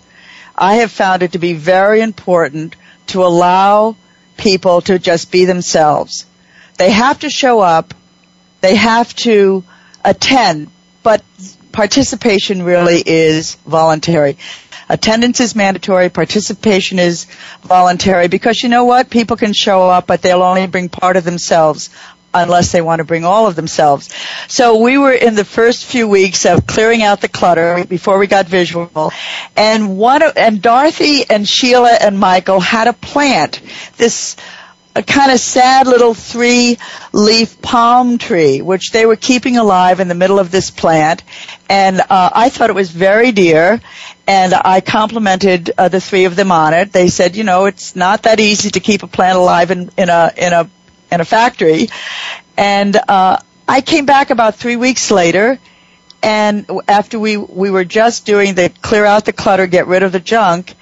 I 0.56 0.76
have 0.76 0.92
found 0.92 1.24
it 1.24 1.34
to 1.34 1.40
be 1.40 1.54
very 1.54 2.02
important 2.02 2.76
to 3.08 3.24
allow 3.24 3.96
people 4.38 4.82
to 4.82 5.00
just 5.00 5.32
be 5.32 5.46
themselves. 5.46 6.26
They 6.78 6.92
have 6.92 7.20
to 7.20 7.30
show 7.30 7.60
up. 7.60 7.94
They 8.62 8.76
have 8.76 9.16
to 9.18 9.64
attend, 10.04 10.70
but 11.04 11.24
participation 11.72 12.64
really 12.64 13.02
is 13.06 13.56
voluntary. 13.66 14.38
Attendance 14.90 15.42
is 15.42 15.54
mandatory, 15.54 16.10
participation 16.10 16.98
is 16.98 17.26
voluntary 17.62 18.30
because 18.30 18.64
you 18.64 18.70
know 18.70 18.86
what? 18.86 19.10
People 19.10 19.36
can 19.36 19.52
show 19.52 19.90
up, 19.90 20.08
but 20.08 20.22
they'll 20.22 20.42
only 20.44 20.66
bring 20.68 20.88
part 20.88 21.18
of 21.18 21.26
themselves 21.26 21.90
unless 22.44 22.72
they 22.72 22.82
want 22.82 23.00
to 23.00 23.04
bring 23.04 23.26
all 23.26 23.48
of 23.48 23.56
themselves. 23.56 24.14
So 24.48 24.78
we 24.82 24.98
were 24.98 25.14
in 25.14 25.36
the 25.36 25.46
first 25.46 25.86
few 25.86 26.08
weeks 26.08 26.46
of 26.46 26.66
clearing 26.68 27.04
out 27.04 27.22
the 27.22 27.28
clutter 27.28 27.86
before 27.86 28.18
we 28.18 28.28
got 28.28 28.48
visual, 28.48 29.12
and 29.56 29.98
one 29.98 30.24
of, 30.24 30.38
and 30.38 30.62
Dorothy 30.62 31.30
and 31.30 31.48
Sheila 31.48 31.94
and 31.94 32.20
Michael 32.20 32.60
had 32.60 32.88
a 32.88 32.94
plant 32.94 33.62
this 33.98 34.36
a 34.98 35.04
kind 35.04 35.32
of 35.32 35.40
sad 35.40 35.86
little 35.86 36.16
three 36.16 36.80
leaf 37.14 37.62
palm 37.62 38.18
tree, 38.18 38.64
which 38.64 38.92
they 38.92 39.06
were 39.06 39.16
keeping 39.16 39.56
alive 39.56 40.00
in 40.00 40.08
the 40.08 40.16
middle 40.16 40.40
of 40.40 40.50
this 40.50 40.72
plant. 40.72 41.24
And 41.70 42.02
uh, 42.02 42.30
I 42.34 42.50
thought 42.50 42.72
it 42.72 42.76
was 42.76 42.90
very 42.90 43.32
dear, 43.32 43.80
and 44.26 44.54
I 44.56 44.82
complimented 44.82 45.70
uh, 45.78 45.90
the 45.90 46.02
three 46.02 46.26
of 46.26 46.36
them 46.36 46.52
on 46.52 46.74
it. 46.74 46.92
They 46.92 47.10
said, 47.10 47.36
you 47.36 47.44
know, 47.44 47.66
it's 47.66 47.96
not 47.96 48.24
that 48.24 48.40
easy 48.40 48.72
to 48.72 48.80
keep 48.80 49.04
a 49.04 49.08
plant 49.08 49.38
alive 49.38 49.70
in, 49.70 49.92
in 49.98 50.10
a 50.10 50.32
in 50.36 50.52
a 50.52 50.68
in 51.12 51.22
a 51.22 51.26
factory. 51.26 51.90
And 52.58 52.96
uh, 52.96 53.40
I 53.68 53.82
came 53.82 54.06
back 54.06 54.30
about 54.30 54.56
three 54.56 54.76
weeks 54.76 55.12
later, 55.12 55.60
and 56.24 56.70
after 56.88 57.20
we 57.20 57.38
we 57.38 57.70
were 57.70 57.86
just 57.86 58.26
doing 58.26 58.56
the 58.56 58.70
clear 58.82 59.06
out 59.06 59.26
the 59.26 59.34
clutter, 59.34 59.68
get 59.68 59.88
rid 59.88 60.04
of 60.04 60.12
the 60.12 60.20
junk, 60.20 60.74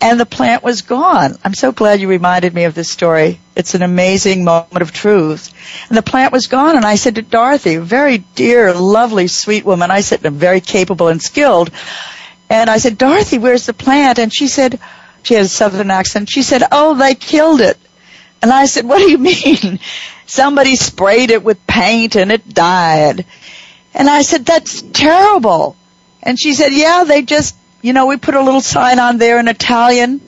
and 0.00 0.18
the 0.18 0.26
plant 0.26 0.62
was 0.62 0.82
gone. 0.82 1.36
I'm 1.44 1.54
so 1.54 1.72
glad 1.72 2.00
you 2.00 2.08
reminded 2.08 2.54
me 2.54 2.64
of 2.64 2.74
this 2.74 2.90
story. 2.90 3.40
It's 3.56 3.74
an 3.74 3.82
amazing 3.82 4.44
moment 4.44 4.82
of 4.82 4.92
truth. 4.92 5.52
And 5.88 5.96
the 5.96 6.02
plant 6.02 6.32
was 6.32 6.46
gone, 6.46 6.76
and 6.76 6.84
I 6.84 6.96
said 6.96 7.16
to 7.16 7.22
Dorothy, 7.22 7.76
very 7.76 8.18
dear, 8.18 8.72
lovely, 8.74 9.28
sweet 9.28 9.64
woman, 9.64 9.90
I 9.90 10.00
said, 10.00 10.24
I'm 10.24 10.34
very 10.34 10.60
capable 10.60 11.08
and 11.08 11.22
skilled, 11.22 11.70
and 12.48 12.70
I 12.70 12.78
said, 12.78 12.98
Dorothy, 12.98 13.38
where's 13.38 13.66
the 13.66 13.74
plant? 13.74 14.18
And 14.18 14.34
she 14.34 14.48
said, 14.48 14.78
she 15.22 15.34
had 15.34 15.44
a 15.44 15.48
southern 15.48 15.90
accent. 15.90 16.30
She 16.30 16.42
said, 16.42 16.62
oh, 16.70 16.94
they 16.94 17.14
killed 17.14 17.60
it. 17.60 17.78
And 18.44 18.52
I 18.52 18.66
said, 18.66 18.84
what 18.84 18.98
do 18.98 19.10
you 19.10 19.16
mean? 19.18 19.80
Somebody 20.26 20.76
sprayed 20.76 21.30
it 21.30 21.42
with 21.42 21.66
paint 21.66 22.14
and 22.14 22.30
it 22.30 22.46
died. 22.46 23.24
And 23.94 24.06
I 24.06 24.20
said, 24.20 24.44
that's 24.44 24.82
terrible. 24.82 25.76
And 26.22 26.38
she 26.38 26.52
said, 26.52 26.74
yeah, 26.74 27.04
they 27.04 27.22
just, 27.22 27.56
you 27.80 27.94
know, 27.94 28.04
we 28.04 28.18
put 28.18 28.34
a 28.34 28.42
little 28.42 28.60
sign 28.60 28.98
on 28.98 29.16
there 29.16 29.40
in 29.40 29.48
Italian. 29.48 30.20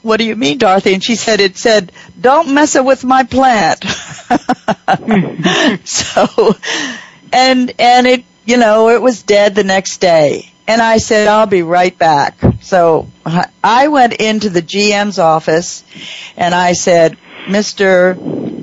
What 0.00 0.16
do 0.16 0.24
you 0.24 0.34
mean, 0.34 0.56
Dorothy? 0.56 0.94
And 0.94 1.04
she 1.04 1.14
said, 1.14 1.40
it 1.40 1.58
said, 1.58 1.92
don't 2.18 2.54
mess 2.54 2.74
it 2.74 2.86
with 2.86 3.04
my 3.04 3.24
plant. 3.24 3.84
so, 5.84 6.56
and, 7.34 7.70
and 7.78 8.06
it, 8.06 8.24
you 8.46 8.56
know, 8.56 8.88
it 8.88 9.02
was 9.02 9.24
dead 9.24 9.54
the 9.54 9.62
next 9.62 9.98
day. 9.98 10.50
And 10.66 10.80
I 10.80 10.96
said, 10.96 11.28
I'll 11.28 11.46
be 11.46 11.60
right 11.60 11.98
back. 11.98 12.38
So 12.62 13.08
I 13.62 13.88
went 13.88 14.14
into 14.14 14.48
the 14.48 14.62
GM's 14.62 15.18
office 15.18 15.84
and 16.36 16.54
I 16.54 16.72
said, 16.72 17.18
Mr. 17.46 18.14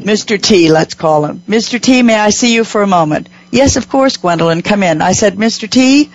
Mr. 0.04 0.42
T, 0.42 0.72
let's 0.72 0.94
call 0.94 1.26
him. 1.26 1.42
Mr. 1.48 1.82
T, 1.82 2.02
may 2.02 2.16
I 2.16 2.30
see 2.30 2.54
you 2.54 2.64
for 2.64 2.82
a 2.82 2.88
moment? 2.88 3.30
Yes, 3.52 3.76
of 3.76 3.90
course, 3.90 4.18
Gwendolyn, 4.18 4.62
come 4.62 4.84
in. 4.84 5.02
I 5.02 5.12
said, 5.12 5.36
Mr. 5.36 5.70
T, 5.70 6.12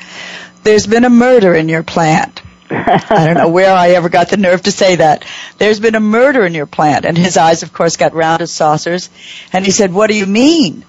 there's 0.62 0.86
been 0.86 1.04
a 1.04 1.10
murder 1.10 1.54
in 1.54 1.68
your 1.68 1.82
plant. 1.82 2.42
I 2.70 3.26
don't 3.26 3.36
know 3.36 3.48
where 3.52 3.72
I 3.72 3.90
ever 3.90 4.08
got 4.08 4.30
the 4.30 4.36
nerve 4.36 4.62
to 4.62 4.72
say 4.72 4.96
that. 4.96 5.24
There's 5.58 5.80
been 5.80 5.94
a 5.94 6.00
murder 6.00 6.44
in 6.44 6.54
your 6.54 6.66
plant. 6.66 7.04
And 7.04 7.16
his 7.16 7.36
eyes, 7.36 7.62
of 7.62 7.72
course, 7.72 7.96
got 7.96 8.14
round 8.14 8.40
as 8.42 8.50
saucers. 8.50 9.10
And 9.52 9.64
he 9.64 9.70
said, 9.70 9.92
what 9.92 10.08
do 10.08 10.16
you 10.16 10.26
mean? 10.26 10.84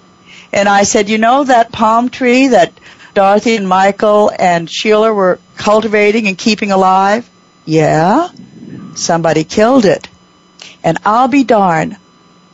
And 0.53 0.69
I 0.69 0.83
said, 0.83 1.09
you 1.09 1.17
know 1.17 1.43
that 1.43 1.71
palm 1.71 2.09
tree 2.09 2.47
that 2.49 2.73
Dorothy 3.13 3.55
and 3.55 3.67
Michael 3.67 4.31
and 4.37 4.69
Sheila 4.69 5.13
were 5.13 5.39
cultivating 5.57 6.27
and 6.27 6.37
keeping 6.37 6.71
alive? 6.71 7.29
Yeah. 7.65 8.29
Somebody 8.95 9.43
killed 9.43 9.85
it. 9.85 10.07
And 10.85 10.99
I'll 11.03 11.27
be 11.27 11.43
darned, 11.43 11.97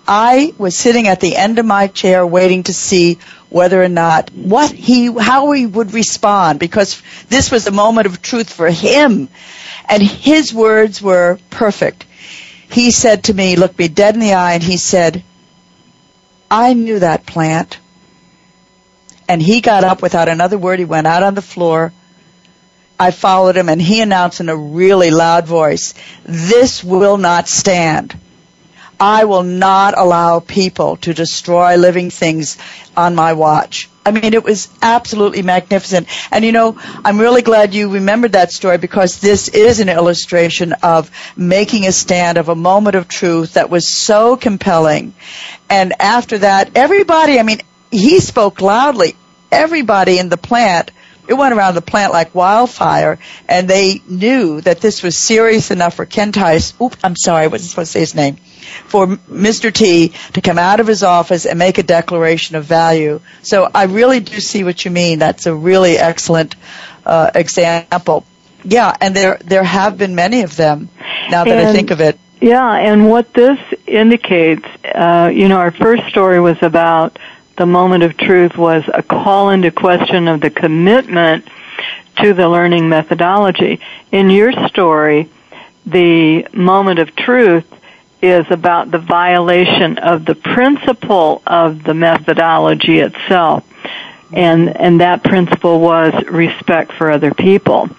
I 0.07 0.53
was 0.57 0.75
sitting 0.75 1.07
at 1.07 1.19
the 1.19 1.35
end 1.35 1.59
of 1.59 1.65
my 1.65 1.87
chair 1.87 2.25
waiting 2.25 2.63
to 2.63 2.73
see 2.73 3.19
whether 3.49 3.83
or 3.83 3.89
not 3.89 4.31
what 4.31 4.71
he, 4.71 5.11
how 5.13 5.51
he 5.51 5.65
would 5.65 5.93
respond 5.93 6.57
because 6.57 7.03
this 7.27 7.51
was 7.51 7.67
a 7.67 7.71
moment 7.71 8.07
of 8.07 8.21
truth 8.21 8.51
for 8.51 8.69
him. 8.69 9.27
And 9.89 10.01
his 10.01 10.53
words 10.53 11.01
were 11.01 11.39
perfect. 11.49 12.05
He 12.71 12.91
said 12.91 13.25
to 13.25 13.33
me, 13.33 13.57
looked 13.57 13.77
me 13.77 13.89
dead 13.89 14.13
in 14.15 14.21
the 14.21 14.33
eye 14.33 14.53
and 14.53 14.63
he 14.63 14.77
said, 14.77 15.23
I 16.49 16.73
knew 16.73 16.99
that 16.99 17.25
plant. 17.25 17.79
And 19.27 19.41
he 19.41 19.59
got 19.59 19.83
up 19.83 20.01
without 20.01 20.29
another 20.29 20.57
word. 20.57 20.79
He 20.79 20.85
went 20.85 21.05
out 21.05 21.23
on 21.23 21.35
the 21.35 21.41
floor. 21.41 21.91
I 23.01 23.09
followed 23.09 23.57
him 23.57 23.67
and 23.67 23.81
he 23.81 23.99
announced 23.99 24.41
in 24.41 24.49
a 24.49 24.55
really 24.55 25.09
loud 25.09 25.47
voice, 25.47 25.95
this 26.23 26.83
will 26.83 27.17
not 27.17 27.47
stand. 27.47 28.15
I 28.99 29.25
will 29.25 29.41
not 29.41 29.97
allow 29.97 30.39
people 30.39 30.97
to 30.97 31.11
destroy 31.11 31.77
living 31.77 32.11
things 32.11 32.59
on 32.95 33.15
my 33.15 33.33
watch. 33.33 33.89
I 34.05 34.11
mean, 34.11 34.35
it 34.35 34.43
was 34.43 34.69
absolutely 34.83 35.41
magnificent. 35.41 36.09
And 36.29 36.45
you 36.45 36.51
know, 36.51 36.79
I'm 37.03 37.19
really 37.19 37.41
glad 37.41 37.73
you 37.73 37.89
remembered 37.89 38.33
that 38.33 38.51
story 38.51 38.77
because 38.77 39.19
this 39.19 39.47
is 39.47 39.79
an 39.79 39.89
illustration 39.89 40.73
of 40.83 41.09
making 41.35 41.87
a 41.87 41.91
stand 41.91 42.37
of 42.37 42.49
a 42.49 42.55
moment 42.55 42.95
of 42.95 43.07
truth 43.07 43.55
that 43.55 43.71
was 43.71 43.87
so 43.87 44.37
compelling. 44.37 45.15
And 45.71 45.93
after 45.99 46.37
that, 46.37 46.77
everybody, 46.77 47.39
I 47.39 47.41
mean, 47.41 47.61
he 47.89 48.19
spoke 48.19 48.61
loudly. 48.61 49.15
Everybody 49.51 50.19
in 50.19 50.29
the 50.29 50.37
plant 50.37 50.91
it 51.31 51.37
went 51.37 51.53
around 51.53 51.75
the 51.75 51.81
plant 51.81 52.11
like 52.11 52.35
wildfire, 52.35 53.17
and 53.47 53.65
they 53.65 54.01
knew 54.05 54.59
that 54.59 54.81
this 54.81 55.01
was 55.01 55.17
serious 55.17 55.71
enough 55.71 55.93
for 55.93 56.05
Ken 56.05 56.33
Tice. 56.33 56.73
Oop, 56.81 56.97
I'm 57.05 57.15
sorry, 57.15 57.45
I 57.45 57.47
wasn't 57.47 57.69
supposed 57.69 57.93
to 57.93 57.93
say 57.93 57.99
his 58.01 58.15
name 58.15 58.35
for 58.87 59.07
Mr. 59.07 59.73
T 59.73 60.09
to 60.33 60.41
come 60.41 60.57
out 60.57 60.81
of 60.81 60.87
his 60.87 61.03
office 61.03 61.45
and 61.45 61.57
make 61.57 61.77
a 61.77 61.83
declaration 61.83 62.57
of 62.57 62.65
value. 62.65 63.21
So 63.43 63.69
I 63.73 63.85
really 63.85 64.19
do 64.19 64.41
see 64.41 64.65
what 64.65 64.83
you 64.83 64.91
mean. 64.91 65.19
That's 65.19 65.45
a 65.45 65.55
really 65.55 65.97
excellent 65.97 66.57
uh, 67.05 67.31
example. 67.33 68.25
Yeah, 68.65 68.93
and 68.99 69.15
there 69.15 69.37
there 69.45 69.63
have 69.63 69.97
been 69.97 70.13
many 70.15 70.41
of 70.41 70.57
them. 70.57 70.89
Now 71.29 71.45
that 71.45 71.57
and, 71.57 71.67
I 71.69 71.71
think 71.71 71.91
of 71.91 72.01
it. 72.01 72.19
Yeah, 72.41 72.73
and 72.73 73.09
what 73.09 73.33
this 73.33 73.57
indicates, 73.87 74.65
uh, 74.83 75.31
you 75.33 75.47
know, 75.47 75.59
our 75.59 75.71
first 75.71 76.09
story 76.09 76.41
was 76.41 76.57
about 76.61 77.17
the 77.61 77.67
moment 77.67 78.01
of 78.01 78.17
truth 78.17 78.57
was 78.57 78.83
a 78.91 79.03
call 79.03 79.51
into 79.51 79.69
question 79.69 80.27
of 80.27 80.41
the 80.41 80.49
commitment 80.49 81.47
to 82.19 82.33
the 82.33 82.49
learning 82.49 82.89
methodology. 82.89 83.79
In 84.11 84.31
your 84.31 84.51
story, 84.67 85.29
the 85.85 86.47
moment 86.53 86.97
of 86.97 87.15
truth 87.15 87.71
is 88.19 88.47
about 88.49 88.89
the 88.89 88.97
violation 88.97 89.99
of 89.99 90.25
the 90.25 90.33
principle 90.33 91.43
of 91.45 91.83
the 91.83 91.93
methodology 91.93 92.97
itself. 92.97 93.63
And, 94.33 94.75
and 94.75 95.01
that 95.01 95.23
principle 95.23 95.79
was 95.79 96.15
respect 96.31 96.93
for 96.93 97.11
other 97.11 97.31
people. 97.31 97.91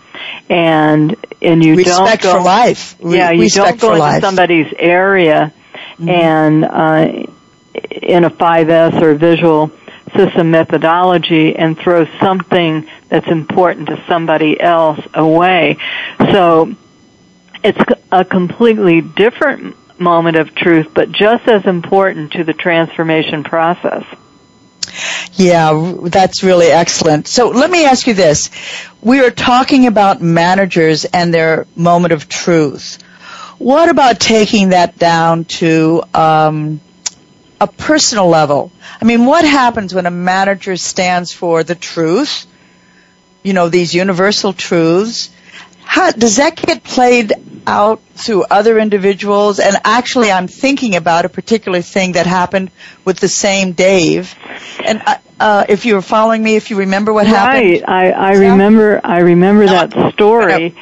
And, 0.48 1.14
and 1.40 1.64
you 1.64 1.76
respect 1.76 2.24
don't 2.24 2.32
go, 2.32 2.38
for 2.38 2.44
life. 2.44 2.96
yeah, 3.00 3.30
you 3.30 3.42
respect 3.42 3.78
don't 3.78 3.90
go 3.90 3.92
into 3.92 4.00
life. 4.00 4.22
somebody's 4.22 4.74
area 4.76 5.52
mm-hmm. 5.98 6.08
and, 6.08 6.64
uh, 6.64 7.32
in 7.74 8.24
a 8.24 8.30
5S 8.30 9.00
or 9.00 9.14
visual 9.14 9.70
system 10.16 10.50
methodology 10.50 11.56
and 11.56 11.78
throw 11.78 12.06
something 12.20 12.88
that's 13.08 13.26
important 13.28 13.88
to 13.88 14.02
somebody 14.06 14.60
else 14.60 15.00
away. 15.14 15.78
So 16.18 16.74
it's 17.64 17.78
a 18.10 18.24
completely 18.24 19.00
different 19.00 19.76
moment 19.98 20.36
of 20.36 20.54
truth, 20.54 20.88
but 20.92 21.12
just 21.12 21.48
as 21.48 21.64
important 21.64 22.32
to 22.32 22.44
the 22.44 22.52
transformation 22.52 23.44
process. 23.44 24.04
Yeah, 25.34 25.94
that's 26.02 26.42
really 26.42 26.66
excellent. 26.66 27.26
So 27.28 27.48
let 27.50 27.70
me 27.70 27.86
ask 27.86 28.06
you 28.06 28.14
this. 28.14 28.50
We 29.00 29.24
are 29.24 29.30
talking 29.30 29.86
about 29.86 30.20
managers 30.20 31.04
and 31.04 31.32
their 31.32 31.66
moment 31.74 32.12
of 32.12 32.28
truth. 32.28 33.00
What 33.58 33.88
about 33.88 34.18
taking 34.18 34.70
that 34.70 34.98
down 34.98 35.44
to 35.44 36.02
um, 36.12 36.80
a 37.62 37.68
personal 37.68 38.28
level? 38.28 38.72
I 39.00 39.04
mean, 39.04 39.24
what 39.24 39.44
happens 39.44 39.94
when 39.94 40.04
a 40.04 40.10
manager 40.10 40.76
stands 40.76 41.32
for 41.32 41.62
the 41.62 41.76
truth? 41.76 42.46
You 43.44 43.52
know, 43.52 43.68
these 43.68 43.94
universal 43.94 44.52
truths. 44.52 45.30
How, 45.84 46.10
does 46.10 46.36
that 46.36 46.56
get 46.56 46.82
played 46.82 47.32
out 47.66 48.00
through 48.14 48.44
other 48.50 48.78
individuals? 48.78 49.60
And 49.60 49.76
actually, 49.84 50.32
I'm 50.32 50.48
thinking 50.48 50.96
about 50.96 51.24
a 51.24 51.28
particular 51.28 51.82
thing 51.82 52.12
that 52.12 52.26
happened 52.26 52.72
with 53.04 53.20
the 53.20 53.28
same 53.28 53.72
Dave. 53.72 54.34
And 54.84 55.00
uh, 55.06 55.16
uh 55.38 55.64
if 55.68 55.86
you 55.86 55.94
were 55.94 56.02
following 56.02 56.42
me, 56.42 56.56
if 56.56 56.70
you 56.70 56.78
remember 56.78 57.12
what 57.12 57.26
right. 57.26 57.36
happened, 57.36 57.84
right? 57.86 57.88
I, 57.88 58.10
I 58.10 58.32
remember. 58.38 59.00
I 59.04 59.20
remember 59.20 59.66
that 59.66 60.14
story. 60.14 60.74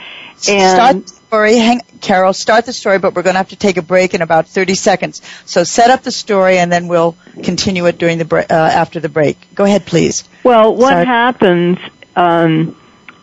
And 0.48 0.76
start 0.76 1.08
story. 1.08 1.56
Hang, 1.58 1.82
Carol, 2.00 2.32
start 2.32 2.66
the 2.66 2.72
story, 2.72 2.98
but 2.98 3.14
we're 3.14 3.22
going 3.22 3.34
to 3.34 3.38
have 3.38 3.50
to 3.50 3.56
take 3.56 3.76
a 3.76 3.82
break 3.82 4.14
in 4.14 4.22
about 4.22 4.48
30 4.48 4.74
seconds. 4.74 5.22
So 5.44 5.64
set 5.64 5.90
up 5.90 6.02
the 6.02 6.10
story, 6.10 6.58
and 6.58 6.70
then 6.70 6.88
we'll 6.88 7.16
continue 7.42 7.86
it 7.86 7.98
during 7.98 8.18
the 8.18 8.24
bre- 8.24 8.38
uh, 8.38 8.54
after 8.54 9.00
the 9.00 9.08
break. 9.08 9.36
Go 9.54 9.64
ahead, 9.64 9.86
please. 9.86 10.28
Well, 10.42 10.74
what 10.74 10.90
Sorry. 10.90 11.06
happens 11.06 11.78
um, 12.16 12.76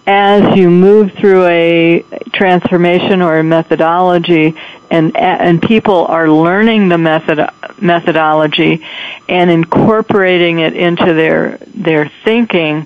as 0.06 0.58
you 0.58 0.70
move 0.70 1.12
through 1.14 1.46
a 1.48 2.02
transformation 2.34 3.22
or 3.22 3.40
a 3.40 3.44
methodology, 3.44 4.56
and 4.90 5.18
and 5.18 5.62
people 5.62 6.06
are 6.06 6.30
learning 6.30 6.88
the 6.88 6.98
method 6.98 7.50
methodology 7.82 8.86
and 9.28 9.52
incorporating 9.52 10.60
it 10.60 10.76
into 10.76 11.14
their 11.14 11.58
their 11.76 12.10
thinking, 12.24 12.86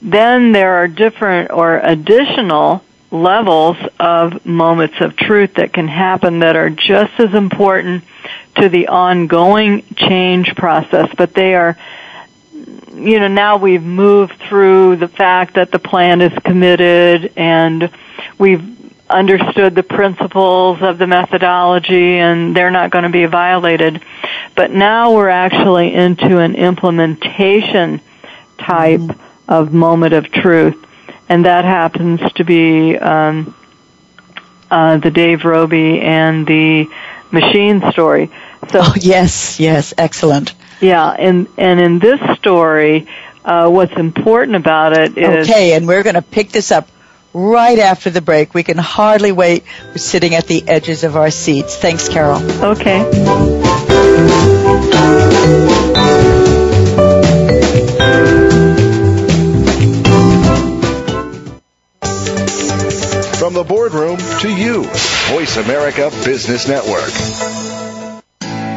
then 0.00 0.52
there 0.52 0.76
are 0.76 0.88
different 0.88 1.50
or 1.50 1.78
additional 1.78 2.82
levels 3.10 3.76
of 3.98 4.44
moments 4.44 4.96
of 5.00 5.16
truth 5.16 5.54
that 5.54 5.72
can 5.72 5.88
happen 5.88 6.40
that 6.40 6.56
are 6.56 6.70
just 6.70 7.18
as 7.18 7.34
important 7.34 8.04
to 8.56 8.68
the 8.68 8.88
ongoing 8.88 9.84
change 9.94 10.54
process, 10.56 11.08
but 11.16 11.34
they 11.34 11.54
are, 11.54 11.76
you 12.52 13.20
know, 13.20 13.28
now 13.28 13.56
we've 13.58 13.82
moved 13.82 14.34
through 14.48 14.96
the 14.96 15.08
fact 15.08 15.54
that 15.54 15.70
the 15.70 15.78
plan 15.78 16.20
is 16.20 16.36
committed 16.40 17.32
and 17.36 17.90
we've 18.38 18.76
understood 19.08 19.74
the 19.74 19.84
principles 19.84 20.82
of 20.82 20.98
the 20.98 21.06
methodology 21.06 22.18
and 22.18 22.56
they're 22.56 22.72
not 22.72 22.90
going 22.90 23.04
to 23.04 23.10
be 23.10 23.26
violated. 23.26 24.02
But 24.56 24.72
now 24.72 25.14
we're 25.14 25.28
actually 25.28 25.94
into 25.94 26.38
an 26.38 26.56
implementation 26.56 28.00
type 28.58 29.00
mm-hmm. 29.00 29.52
of 29.52 29.72
moment 29.72 30.14
of 30.14 30.32
truth 30.32 30.85
and 31.28 31.44
that 31.44 31.64
happens 31.64 32.20
to 32.34 32.44
be 32.44 32.96
um, 32.96 33.54
uh, 34.70 34.98
the 34.98 35.10
Dave 35.10 35.44
Roby 35.44 36.00
and 36.00 36.46
the 36.46 36.88
machine 37.30 37.82
story. 37.92 38.30
So 38.70 38.80
oh, 38.82 38.94
yes, 38.96 39.60
yes, 39.60 39.94
excellent. 39.96 40.54
Yeah, 40.80 41.08
and 41.08 41.46
and 41.56 41.80
in 41.80 41.98
this 41.98 42.20
story, 42.38 43.08
uh, 43.44 43.68
what's 43.70 43.94
important 43.94 44.56
about 44.56 44.96
it 44.96 45.16
is 45.16 45.48
okay, 45.48 45.74
and 45.74 45.86
we're 45.86 46.02
going 46.02 46.14
to 46.16 46.22
pick 46.22 46.50
this 46.50 46.72
up 46.72 46.88
right 47.32 47.78
after 47.78 48.10
the 48.10 48.20
break. 48.20 48.54
We 48.54 48.62
can 48.62 48.78
hardly 48.78 49.32
wait. 49.32 49.64
We're 49.88 49.98
sitting 49.98 50.34
at 50.34 50.46
the 50.46 50.66
edges 50.66 51.04
of 51.04 51.16
our 51.16 51.30
seats. 51.30 51.76
Thanks, 51.76 52.08
Carol. 52.08 52.42
Okay. 52.62 53.04
From 63.46 63.54
the 63.54 63.62
boardroom 63.62 64.16
to 64.40 64.52
you, 64.52 64.82
Voice 65.28 65.56
America 65.56 66.10
Business 66.24 66.66
Network. 66.66 67.12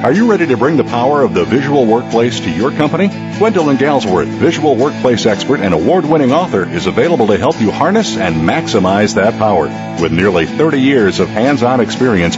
Are 0.05 0.13
you 0.13 0.29
ready 0.29 0.45
to 0.45 0.57
bring 0.57 0.77
the 0.77 0.83
power 0.83 1.23
of 1.23 1.33
the 1.33 1.43
visual 1.43 1.87
workplace 1.87 2.39
to 2.41 2.51
your 2.51 2.69
company? 2.69 3.07
Gwendolyn 3.39 3.77
Galsworth, 3.77 4.27
visual 4.27 4.75
workplace 4.75 5.25
expert 5.25 5.59
and 5.59 5.73
award 5.73 6.05
winning 6.05 6.31
author, 6.31 6.69
is 6.69 6.85
available 6.85 7.25
to 7.27 7.37
help 7.37 7.59
you 7.59 7.71
harness 7.71 8.15
and 8.15 8.47
maximize 8.47 9.15
that 9.15 9.39
power. 9.39 9.65
With 9.99 10.11
nearly 10.11 10.45
30 10.45 10.79
years 10.79 11.19
of 11.19 11.29
hands 11.29 11.63
on 11.63 11.79
experience, 11.79 12.37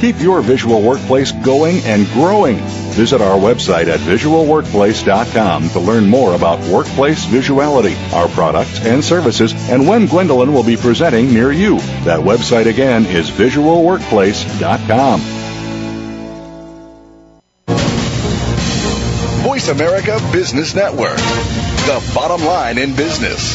Keep 0.00 0.20
your 0.20 0.42
visual 0.42 0.82
workplace 0.82 1.32
going 1.32 1.78
and 1.84 2.06
growing. 2.08 2.56
Visit 2.94 3.20
our 3.20 3.38
website 3.38 3.88
at 3.88 4.00
visualworkplace.com 4.00 5.68
to 5.70 5.80
learn 5.80 6.06
more 6.06 6.34
about 6.34 6.60
workplace 6.70 7.24
visuality, 7.26 7.96
our 8.12 8.28
products 8.28 8.80
and 8.84 9.02
services, 9.04 9.52
and 9.70 9.88
when 9.88 10.06
Gwendolyn 10.06 10.52
will 10.52 10.62
be 10.62 10.76
presenting 10.76 11.32
near 11.32 11.52
you. 11.52 11.78
That 12.04 12.20
website 12.20 12.66
again 12.66 13.06
is 13.06 13.30
visualworkplace.com. 13.30 15.20
Voice 19.42 19.68
America 19.68 20.18
Business 20.32 20.74
Network, 20.74 21.16
the 21.16 22.12
bottom 22.14 22.44
line 22.44 22.78
in 22.78 22.94
business. 22.96 23.54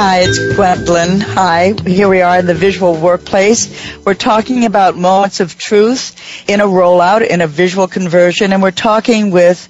Hi, 0.00 0.20
it's 0.20 0.38
Gwendolyn. 0.54 1.20
Hi, 1.20 1.74
here 1.84 2.08
we 2.08 2.20
are 2.20 2.38
in 2.38 2.46
the 2.46 2.54
visual 2.54 2.94
workplace. 2.94 3.96
We're 4.04 4.14
talking 4.14 4.64
about 4.64 4.96
moments 4.96 5.40
of 5.40 5.58
truth 5.58 6.14
in 6.48 6.60
a 6.60 6.66
rollout, 6.66 7.26
in 7.26 7.40
a 7.40 7.48
visual 7.48 7.88
conversion, 7.88 8.52
and 8.52 8.62
we're 8.62 8.70
talking 8.70 9.32
with 9.32 9.68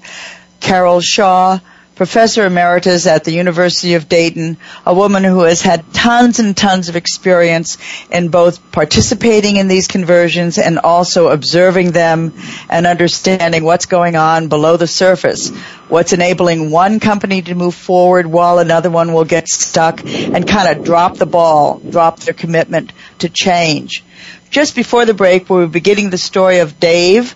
Carol 0.59 1.01
Shaw, 1.01 1.59
professor 1.99 2.45
emeritus 2.45 3.05
at 3.07 3.25
the 3.25 3.33
University 3.33 3.95
of 3.95 4.07
Dayton, 4.07 4.55
a 4.85 4.93
woman 4.93 5.25
who 5.25 5.41
has 5.41 5.61
had 5.61 5.93
tons 5.93 6.39
and 6.39 6.55
tons 6.55 6.87
of 6.87 6.95
experience 6.95 7.77
in 8.09 8.29
both 8.29 8.71
participating 8.71 9.57
in 9.57 9.67
these 9.67 9.89
conversions 9.89 10.57
and 10.57 10.79
also 10.79 11.27
observing 11.27 11.91
them 11.91 12.31
and 12.69 12.87
understanding 12.87 13.65
what's 13.65 13.85
going 13.85 14.15
on 14.15 14.47
below 14.47 14.77
the 14.77 14.87
surface, 14.87 15.49
what's 15.89 16.13
enabling 16.13 16.71
one 16.71 17.01
company 17.01 17.41
to 17.41 17.53
move 17.53 17.75
forward 17.75 18.25
while 18.25 18.59
another 18.59 18.89
one 18.89 19.11
will 19.11 19.25
get 19.25 19.49
stuck 19.49 19.99
and 20.05 20.47
kind 20.47 20.77
of 20.77 20.85
drop 20.85 21.17
the 21.17 21.25
ball, 21.25 21.79
drop 21.79 22.21
their 22.21 22.33
commitment 22.33 22.93
to 23.17 23.27
change. 23.27 24.05
Just 24.49 24.73
before 24.73 25.03
the 25.03 25.13
break, 25.13 25.49
we 25.49 25.57
were 25.57 25.67
beginning 25.67 26.11
the 26.11 26.17
story 26.17 26.59
of 26.59 26.79
Dave, 26.79 27.35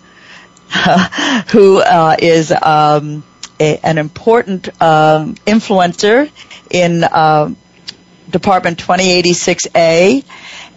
who 1.49 1.81
uh, 1.81 2.15
is 2.17 2.49
um, 2.49 3.25
a, 3.59 3.77
an 3.79 3.97
important 3.97 4.69
um, 4.81 5.35
influencer 5.45 6.31
in 6.69 7.03
uh, 7.03 7.53
Department 8.29 8.79
2086A, 8.79 10.23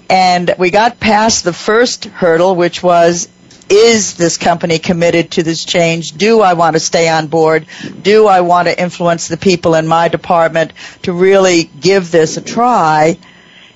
and 0.08 0.54
we 0.58 0.70
got 0.70 1.00
past 1.00 1.44
the 1.44 1.52
first 1.52 2.04
hurdle, 2.04 2.54
which 2.54 2.82
was 2.82 3.28
is 3.68 4.14
this 4.14 4.36
company 4.36 4.78
committed 4.78 5.32
to 5.32 5.42
this 5.42 5.64
change? 5.64 6.12
Do 6.12 6.40
I 6.40 6.52
want 6.54 6.74
to 6.76 6.80
stay 6.80 7.08
on 7.08 7.26
board? 7.26 7.66
Do 8.02 8.26
I 8.26 8.42
want 8.42 8.68
to 8.68 8.80
influence 8.80 9.28
the 9.28 9.36
people 9.36 9.74
in 9.74 9.88
my 9.88 10.08
department 10.08 10.72
to 11.02 11.12
really 11.12 11.64
give 11.64 12.12
this 12.12 12.36
a 12.36 12.40
try, 12.42 13.18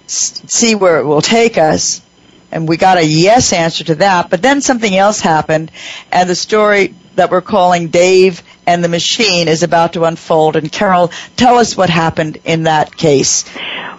see 0.07 0.75
where 0.77 1.01
it 1.01 1.05
will 1.07 1.23
take 1.23 1.59
us? 1.59 2.03
And 2.53 2.69
we 2.69 2.77
got 2.77 2.99
a 2.99 3.05
yes 3.05 3.53
answer 3.53 3.85
to 3.85 3.95
that. 3.97 4.31
But 4.31 4.43
then 4.43 4.61
something 4.61 4.95
else 4.95 5.21
happened, 5.21 5.71
and 6.13 6.29
the 6.29 6.35
story 6.35 6.95
that 7.17 7.31
we're 7.31 7.43
calling 7.43 7.89
Dave 7.89 8.43
and 8.67 8.83
the 8.85 8.89
Machine 8.89 9.49
is 9.49 9.63
about 9.63 9.95
to 9.95 10.05
unfold. 10.05 10.57
And 10.57 10.71
Carol, 10.71 11.09
tell 11.37 11.57
us 11.59 11.77
what 11.77 11.91
happened 11.91 12.39
in 12.45 12.65
that 12.65 12.97
case. 12.97 13.45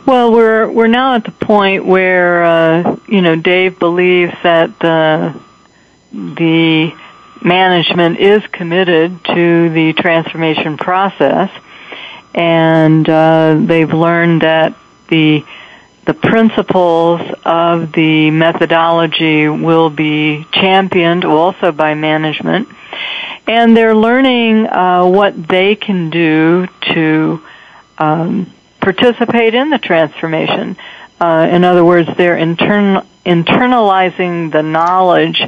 Well, 0.06 0.32
we're 0.32 0.70
we're 0.70 0.88
now 0.88 1.16
at 1.16 1.26
the 1.26 1.32
point 1.32 1.86
where 1.86 2.44
uh, 2.44 2.98
you 3.08 3.22
know 3.22 3.36
Dave 3.36 3.78
believes 3.80 4.34
that 4.44 4.84
uh, 4.84 5.34
the 6.12 6.92
management 7.44 8.20
is 8.20 8.46
committed 8.48 9.24
to 9.26 9.70
the 9.70 9.94
transformation 9.94 10.78
process, 10.78 11.52
and 12.34 13.08
uh, 13.08 13.56
they've 13.60 13.94
learned 13.94 14.42
that 14.42 14.76
the 15.10 15.46
the 16.06 16.14
principles 16.16 17.22
of 17.46 17.92
the 17.92 18.32
methodology 18.32 19.48
will 19.48 19.90
be 19.90 20.46
championed 20.52 21.26
also 21.26 21.72
by 21.72 21.94
management, 21.94 22.68
and 23.48 23.76
they're 23.76 23.96
learning 23.96 24.68
uh, 24.68 25.06
what 25.06 25.48
they 25.48 25.76
can 25.76 26.10
do 26.10 26.68
to 26.94 27.42
um, 27.98 28.52
participate 28.80 29.54
in 29.54 29.70
the 29.70 29.78
transformation. 29.78 30.78
Uh, 31.20 31.48
in 31.52 31.64
other 31.64 31.86
words, 31.86 32.10
they're 32.18 32.38
intern- 32.38 33.06
internalizing 33.26 34.52
the 34.52 34.64
knowledge 34.64 35.42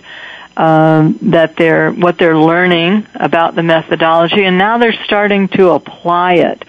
um, 0.56 1.18
that 1.24 1.56
they're 1.56 1.92
what 1.92 2.20
they're 2.20 2.38
learning 2.38 3.08
about 3.16 3.56
the 3.56 3.64
methodology, 3.64 4.44
and 4.44 4.58
now 4.58 4.78
they're 4.78 5.04
starting 5.06 5.48
to 5.50 5.70
apply 5.72 6.34
it. 6.34 6.64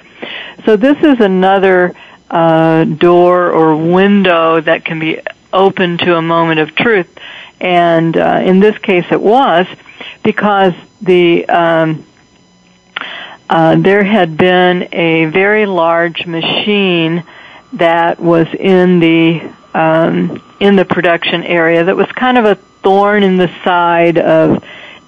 So 0.64 0.76
this 0.76 0.96
is 1.02 1.20
another 1.20 1.94
uh, 2.30 2.84
door 2.84 3.50
or 3.50 3.76
window 3.76 4.60
that 4.60 4.84
can 4.86 4.98
be 4.98 5.20
open 5.52 5.98
to 5.98 6.16
a 6.16 6.22
moment 6.22 6.60
of 6.60 6.74
truth, 6.74 7.13
and 7.60 8.16
uh, 8.16 8.40
in 8.44 8.60
this 8.60 8.76
case, 8.78 9.06
it 9.10 9.20
was 9.20 9.66
because 10.22 10.74
the 11.00 11.46
um, 11.46 12.04
uh, 13.48 13.76
there 13.76 14.04
had 14.04 14.36
been 14.36 14.88
a 14.92 15.26
very 15.26 15.66
large 15.66 16.26
machine 16.26 17.24
that 17.74 18.18
was 18.20 18.46
in 18.58 19.00
the 19.00 19.52
um, 19.74 20.42
in 20.60 20.76
the 20.76 20.84
production 20.84 21.42
area 21.42 21.84
that 21.84 21.96
was 21.96 22.10
kind 22.12 22.38
of 22.38 22.44
a 22.44 22.54
thorn 22.82 23.22
in 23.22 23.36
the 23.36 23.48
side 23.64 24.18
of 24.18 24.64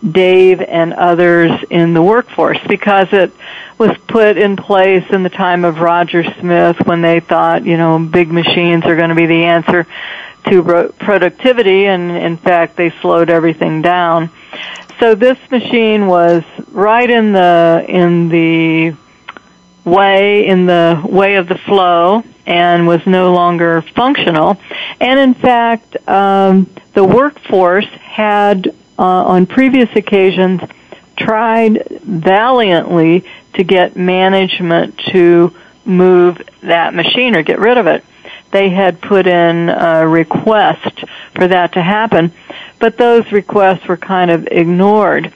Dave 0.06 0.60
and 0.60 0.92
others 0.92 1.50
in 1.70 1.94
the 1.94 2.02
workforce 2.02 2.58
because 2.68 3.08
it 3.12 3.32
was 3.78 3.96
put 4.06 4.36
in 4.36 4.56
place 4.56 5.04
in 5.10 5.22
the 5.22 5.30
time 5.30 5.64
of 5.64 5.78
Roger 5.78 6.24
Smith 6.40 6.76
when 6.86 7.02
they 7.02 7.20
thought, 7.20 7.64
you 7.64 7.76
know, 7.76 7.98
big 7.98 8.30
machines 8.30 8.84
are 8.84 8.96
going 8.96 9.08
to 9.10 9.14
be 9.14 9.26
the 9.26 9.44
answer 9.44 9.86
to 10.46 10.92
productivity 10.98 11.86
and 11.86 12.10
in 12.10 12.36
fact 12.36 12.76
they 12.76 12.90
slowed 13.00 13.30
everything 13.30 13.82
down 13.82 14.30
so 15.00 15.14
this 15.14 15.38
machine 15.50 16.06
was 16.06 16.42
right 16.68 17.10
in 17.10 17.32
the 17.32 17.84
in 17.88 18.28
the 18.28 18.96
way 19.84 20.46
in 20.46 20.66
the 20.66 21.02
way 21.04 21.36
of 21.36 21.48
the 21.48 21.56
flow 21.58 22.22
and 22.46 22.86
was 22.86 23.04
no 23.06 23.32
longer 23.34 23.82
functional. 23.82 24.56
And 25.00 25.18
in 25.18 25.34
fact, 25.34 25.96
um, 26.08 26.70
the 26.94 27.04
workforce 27.04 27.86
had 27.86 28.68
uh, 28.98 29.02
on 29.02 29.46
previous 29.46 29.90
occasions 29.94 30.60
tried 31.16 31.86
valiantly 32.02 33.24
to 33.54 33.64
get 33.64 33.96
management 33.96 34.98
to 35.12 35.54
move 35.84 36.40
that 36.60 36.94
machine 36.94 37.34
or 37.34 37.42
get 37.42 37.58
rid 37.58 37.78
of 37.78 37.86
it. 37.86 38.04
They 38.52 38.70
had 38.70 39.00
put 39.00 39.26
in 39.26 39.68
a 39.68 40.06
request 40.06 41.04
for 41.34 41.48
that 41.48 41.72
to 41.72 41.82
happen 41.82 42.32
but 42.78 42.96
those 42.96 43.30
requests 43.32 43.86
were 43.86 43.96
kind 43.96 44.30
of 44.30 44.46
ignored. 44.50 45.32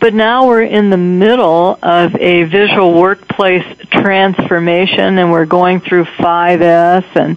But 0.00 0.14
now 0.14 0.46
we're 0.46 0.62
in 0.62 0.90
the 0.90 0.96
middle 0.96 1.78
of 1.82 2.14
a 2.16 2.44
visual 2.44 2.94
workplace 2.94 3.64
transformation 3.90 5.18
and 5.18 5.30
we're 5.30 5.46
going 5.46 5.80
through 5.80 6.04
5S 6.04 7.04
and, 7.14 7.36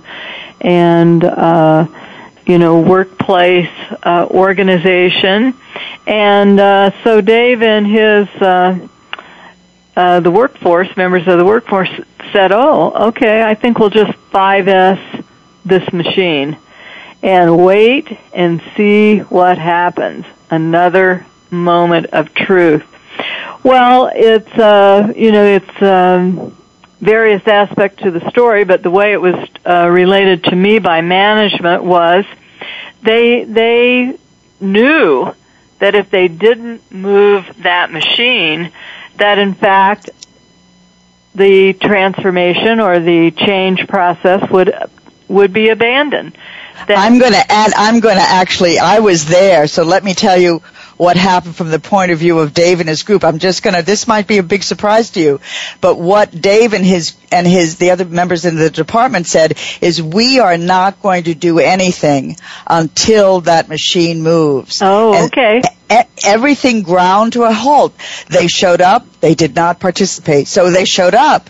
and, 0.61 1.23
uh, 1.23 1.87
you 2.45 2.57
know, 2.57 2.79
workplace, 2.81 3.69
uh, 4.03 4.27
organization. 4.29 5.53
And, 6.07 6.59
uh, 6.59 6.91
so 7.03 7.21
Dave 7.21 7.61
and 7.61 7.85
his, 7.85 8.27
uh, 8.41 8.87
uh, 9.95 10.19
the 10.21 10.31
workforce, 10.31 10.95
members 10.95 11.27
of 11.27 11.37
the 11.37 11.45
workforce 11.45 11.91
said, 12.31 12.51
oh, 12.51 13.07
okay, 13.09 13.43
I 13.43 13.53
think 13.55 13.79
we'll 13.79 13.89
just 13.89 14.11
5S 14.31 15.23
this 15.65 15.91
machine 15.93 16.57
and 17.23 17.63
wait 17.63 18.07
and 18.33 18.61
see 18.75 19.19
what 19.19 19.57
happens. 19.57 20.25
Another 20.49 21.25
moment 21.49 22.07
of 22.07 22.33
truth. 22.33 22.83
Well, 23.63 24.09
it's 24.13 24.51
uh, 24.57 25.13
you 25.15 25.31
know 25.31 25.45
it's 25.45 25.81
um, 25.81 26.57
various 26.99 27.47
aspects 27.47 28.01
to 28.03 28.11
the 28.11 28.27
story, 28.29 28.63
but 28.63 28.81
the 28.81 28.89
way 28.89 29.13
it 29.13 29.21
was 29.21 29.35
uh, 29.65 29.87
related 29.87 30.45
to 30.45 30.55
me 30.55 30.79
by 30.79 31.01
management 31.01 31.83
was 31.83 32.25
they 33.03 33.43
they 33.43 34.17
knew 34.59 35.33
that 35.79 35.95
if 35.95 36.09
they 36.09 36.27
didn't 36.27 36.91
move 36.91 37.45
that 37.63 37.91
machine, 37.91 38.71
that 39.17 39.37
in 39.37 39.53
fact 39.53 40.09
the 41.35 41.73
transformation 41.73 42.79
or 42.79 42.99
the 42.99 43.31
change 43.31 43.87
process 43.87 44.49
would 44.49 44.73
would 45.27 45.53
be 45.53 45.69
abandoned. 45.69 46.37
I'm 46.87 47.19
going 47.19 47.33
to 47.33 47.51
add, 47.51 47.71
I'm 47.75 47.99
going 47.99 48.17
to 48.17 48.21
actually, 48.21 48.79
I 48.79 48.99
was 48.99 49.25
there, 49.25 49.67
so 49.67 49.83
let 49.83 50.03
me 50.03 50.13
tell 50.13 50.37
you 50.37 50.61
what 50.97 51.17
happened 51.17 51.55
from 51.55 51.69
the 51.69 51.79
point 51.79 52.11
of 52.11 52.19
view 52.19 52.39
of 52.39 52.53
Dave 52.53 52.79
and 52.79 52.89
his 52.89 53.03
group. 53.03 53.23
I'm 53.23 53.39
just 53.39 53.63
going 53.63 53.75
to, 53.75 53.81
this 53.81 54.07
might 54.07 54.27
be 54.27 54.37
a 54.37 54.43
big 54.43 54.63
surprise 54.63 55.11
to 55.11 55.19
you, 55.19 55.39
but 55.79 55.97
what 55.97 56.29
Dave 56.29 56.73
and 56.73 56.85
his, 56.85 57.15
and 57.31 57.47
his, 57.47 57.77
the 57.77 57.91
other 57.91 58.05
members 58.05 58.45
in 58.45 58.55
the 58.55 58.69
department 58.69 59.25
said 59.25 59.57
is 59.81 60.01
we 60.01 60.39
are 60.39 60.57
not 60.57 61.01
going 61.01 61.23
to 61.25 61.33
do 61.33 61.59
anything 61.59 62.37
until 62.67 63.41
that 63.41 63.67
machine 63.67 64.21
moves. 64.21 64.79
Oh, 64.81 65.13
and 65.13 65.25
okay. 65.31 65.61
Everything 66.23 66.83
ground 66.83 67.33
to 67.33 67.43
a 67.43 67.53
halt. 67.53 67.93
They 68.29 68.47
showed 68.47 68.81
up, 68.81 69.05
they 69.19 69.35
did 69.35 69.55
not 69.55 69.79
participate. 69.79 70.47
So 70.47 70.69
they 70.69 70.85
showed 70.85 71.15
up, 71.15 71.49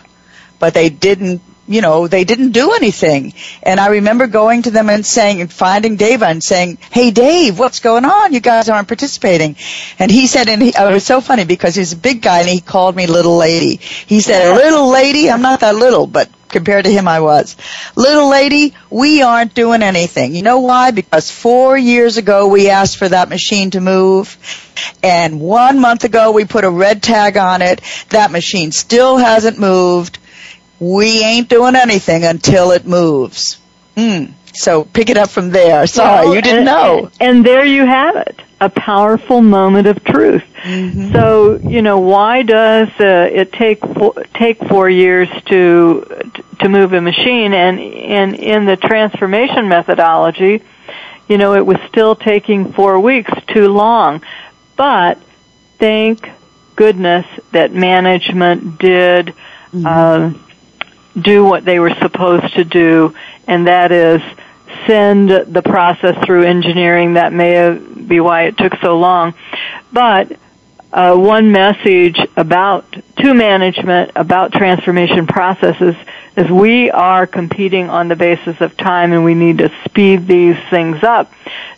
but 0.60 0.74
they 0.74 0.90
didn't 0.90 1.42
you 1.72 1.82
know, 1.82 2.08
they 2.08 2.24
didn't 2.24 2.52
do 2.52 2.74
anything. 2.74 3.34
And 3.64 3.80
I 3.80 3.88
remember 3.88 4.28
going 4.28 4.64
to 4.64 4.72
them 4.72 4.90
and 4.90 5.06
saying, 5.06 5.42
and 5.42 5.52
finding 5.52 5.96
Dave 5.96 6.24
and 6.24 6.44
saying, 6.44 6.78
hey 6.92 7.12
Dave, 7.12 7.60
what's 7.60 7.80
going 7.80 8.06
on? 8.06 8.34
You 8.34 8.40
guys 8.40 8.70
aren't 8.70 8.88
participating. 8.88 9.56
And 10.00 10.12
he 10.12 10.28
said, 10.28 10.48
and 10.50 10.62
he, 10.62 10.70
it 10.70 10.94
was 10.94 11.06
so 11.06 11.22
funny 11.22 11.46
because 11.46 11.76
he's 11.76 11.94
a 11.94 11.98
big 11.98 12.22
guy 12.22 12.40
and 12.40 12.50
he 12.50 12.62
called 12.62 12.96
me 12.96 13.08
little 13.08 13.38
lady. 13.38 13.78
He 13.78 14.22
said, 14.22 14.56
little 14.56 14.90
lady, 14.90 15.30
I'm 15.30 15.42
not 15.42 15.62
that 15.62 15.76
little, 15.76 16.08
but 16.08 16.30
compared 16.50 16.86
to 16.86 16.92
him 16.92 17.08
I 17.08 17.22
was. 17.22 17.56
Little 17.96 18.30
lady, 18.30 18.76
we 18.90 19.22
aren't 19.22 19.54
doing 19.54 19.82
anything. 19.82 20.36
You 20.36 20.42
know 20.42 20.60
why? 20.60 20.92
Because 20.92 21.32
four 21.32 21.78
years 21.78 22.18
ago 22.18 22.48
we 22.48 22.70
asked 22.70 22.98
for 22.98 23.08
that 23.08 23.30
machine 23.30 23.72
to 23.72 23.82
move 23.82 24.38
and 25.04 25.40
one 25.40 25.80
month 25.80 26.04
ago 26.04 26.32
we 26.32 26.46
put 26.46 26.64
a 26.64 26.70
red 26.70 27.02
tag 27.02 27.38
on 27.38 27.62
it. 27.62 27.82
That 28.10 28.32
machine 28.32 28.72
still 28.72 29.18
hasn't 29.18 29.60
moved 29.60 30.20
we 30.82 31.24
ain't 31.24 31.48
doing 31.48 31.76
anything 31.76 32.26
until 32.26 32.72
it 32.72 32.88
moves. 32.88 33.60
Mm. 33.96 34.34
So 34.54 34.84
pick 34.84 35.12
it 35.12 35.18
up 35.18 35.30
from 35.30 35.52
there. 35.52 35.86
Sorry, 35.86 36.26
well, 36.26 36.36
you 36.36 36.42
didn't 36.42 36.60
and, 36.60 36.66
know. 36.66 37.12
And 37.20 37.46
there 37.46 37.64
you 37.64 37.86
have 37.86 38.16
it. 38.16 38.42
A 38.60 38.70
powerful 38.70 39.42
moment 39.42 39.88
of 39.88 40.04
truth. 40.04 40.44
Mm-hmm. 40.64 41.14
So, 41.14 41.56
you 41.58 41.84
know, 41.84 42.00
why 42.00 42.42
does 42.42 42.90
uh, 43.00 43.30
it 43.32 43.54
take 43.54 43.80
four, 43.80 44.14
take 44.34 44.58
4 44.68 44.90
years 44.90 45.30
to 45.46 46.22
to 46.60 46.70
move 46.70 46.94
a 46.94 47.02
machine 47.02 47.54
and 47.54 47.80
in 47.80 48.36
in 48.36 48.66
the 48.66 48.76
transformation 48.76 49.68
methodology, 49.70 50.64
you 51.28 51.38
know, 51.38 51.54
it 51.54 51.66
was 51.66 51.78
still 51.90 52.16
taking 52.16 52.74
4 52.74 53.00
weeks 53.00 53.32
too 53.48 53.68
long. 53.68 54.22
But 54.76 55.20
thank 55.78 56.28
goodness 56.76 57.26
that 57.52 57.72
management 57.72 58.80
did 58.80 59.34
mm-hmm. 59.74 59.86
uh, 59.86 60.34
do 61.20 61.44
what 61.44 61.66
they 61.66 61.80
were 61.80 61.94
supposed 61.96 62.54
to 62.56 62.64
do, 62.64 63.16
and 63.48 63.68
that 63.68 63.92
is 63.92 64.22
send 64.88 65.30
the 65.30 65.62
process 65.62 66.24
through 66.26 66.44
engineering. 66.44 67.14
That 67.14 67.34
may 67.34 67.78
be 67.78 68.20
why 68.20 68.44
it 68.44 68.58
took 68.58 68.76
so 68.82 68.98
long. 68.98 69.34
But 69.92 70.38
uh, 70.92 71.16
one 71.16 71.52
message 71.52 72.20
about 72.36 72.86
to 73.18 73.34
management 73.34 74.12
about 74.16 74.52
transformation 74.52 75.26
processes 75.28 75.96
is 76.36 76.50
we 76.50 76.92
are 76.92 77.28
competing 77.28 77.90
on 77.90 78.08
the 78.08 78.16
basis 78.16 78.60
of 78.62 78.76
time 78.78 79.14
and 79.14 79.24
we 79.24 79.34
need 79.34 79.60
to 79.60 79.72
speed 79.86 80.28
these 80.28 80.58
things 80.70 81.04
up. 81.04 81.32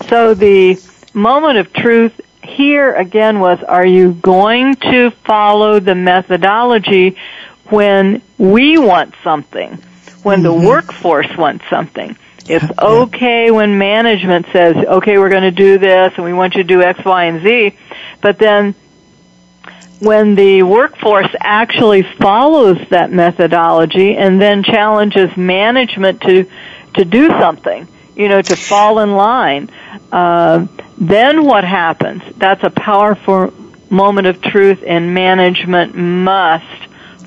So 0.07 0.34
the 0.34 0.79
moment 1.13 1.59
of 1.59 1.73
truth 1.73 2.19
here 2.43 2.93
again 2.93 3.39
was, 3.39 3.61
are 3.63 3.86
you 3.86 4.13
going 4.13 4.75
to 4.75 5.11
follow 5.11 5.79
the 5.79 5.95
methodology 5.95 7.15
when 7.66 8.22
we 8.38 8.78
want 8.78 9.16
something, 9.24 9.78
when 10.24 10.41
mm-hmm. 10.41 10.43
the 10.43 10.68
workforce 10.68 11.36
wants 11.38 11.66
something? 11.70 12.18
It's 12.45 12.66
okay 12.82 13.51
when 13.51 13.78
management 13.78 14.47
says, 14.51 14.76
okay, 14.76 15.18
we're 15.18 15.30
going 15.30 15.43
to 15.43 15.51
do 15.51 15.78
this 15.78 16.14
and 16.16 16.26
we 16.26 16.34
want 16.34 16.55
you 16.55 16.64
to 16.64 16.68
do 16.68 16.82
X, 16.82 17.03
Y, 17.03 17.26
and 17.26 17.43
Z, 17.43 17.78
but 18.22 18.38
then 18.38 18.76
when 20.03 20.36
the 20.36 20.64
workforce 20.64 21.34
actually 21.39 22.03
follows 22.03 22.78
that 22.89 23.11
methodology 23.11 24.16
and 24.18 24.41
then 24.41 24.64
challenges 24.64 25.36
management 25.38 26.22
to 26.22 26.45
to 26.95 27.05
do 27.05 27.28
something, 27.28 27.88
you 28.16 28.28
know, 28.28 28.41
to 28.41 28.55
fall 28.55 28.99
in 28.99 29.14
line, 29.14 29.70
uh, 30.11 30.68
then 30.97 31.43
what 31.43 31.64
happens? 31.64 32.22
That's 32.38 32.64
a 32.64 32.70
powerful 32.70 33.51
moment 33.89 34.28
of 34.28 34.41
truth, 34.41 34.84
and 34.86 35.14
management 35.14 35.95
must 35.95 36.82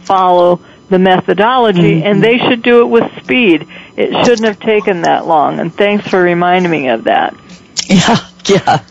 follow 0.06 0.60
the 0.88 0.98
methodology, 0.98 1.96
mm-hmm. 1.96 2.06
and 2.06 2.22
they 2.22 2.38
should 2.38 2.62
do 2.62 2.82
it 2.82 2.86
with 2.86 3.10
speed. 3.22 3.66
It 3.96 4.24
shouldn't 4.24 4.46
have 4.46 4.60
taken 4.60 5.02
that 5.02 5.26
long, 5.26 5.58
and 5.58 5.74
thanks 5.74 6.06
for 6.08 6.20
reminding 6.20 6.70
me 6.70 6.88
of 6.88 7.04
that. 7.04 7.36
Yeah, 7.88 8.18
yeah, 8.46 8.84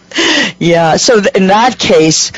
yeah. 0.57 0.95
So 0.95 1.21
in 1.35 1.47
that 1.47 1.77
case, 1.77 2.31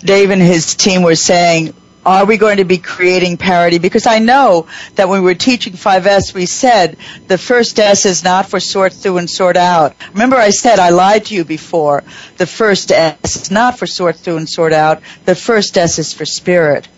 Dave 0.00 0.28
and 0.28 0.42
his 0.42 0.74
team 0.74 1.02
were 1.02 1.14
saying, 1.14 1.72
are 2.04 2.26
we 2.26 2.36
going 2.36 2.56
to 2.56 2.64
be 2.64 2.78
creating 2.78 3.36
parity? 3.36 3.78
Because 3.78 4.06
I 4.06 4.18
know 4.18 4.66
that 4.96 5.08
when 5.08 5.20
we 5.20 5.24
were 5.24 5.34
teaching 5.34 5.72
5S, 5.74 6.34
we 6.34 6.46
said 6.46 6.96
the 7.28 7.38
first 7.38 7.78
S 7.78 8.06
is 8.06 8.24
not 8.24 8.50
for 8.50 8.58
sort 8.58 8.92
through 8.92 9.18
and 9.18 9.30
sort 9.30 9.56
out. 9.56 9.94
Remember 10.12 10.36
I 10.36 10.50
said 10.50 10.78
I 10.78 10.90
lied 10.90 11.26
to 11.26 11.34
you 11.34 11.44
before. 11.44 12.02
The 12.38 12.46
first 12.46 12.90
S 12.90 13.36
is 13.36 13.50
not 13.50 13.78
for 13.78 13.86
sort 13.86 14.16
through 14.16 14.38
and 14.38 14.48
sort 14.48 14.72
out. 14.72 15.02
The 15.24 15.36
first 15.36 15.78
S 15.78 15.98
is 15.98 16.12
for 16.12 16.24
spirit. 16.24 16.88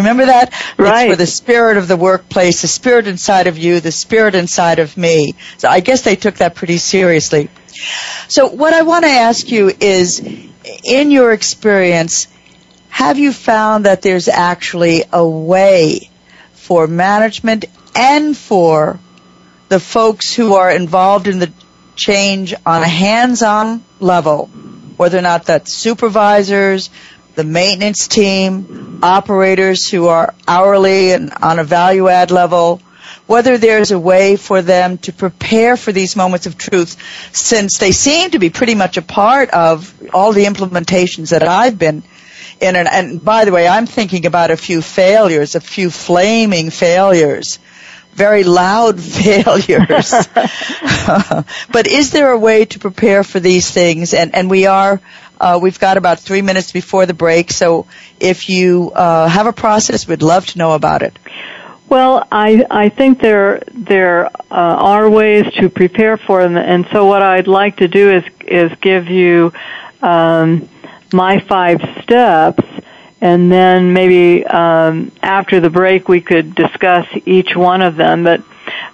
Remember 0.00 0.26
that? 0.26 0.52
Right. 0.76 1.04
It's 1.04 1.12
for 1.12 1.16
the 1.16 1.26
spirit 1.26 1.76
of 1.76 1.88
the 1.88 1.96
workplace, 1.96 2.62
the 2.62 2.68
spirit 2.68 3.06
inside 3.06 3.46
of 3.46 3.58
you, 3.58 3.80
the 3.80 3.92
spirit 3.92 4.34
inside 4.34 4.78
of 4.78 4.96
me. 4.96 5.34
So 5.58 5.68
I 5.68 5.80
guess 5.80 6.02
they 6.02 6.16
took 6.16 6.36
that 6.36 6.54
pretty 6.54 6.78
seriously. 6.78 7.48
So 8.28 8.48
what 8.48 8.74
I 8.74 8.82
want 8.82 9.04
to 9.04 9.10
ask 9.10 9.50
you 9.50 9.70
is, 9.80 10.20
in 10.84 11.10
your 11.10 11.32
experience, 11.32 12.28
have 12.88 13.18
you 13.18 13.32
found 13.32 13.86
that 13.86 14.02
there's 14.02 14.28
actually 14.28 15.04
a 15.12 15.26
way 15.26 16.10
for 16.52 16.86
management 16.86 17.64
and 17.94 18.36
for 18.36 18.98
the 19.68 19.80
folks 19.80 20.34
who 20.34 20.54
are 20.54 20.70
involved 20.70 21.28
in 21.28 21.38
the 21.38 21.52
change 21.96 22.54
on 22.66 22.82
a 22.82 22.88
hands-on 22.88 23.84
level, 24.00 24.46
whether 24.96 25.18
or 25.18 25.22
not 25.22 25.46
that's 25.46 25.74
supervisors, 25.74 26.90
the 27.34 27.44
maintenance 27.44 28.08
team, 28.08 29.00
operators 29.02 29.88
who 29.88 30.06
are 30.06 30.34
hourly 30.46 31.12
and 31.12 31.32
on 31.42 31.58
a 31.58 31.64
value 31.64 32.08
add 32.08 32.30
level, 32.30 32.80
whether 33.26 33.58
there's 33.58 33.90
a 33.90 33.98
way 33.98 34.36
for 34.36 34.62
them 34.62 34.98
to 34.98 35.12
prepare 35.12 35.76
for 35.76 35.92
these 35.92 36.16
moments 36.16 36.46
of 36.46 36.58
truth 36.58 36.96
since 37.34 37.78
they 37.78 37.92
seem 37.92 38.30
to 38.32 38.38
be 38.38 38.50
pretty 38.50 38.74
much 38.74 38.96
a 38.96 39.02
part 39.02 39.50
of 39.50 39.94
all 40.12 40.32
the 40.32 40.44
implementations 40.44 41.30
that 41.30 41.42
I've 41.42 41.78
been 41.78 42.02
in. 42.60 42.76
And, 42.76 42.88
and 42.88 43.24
by 43.24 43.44
the 43.44 43.52
way, 43.52 43.68
I'm 43.68 43.86
thinking 43.86 44.26
about 44.26 44.50
a 44.50 44.56
few 44.56 44.82
failures, 44.82 45.54
a 45.54 45.60
few 45.60 45.90
flaming 45.90 46.70
failures 46.70 47.58
very 48.12 48.44
loud 48.44 49.00
failures. 49.22 50.12
but 51.72 51.86
is 51.86 52.10
there 52.10 52.30
a 52.30 52.38
way 52.38 52.64
to 52.66 52.78
prepare 52.78 53.24
for 53.24 53.40
these 53.40 53.70
things? 53.70 54.14
And, 54.14 54.34
and 54.34 54.50
we 54.50 54.66
are 54.66 55.00
uh, 55.40 55.58
we've 55.60 55.80
got 55.80 55.96
about 55.96 56.20
three 56.20 56.42
minutes 56.42 56.70
before 56.70 57.06
the 57.06 57.14
break, 57.14 57.50
so 57.50 57.86
if 58.20 58.48
you 58.48 58.92
uh, 58.94 59.26
have 59.26 59.46
a 59.46 59.52
process, 59.52 60.06
we'd 60.06 60.22
love 60.22 60.46
to 60.46 60.58
know 60.58 60.72
about 60.72 61.02
it. 61.02 61.18
Well, 61.88 62.24
I 62.30 62.64
I 62.70 62.88
think 62.88 63.20
there 63.20 63.62
there 63.74 64.26
uh, 64.26 64.30
are 64.50 65.10
ways 65.10 65.52
to 65.54 65.68
prepare 65.68 66.16
for 66.16 66.42
them, 66.42 66.56
and 66.56 66.86
so 66.92 67.06
what 67.06 67.22
I'd 67.22 67.48
like 67.48 67.78
to 67.78 67.88
do 67.88 68.12
is 68.12 68.24
is 68.42 68.70
give 68.80 69.08
you 69.08 69.52
um, 70.00 70.68
my 71.12 71.40
five 71.40 71.80
steps, 72.02 72.62
and 73.20 73.50
then 73.50 73.92
maybe 73.92 74.46
um, 74.46 75.10
after 75.20 75.58
the 75.58 75.70
break 75.70 76.06
we 76.06 76.20
could 76.20 76.54
discuss 76.54 77.08
each 77.26 77.56
one 77.56 77.82
of 77.82 77.96
them. 77.96 78.22
But 78.22 78.44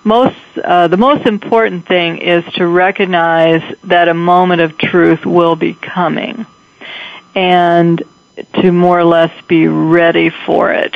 most 0.07 0.36
uh, 0.62 0.86
the 0.86 0.96
most 0.96 1.26
important 1.26 1.86
thing 1.86 2.18
is 2.18 2.44
to 2.54 2.66
recognize 2.66 3.62
that 3.84 4.09
a 4.09 4.14
moment 4.14 4.62
of 4.62 4.78
truth 4.78 5.26
will 5.26 5.57
be 5.57 5.74
coming 5.74 6.46
and 7.34 8.02
to 8.62 8.70
more 8.70 9.00
or 9.00 9.04
less 9.04 9.32
be 9.48 9.66
ready 9.66 10.30
for 10.30 10.72
it. 10.72 10.94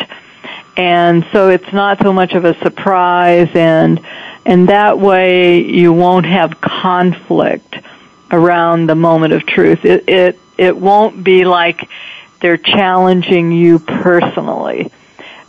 And 0.77 1.27
so 1.33 1.49
it's 1.49 1.73
not 1.73 2.01
so 2.01 2.13
much 2.13 2.33
of 2.33 2.45
a 2.45 2.57
surprise 2.61 3.49
and 3.55 4.01
and 4.47 4.69
that 4.69 4.99
way 4.99 5.65
you 5.65 5.93
won't 5.93 6.27
have 6.27 6.61
conflict 6.61 7.77
around 8.31 8.87
the 8.87 8.95
moment 8.95 9.33
of 9.33 9.45
truth. 9.45 9.85
It 9.85 10.09
it 10.09 10.39
it 10.57 10.77
won't 10.77 11.25
be 11.25 11.45
like 11.45 11.89
they're 12.41 12.57
challenging 12.57 13.51
you 13.51 13.81
personally 13.81 14.93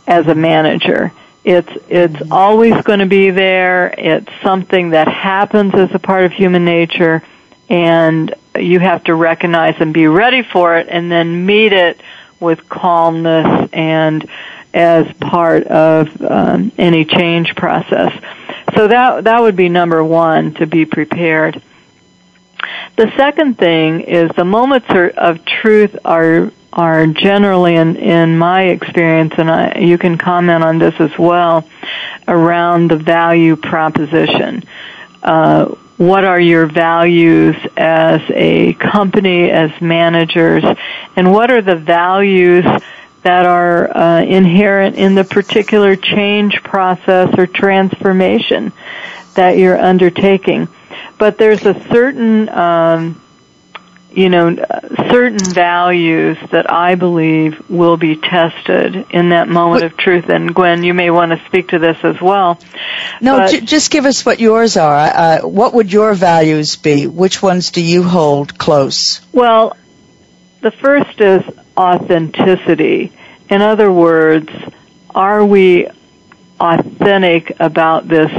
as 0.06 0.26
a 0.26 0.34
manager 0.34 1.12
it's 1.44 1.70
it's 1.88 2.30
always 2.30 2.80
going 2.82 3.00
to 3.00 3.06
be 3.06 3.30
there. 3.30 3.92
It's 3.98 4.30
something 4.42 4.90
that 4.90 5.08
happens 5.08 5.74
as 5.74 5.92
a 5.92 5.98
part 5.98 6.24
of 6.24 6.32
human 6.32 6.64
nature, 6.64 7.22
and 7.68 8.34
you 8.56 8.78
have 8.78 9.04
to 9.04 9.14
recognize 9.14 9.74
and 9.80 9.92
be 9.92 10.06
ready 10.06 10.42
for 10.42 10.76
it, 10.76 10.86
and 10.88 11.10
then 11.10 11.44
meet 11.44 11.72
it 11.72 12.00
with 12.38 12.68
calmness 12.68 13.70
and 13.72 14.28
as 14.74 15.12
part 15.14 15.64
of 15.64 16.22
um, 16.22 16.72
any 16.78 17.04
change 17.04 17.54
process. 17.56 18.12
So 18.74 18.88
that 18.88 19.24
that 19.24 19.42
would 19.42 19.56
be 19.56 19.68
number 19.68 20.02
one 20.04 20.54
to 20.54 20.66
be 20.66 20.84
prepared. 20.84 21.60
The 22.96 23.10
second 23.16 23.58
thing 23.58 24.02
is 24.02 24.30
the 24.36 24.44
moments 24.44 24.86
of 25.16 25.44
truth 25.44 25.96
are 26.04 26.52
are 26.72 27.06
generally, 27.06 27.76
in, 27.76 27.96
in 27.96 28.38
my 28.38 28.64
experience, 28.64 29.34
and 29.36 29.50
I, 29.50 29.78
you 29.78 29.98
can 29.98 30.16
comment 30.16 30.64
on 30.64 30.78
this 30.78 30.94
as 30.98 31.16
well, 31.18 31.68
around 32.26 32.90
the 32.90 32.96
value 32.96 33.56
proposition. 33.56 34.64
Uh, 35.22 35.66
what 35.98 36.24
are 36.24 36.40
your 36.40 36.66
values 36.66 37.54
as 37.76 38.20
a 38.30 38.72
company, 38.74 39.50
as 39.50 39.70
managers, 39.80 40.64
and 41.14 41.30
what 41.30 41.50
are 41.50 41.62
the 41.62 41.76
values 41.76 42.64
that 43.22 43.46
are 43.46 43.96
uh, 43.96 44.22
inherent 44.22 44.96
in 44.96 45.14
the 45.14 45.22
particular 45.22 45.94
change 45.94 46.60
process 46.64 47.32
or 47.38 47.46
transformation 47.46 48.72
that 49.34 49.58
you're 49.58 49.78
undertaking? 49.78 50.66
But 51.18 51.38
there's 51.38 51.64
a 51.66 51.74
certain 51.92 52.48
um, 52.48 53.21
you 54.14 54.28
know, 54.28 54.54
certain 55.10 55.38
values 55.38 56.36
that 56.50 56.70
I 56.70 56.94
believe 56.94 57.68
will 57.70 57.96
be 57.96 58.16
tested 58.16 59.06
in 59.10 59.30
that 59.30 59.48
moment 59.48 59.84
of 59.84 59.96
truth. 59.96 60.28
And 60.28 60.54
Gwen, 60.54 60.84
you 60.84 60.94
may 60.94 61.10
want 61.10 61.32
to 61.32 61.44
speak 61.46 61.68
to 61.68 61.78
this 61.78 61.96
as 62.02 62.20
well. 62.20 62.58
No, 63.20 63.46
j- 63.46 63.60
just 63.60 63.90
give 63.90 64.04
us 64.04 64.24
what 64.24 64.40
yours 64.40 64.76
are. 64.76 64.96
Uh, 64.96 65.40
what 65.40 65.74
would 65.74 65.92
your 65.92 66.14
values 66.14 66.76
be? 66.76 67.06
Which 67.06 67.42
ones 67.42 67.70
do 67.70 67.82
you 67.82 68.02
hold 68.02 68.58
close? 68.58 69.20
Well, 69.32 69.76
the 70.60 70.70
first 70.70 71.20
is 71.20 71.42
authenticity. 71.76 73.12
In 73.48 73.62
other 73.62 73.90
words, 73.90 74.50
are 75.14 75.44
we 75.44 75.88
authentic 76.60 77.52
about 77.60 78.06
this 78.06 78.30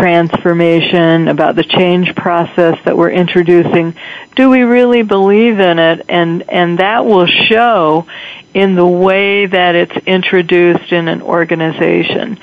transformation, 0.00 1.28
about 1.28 1.56
the 1.56 1.62
change 1.62 2.14
process 2.16 2.78
that 2.84 2.96
we're 2.96 3.10
introducing. 3.10 3.94
Do 4.34 4.48
we 4.48 4.62
really 4.62 5.02
believe 5.02 5.60
in 5.60 5.78
it? 5.78 6.06
And, 6.08 6.48
and 6.48 6.78
that 6.78 7.04
will 7.04 7.26
show 7.26 8.06
in 8.54 8.74
the 8.74 8.86
way 8.86 9.46
that 9.46 9.74
it's 9.74 9.96
introduced 10.06 10.90
in 10.92 11.06
an 11.06 11.20
organization. 11.20 12.38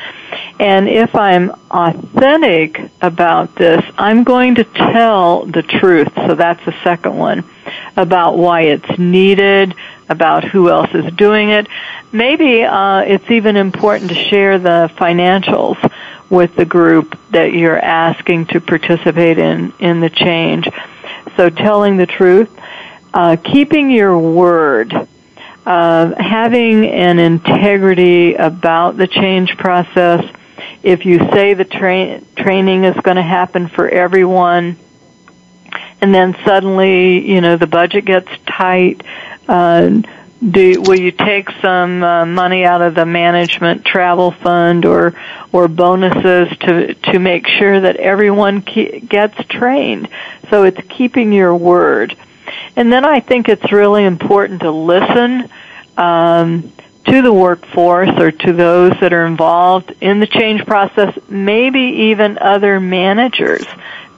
And 0.60 0.88
if 0.88 1.16
I'm 1.16 1.51
authentic 1.70 2.80
about 3.01 3.55
this, 3.55 3.84
I'm 3.97 4.24
going 4.24 4.55
to 4.55 4.64
tell 4.64 5.45
the 5.45 5.64
truth. 5.64 6.10
So 6.16 6.36
that's 6.36 6.64
the 6.64 6.76
second 6.84 7.18
one 7.18 7.43
about 7.95 8.38
why 8.38 8.62
it's 8.62 8.99
needed, 8.99 9.74
about 10.08 10.43
who 10.43 10.70
else 10.70 10.89
is 10.93 11.12
doing 11.14 11.49
it. 11.49 11.68
Maybe 12.12 12.64
uh, 12.64 12.99
it's 12.99 13.30
even 13.30 13.58
important 13.58 14.10
to 14.10 14.16
share 14.16 14.60
the 14.60 14.89
financials 14.95 15.78
with 16.30 16.55
the 16.55 16.65
group 16.65 17.17
that 17.32 17.53
you're 17.53 17.80
asking 17.80 18.47
to 18.47 18.61
participate 18.61 19.38
in 19.38 19.73
in 19.80 19.99
the 19.99 20.09
change. 20.09 20.67
So 21.36 21.49
telling 21.49 21.97
the 21.97 22.05
truth, 22.05 22.49
uh, 23.13 23.38
keeping 23.38 23.89
your 23.89 24.17
word, 24.17 24.93
uh, 25.65 26.13
having 26.21 26.86
an 26.86 27.19
integrity 27.19 28.36
about 28.36 28.97
the 28.97 29.07
change 29.07 29.57
process. 29.57 30.25
If 30.84 31.05
you 31.05 31.19
say 31.32 31.53
the 31.53 31.65
tra- 31.65 32.21
training 32.38 32.86
is 32.86 32.95
going 33.01 33.17
to 33.17 33.23
happen 33.23 33.67
for 33.67 33.88
everyone, 33.88 34.78
and 36.01 36.13
then 36.13 36.36
suddenly, 36.45 37.30
you 37.30 37.41
know, 37.41 37.57
the 37.57 37.67
budget 37.67 38.05
gets 38.05 38.30
tight. 38.45 39.01
Uh, 39.47 40.01
will 40.41 40.99
you 40.99 41.11
take 41.11 41.49
some 41.61 42.03
uh, 42.03 42.25
money 42.25 42.63
out 42.63 42.81
of 42.81 42.93
the 42.95 43.05
management 43.05 43.83
travel 43.85 44.31
fund 44.31 44.85
or 44.85 45.13
or 45.51 45.67
bonuses 45.67 46.55
to 46.59 46.93
to 46.93 47.19
make 47.19 47.47
sure 47.47 47.81
that 47.81 47.95
everyone 47.97 48.59
gets 48.59 49.35
trained? 49.47 50.09
So 50.49 50.63
it's 50.63 50.79
keeping 50.89 51.33
your 51.33 51.55
word. 51.55 52.15
And 52.75 52.93
then 52.93 53.05
i 53.05 53.19
think 53.19 53.49
it's 53.49 53.71
really 53.71 54.05
important 54.05 54.61
to 54.61 54.71
listen 54.71 55.49
um, 55.97 56.71
to 57.05 57.21
the 57.21 57.33
workforce 57.33 58.11
or 58.19 58.31
to 58.31 58.53
those 58.53 58.93
that 59.01 59.13
are 59.13 59.25
involved 59.25 59.93
in 60.01 60.19
the 60.19 60.27
change 60.27 60.65
process 60.65 61.17
maybe 61.27 61.79
even 61.79 62.38
other 62.38 62.79
managers. 62.79 63.65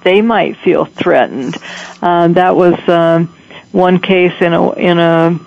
They 0.03 0.21
might 0.21 0.57
feel 0.57 0.85
threatened. 0.85 1.55
Uh, 2.01 2.29
that 2.29 2.55
was 2.55 2.77
um, 2.87 3.27
one 3.71 3.99
case 3.99 4.33
in 4.41 4.53
a 4.53 4.71
in 4.73 4.99
a 4.99 5.39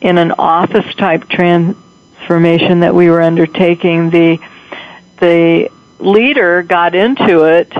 in 0.00 0.18
an 0.18 0.32
office 0.32 0.94
type 0.94 1.28
transformation 1.28 2.80
that 2.80 2.94
we 2.94 3.10
were 3.10 3.22
undertaking, 3.22 4.10
the 4.10 4.38
the 5.18 5.70
leader 5.98 6.62
got 6.62 6.94
into 6.94 7.44
it 7.44 7.72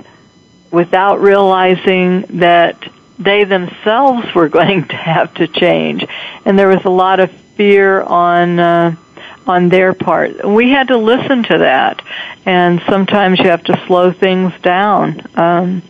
without 0.70 1.20
realizing 1.20 2.22
that 2.38 2.82
they 3.18 3.44
themselves 3.44 4.34
were 4.34 4.48
going 4.60 4.86
to 4.88 4.96
have 4.96 5.32
to 5.34 5.46
change, 5.48 6.04
and 6.44 6.58
there 6.58 6.68
was 6.68 6.84
a 6.84 6.90
lot 6.90 7.20
of 7.20 7.30
fear 7.56 8.02
on. 8.02 8.58
Uh, 8.58 8.96
on 9.46 9.68
their 9.68 9.94
part. 9.94 10.44
We 10.44 10.70
had 10.70 10.88
to 10.88 10.98
listen 10.98 11.44
to 11.44 11.58
that, 11.58 12.02
and 12.44 12.82
sometimes 12.88 13.38
you 13.38 13.48
have 13.50 13.62
to 13.64 13.80
slow 13.86 14.12
things 14.12 14.52
down. 14.60 15.22
Um, 15.36 15.82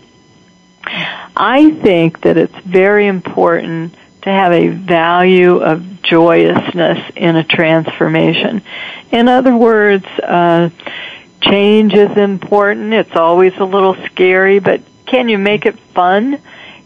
I 1.36 1.70
think 1.82 2.20
that 2.22 2.36
it's 2.36 2.56
very 2.58 3.06
important 3.06 3.94
to 4.26 4.32
have 4.32 4.50
a 4.50 4.66
value 4.66 5.58
of 5.58 6.02
joyousness 6.02 7.12
in 7.14 7.36
a 7.36 7.44
transformation. 7.44 8.60
In 9.12 9.28
other 9.28 9.56
words, 9.56 10.04
uh, 10.04 10.70
change 11.40 11.94
is 11.94 12.16
important. 12.16 12.92
It's 12.92 13.14
always 13.14 13.56
a 13.56 13.64
little 13.64 13.94
scary, 14.06 14.58
but 14.58 14.80
can 15.06 15.28
you 15.28 15.38
make 15.38 15.64
it 15.64 15.78
fun? 15.94 16.42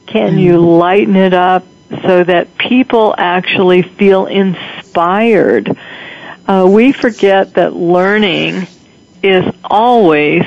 Can 0.07 0.37
you 0.39 0.57
mm-hmm. 0.57 0.81
lighten 0.81 1.17
it 1.17 1.33
up 1.33 1.65
so 2.03 2.23
that 2.23 2.59
people 2.59 3.15
actually 3.17 3.81
feel 3.81 4.27
inspired? 4.27 5.75
Uh, 6.47 6.69
we 6.71 6.93
forget 6.93 7.55
that 7.55 7.75
learning 7.75 8.67
is 9.23 9.47
always 9.65 10.43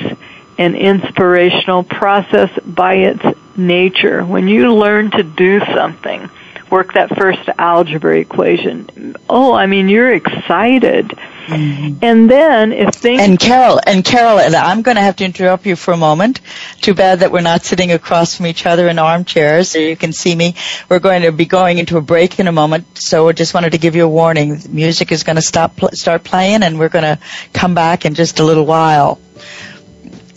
an 0.58 0.76
inspirational 0.76 1.82
process 1.82 2.56
by 2.64 2.94
its 2.94 3.38
nature. 3.56 4.24
When 4.24 4.46
you 4.46 4.72
learn 4.72 5.10
to 5.10 5.24
do 5.24 5.58
something, 5.74 6.30
work 6.74 6.94
that 6.94 7.16
first 7.16 7.48
algebra 7.56 8.18
equation. 8.18 9.14
Oh, 9.30 9.54
I 9.54 9.66
mean, 9.66 9.88
you're 9.88 10.12
excited. 10.12 11.06
Mm-hmm. 11.46 11.98
And 12.02 12.28
then 12.28 12.72
if 12.72 12.94
things 12.94 13.20
and 13.20 13.38
Carol 13.38 13.78
and 13.86 14.04
Carol 14.04 14.40
and 14.40 14.56
I'm 14.56 14.82
going 14.82 14.96
to 14.96 15.02
have 15.02 15.14
to 15.16 15.24
interrupt 15.24 15.66
you 15.66 15.76
for 15.76 15.92
a 15.92 15.96
moment. 15.96 16.40
Too 16.80 16.94
bad 16.94 17.20
that 17.20 17.30
we're 17.30 17.42
not 17.42 17.62
sitting 17.62 17.92
across 17.92 18.34
from 18.36 18.46
each 18.46 18.66
other 18.66 18.88
in 18.88 18.98
armchairs 18.98 19.68
so 19.68 19.78
you 19.78 19.94
can 19.94 20.12
see 20.12 20.34
me. 20.34 20.56
We're 20.88 20.98
going 20.98 21.22
to 21.22 21.30
be 21.30 21.44
going 21.44 21.78
into 21.78 21.96
a 21.96 22.00
break 22.00 22.40
in 22.40 22.48
a 22.48 22.52
moment, 22.52 22.98
so 22.98 23.28
I 23.28 23.32
just 23.32 23.54
wanted 23.54 23.70
to 23.72 23.78
give 23.78 23.94
you 23.94 24.04
a 24.04 24.08
warning. 24.08 24.56
The 24.56 24.68
music 24.70 25.12
is 25.12 25.22
going 25.22 25.36
to 25.36 25.42
stop 25.42 25.78
start 25.94 26.24
playing, 26.24 26.64
and 26.64 26.76
we're 26.76 26.88
going 26.88 27.04
to 27.04 27.20
come 27.52 27.74
back 27.74 28.04
in 28.04 28.14
just 28.14 28.40
a 28.40 28.44
little 28.44 28.66
while. 28.66 29.20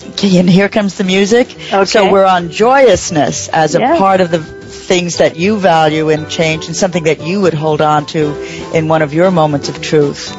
And 0.08 0.49
here 0.49 0.70
comes 0.70 0.97
the 0.97 1.03
music. 1.03 1.49
Okay. 1.72 1.86
So 1.86 2.12
we're 2.12 2.26
on 2.26 2.49
joyousness 2.49 3.49
as 3.49 3.76
a 3.76 3.80
yes. 3.80 3.99
part 3.99 4.22
of 4.22 4.32
the 4.32 4.39
things 4.39 5.18
that 5.18 5.36
you 5.36 5.58
value 5.58 6.10
and 6.10 6.30
change 6.30 6.68
and 6.68 6.76
something 6.76 7.03
that 7.03 7.22
you 7.22 7.41
would 7.41 7.53
hold 7.53 7.82
on 7.82 8.05
to 8.08 8.74
in 8.74 8.88
one 8.88 9.01
of 9.01 9.14
your 9.14 9.32
moments 9.32 9.70
of 9.70 9.82
truth. 9.82 10.34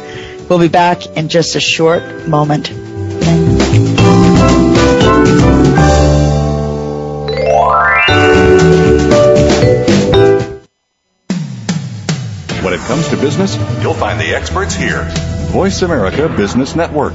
We'll 0.49 0.59
be 0.59 0.69
back 0.69 1.07
in 1.07 1.29
just 1.29 1.55
a 1.57 1.61
short 1.61 2.27
moment. 2.27 2.71
When 12.65 12.73
it 12.73 12.81
comes 12.81 13.09
to 13.09 13.17
business, 13.17 13.57
you'll 13.83 13.95
find 13.95 14.19
the 14.19 14.35
experts 14.35 14.75
here. 14.75 15.07
Voice 15.51 15.83
America 15.83 16.29
Business 16.29 16.75
Network. 16.75 17.15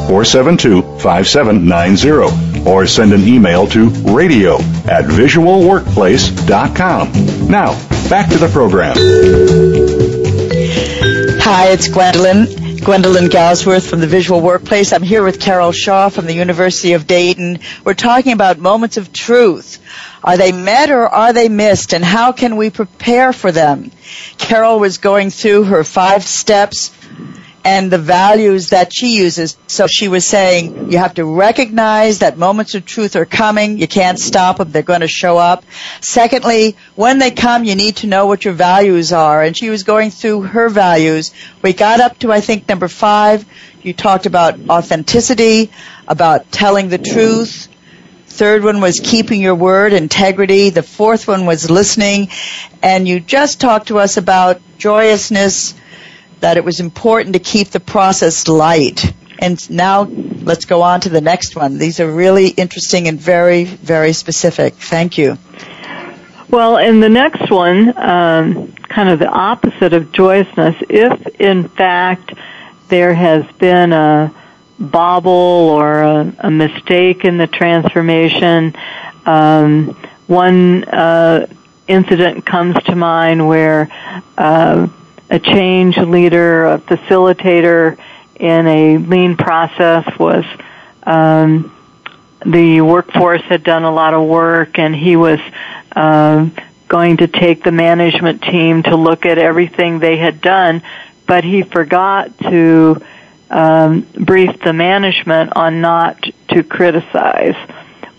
472 0.11 0.99
5790. 0.99 2.69
Or 2.69 2.85
send 2.85 3.13
an 3.13 3.21
email 3.21 3.65
to 3.67 3.87
radio 4.13 4.55
at 4.55 5.05
visualworkplace.com. 5.05 7.49
Now, 7.49 7.71
back 8.09 8.29
to 8.31 8.37
the 8.37 8.49
program. 8.49 8.97
Hi, 11.39 11.69
it's 11.69 11.87
Gwendolyn. 11.87 12.47
Gwendolyn 12.83 13.29
Galsworth 13.29 13.89
from 13.89 14.01
the 14.01 14.07
Visual 14.07 14.41
Workplace. 14.41 14.91
I'm 14.91 15.01
here 15.01 15.23
with 15.23 15.39
Carol 15.39 15.71
Shaw 15.71 16.09
from 16.09 16.25
the 16.25 16.33
University 16.33 16.91
of 16.91 17.07
Dayton. 17.07 17.59
We're 17.85 17.93
talking 17.93 18.33
about 18.33 18.59
moments 18.59 18.97
of 18.97 19.13
truth. 19.13 19.79
Are 20.23 20.35
they 20.35 20.51
met 20.51 20.91
or 20.91 21.07
are 21.07 21.31
they 21.31 21.47
missed 21.47 21.93
and 21.93 22.03
how 22.03 22.33
can 22.33 22.57
we 22.57 22.69
prepare 22.69 23.31
for 23.31 23.53
them? 23.53 23.91
Carol 24.37 24.77
was 24.77 24.97
going 24.97 25.29
through 25.29 25.63
her 25.63 25.85
five 25.85 26.23
steps 26.23 26.91
and 27.63 27.91
the 27.91 27.97
values 27.97 28.69
that 28.69 28.93
she 28.93 29.17
uses. 29.17 29.57
So 29.67 29.87
she 29.87 30.07
was 30.07 30.25
saying 30.25 30.91
you 30.91 30.97
have 30.97 31.13
to 31.15 31.25
recognize 31.25 32.19
that 32.19 32.37
moments 32.37 32.75
of 32.75 32.85
truth 32.85 33.15
are 33.15 33.25
coming. 33.25 33.77
You 33.77 33.87
can't 33.87 34.17
stop 34.17 34.57
them. 34.57 34.71
They're 34.71 34.81
going 34.81 35.01
to 35.01 35.07
show 35.07 35.37
up. 35.37 35.63
Secondly, 35.99 36.75
when 36.95 37.19
they 37.19 37.31
come, 37.31 37.63
you 37.63 37.75
need 37.75 37.97
to 37.97 38.07
know 38.07 38.25
what 38.25 38.45
your 38.45 38.53
values 38.53 39.13
are. 39.13 39.43
And 39.43 39.55
she 39.55 39.69
was 39.69 39.83
going 39.83 40.09
through 40.11 40.43
her 40.43 40.69
values. 40.69 41.31
We 41.61 41.73
got 41.73 41.99
up 41.99 42.17
to, 42.19 42.31
I 42.31 42.41
think, 42.41 42.67
number 42.67 42.87
five. 42.87 43.45
You 43.83 43.93
talked 43.93 44.25
about 44.25 44.59
authenticity, 44.69 45.71
about 46.07 46.51
telling 46.51 46.89
the 46.89 46.97
truth. 46.97 47.67
Third 48.27 48.63
one 48.63 48.79
was 48.79 48.99
keeping 48.99 49.41
your 49.41 49.55
word, 49.55 49.93
integrity. 49.93 50.69
The 50.69 50.83
fourth 50.83 51.27
one 51.27 51.45
was 51.45 51.69
listening. 51.69 52.29
And 52.81 53.07
you 53.07 53.19
just 53.19 53.59
talked 53.59 53.89
to 53.89 53.99
us 53.99 54.17
about 54.17 54.61
joyousness, 54.77 55.73
that 56.41 56.57
it 56.57 56.65
was 56.65 56.79
important 56.79 57.33
to 57.33 57.39
keep 57.39 57.69
the 57.69 57.79
process 57.79 58.47
light. 58.47 59.13
And 59.39 59.57
now 59.71 60.03
let's 60.03 60.65
go 60.65 60.81
on 60.83 61.01
to 61.01 61.09
the 61.09 61.21
next 61.21 61.55
one. 61.55 61.77
These 61.77 61.99
are 61.99 62.11
really 62.11 62.49
interesting 62.49 63.07
and 63.07 63.19
very, 63.19 63.63
very 63.63 64.13
specific. 64.13 64.73
Thank 64.73 65.17
you. 65.17 65.37
Well, 66.49 66.77
in 66.77 66.99
the 66.99 67.09
next 67.09 67.49
one, 67.49 67.97
um, 67.97 68.73
kind 68.73 69.09
of 69.09 69.19
the 69.19 69.29
opposite 69.29 69.93
of 69.93 70.11
joyousness, 70.11 70.75
if 70.89 71.39
in 71.39 71.69
fact 71.69 72.33
there 72.89 73.13
has 73.13 73.45
been 73.53 73.93
a 73.93 74.33
bobble 74.77 75.31
or 75.31 76.01
a, 76.01 76.35
a 76.39 76.51
mistake 76.51 77.23
in 77.23 77.37
the 77.37 77.47
transformation. 77.47 78.75
Um, 79.25 79.95
one 80.27 80.83
uh, 80.83 81.47
incident 81.87 82.45
comes 82.45 82.75
to 82.83 82.95
mind 82.95 83.47
where 83.47 83.89
uh, 84.37 84.87
a 85.31 85.39
change 85.39 85.97
leader, 85.97 86.65
a 86.65 86.77
facilitator 86.77 87.97
in 88.35 88.67
a 88.67 88.97
lean 88.97 89.37
process 89.37 90.05
was 90.19 90.43
um, 91.03 91.75
the 92.45 92.81
workforce 92.81 93.41
had 93.43 93.63
done 93.63 93.83
a 93.83 93.91
lot 93.91 94.13
of 94.13 94.27
work 94.27 94.77
and 94.77 94.93
he 94.93 95.15
was 95.15 95.39
uh, 95.95 96.49
going 96.89 97.17
to 97.17 97.27
take 97.27 97.63
the 97.63 97.71
management 97.71 98.41
team 98.41 98.83
to 98.83 98.97
look 98.97 99.25
at 99.25 99.37
everything 99.37 99.99
they 99.99 100.17
had 100.17 100.41
done, 100.41 100.83
but 101.25 101.45
he 101.45 101.61
forgot 101.63 102.37
to 102.39 103.01
um, 103.49 104.01
brief 104.13 104.59
the 104.59 104.73
management 104.73 105.53
on 105.55 105.79
not 105.79 106.21
to 106.49 106.63
criticize 106.63 107.55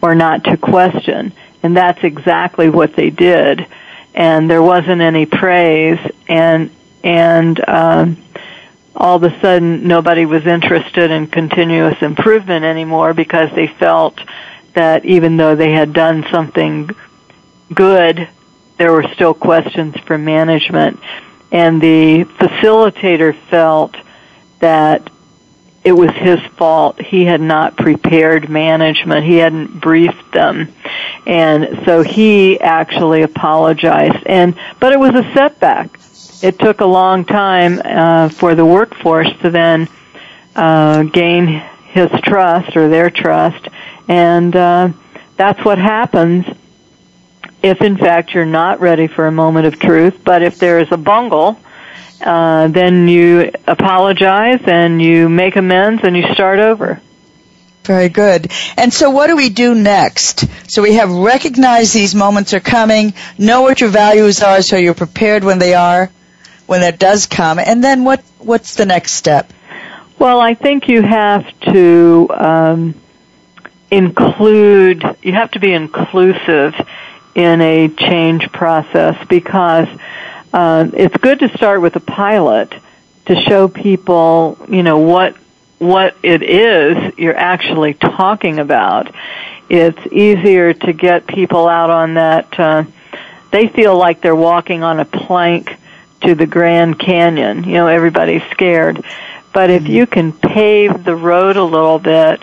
or 0.00 0.14
not 0.14 0.44
to 0.44 0.56
question. 0.56 1.32
And 1.62 1.76
that's 1.76 2.02
exactly 2.02 2.70
what 2.70 2.96
they 2.96 3.10
did. 3.10 3.66
And 4.14 4.48
there 4.48 4.62
wasn't 4.62 5.02
any 5.02 5.26
praise 5.26 5.98
and, 6.26 6.70
and, 7.02 7.68
um, 7.68 8.22
all 8.94 9.16
of 9.16 9.22
a 9.24 9.40
sudden 9.40 9.88
nobody 9.88 10.26
was 10.26 10.46
interested 10.46 11.10
in 11.10 11.26
continuous 11.26 12.00
improvement 12.02 12.64
anymore 12.64 13.14
because 13.14 13.50
they 13.54 13.66
felt 13.66 14.18
that 14.74 15.04
even 15.04 15.36
though 15.36 15.56
they 15.56 15.72
had 15.72 15.92
done 15.92 16.24
something 16.30 16.90
good, 17.72 18.28
there 18.78 18.92
were 18.92 19.06
still 19.14 19.34
questions 19.34 19.96
from 20.06 20.24
management. 20.24 21.00
And 21.50 21.80
the 21.80 22.24
facilitator 22.24 23.36
felt 23.48 23.94
that 24.60 25.08
it 25.84 25.92
was 25.92 26.10
his 26.10 26.40
fault. 26.56 27.00
He 27.00 27.24
had 27.24 27.40
not 27.40 27.76
prepared 27.76 28.48
management. 28.48 29.26
He 29.26 29.36
hadn't 29.36 29.80
briefed 29.80 30.32
them. 30.32 30.72
And 31.26 31.80
so 31.84 32.02
he 32.02 32.60
actually 32.60 33.22
apologized. 33.22 34.24
And, 34.26 34.58
but 34.80 34.92
it 34.92 35.00
was 35.00 35.14
a 35.14 35.32
setback. 35.34 35.98
It 36.42 36.58
took 36.58 36.80
a 36.80 36.86
long 36.86 37.24
time, 37.24 37.80
uh, 37.84 38.28
for 38.28 38.54
the 38.54 38.66
workforce 38.66 39.32
to 39.42 39.50
then, 39.50 39.88
uh, 40.56 41.04
gain 41.04 41.62
his 41.92 42.10
trust 42.22 42.76
or 42.76 42.88
their 42.88 43.10
trust. 43.10 43.68
And, 44.08 44.54
uh, 44.54 44.88
that's 45.36 45.64
what 45.64 45.78
happens 45.78 46.44
if 47.62 47.80
in 47.80 47.96
fact 47.96 48.34
you're 48.34 48.44
not 48.44 48.80
ready 48.80 49.06
for 49.06 49.26
a 49.26 49.32
moment 49.32 49.66
of 49.66 49.78
truth. 49.78 50.20
But 50.24 50.42
if 50.42 50.58
there 50.58 50.80
is 50.80 50.88
a 50.90 50.96
bungle, 50.96 51.58
uh, 52.20 52.68
then 52.68 53.08
you 53.08 53.50
apologize 53.66 54.60
and 54.66 55.00
you 55.00 55.28
make 55.28 55.56
amends 55.56 56.02
and 56.04 56.16
you 56.16 56.24
start 56.34 56.58
over. 56.58 57.00
Very 57.84 58.08
good. 58.08 58.52
And 58.76 58.92
so 58.92 59.10
what 59.10 59.26
do 59.26 59.36
we 59.36 59.48
do 59.48 59.74
next? 59.74 60.44
So 60.70 60.82
we 60.82 60.94
have 60.94 61.10
recognized 61.10 61.94
these 61.94 62.14
moments 62.14 62.54
are 62.54 62.60
coming, 62.60 63.14
know 63.38 63.62
what 63.62 63.80
your 63.80 63.90
values 63.90 64.42
are 64.42 64.62
so 64.62 64.76
you're 64.76 64.94
prepared 64.94 65.42
when 65.42 65.58
they 65.58 65.74
are, 65.74 66.10
when 66.66 66.80
that 66.80 66.98
does 66.98 67.26
come, 67.26 67.58
and 67.58 67.82
then 67.82 68.04
what, 68.04 68.22
what's 68.38 68.76
the 68.76 68.86
next 68.86 69.12
step? 69.12 69.52
Well, 70.18 70.40
I 70.40 70.54
think 70.54 70.88
you 70.88 71.02
have 71.02 71.44
to 71.72 72.28
um, 72.30 72.94
include, 73.90 75.02
you 75.22 75.32
have 75.32 75.50
to 75.52 75.60
be 75.60 75.72
inclusive 75.72 76.74
in 77.34 77.60
a 77.60 77.88
change 77.88 78.52
process 78.52 79.26
because 79.28 79.88
uh, 80.52 80.88
it's 80.92 81.16
good 81.16 81.40
to 81.40 81.48
start 81.56 81.80
with 81.80 81.96
a 81.96 82.00
pilot 82.00 82.72
to 83.26 83.40
show 83.42 83.68
people, 83.68 84.58
you 84.68 84.82
know, 84.82 84.98
what 84.98 85.36
what 85.78 86.16
it 86.22 86.44
is 86.44 87.18
you're 87.18 87.36
actually 87.36 87.94
talking 87.94 88.60
about. 88.60 89.12
It's 89.68 89.98
easier 90.12 90.72
to 90.72 90.92
get 90.92 91.26
people 91.26 91.66
out 91.66 91.90
on 91.90 92.14
that. 92.14 92.58
Uh, 92.58 92.84
they 93.50 93.66
feel 93.66 93.96
like 93.96 94.20
they're 94.20 94.36
walking 94.36 94.84
on 94.84 95.00
a 95.00 95.04
plank 95.04 95.76
to 96.24 96.34
the 96.34 96.46
Grand 96.46 96.98
Canyon. 96.98 97.64
You 97.64 97.74
know, 97.74 97.86
everybody's 97.86 98.42
scared. 98.50 99.04
But 99.52 99.70
if 99.70 99.86
you 99.86 100.06
can 100.06 100.32
pave 100.32 101.04
the 101.04 101.14
road 101.14 101.56
a 101.56 101.64
little 101.64 101.98
bit, 101.98 102.42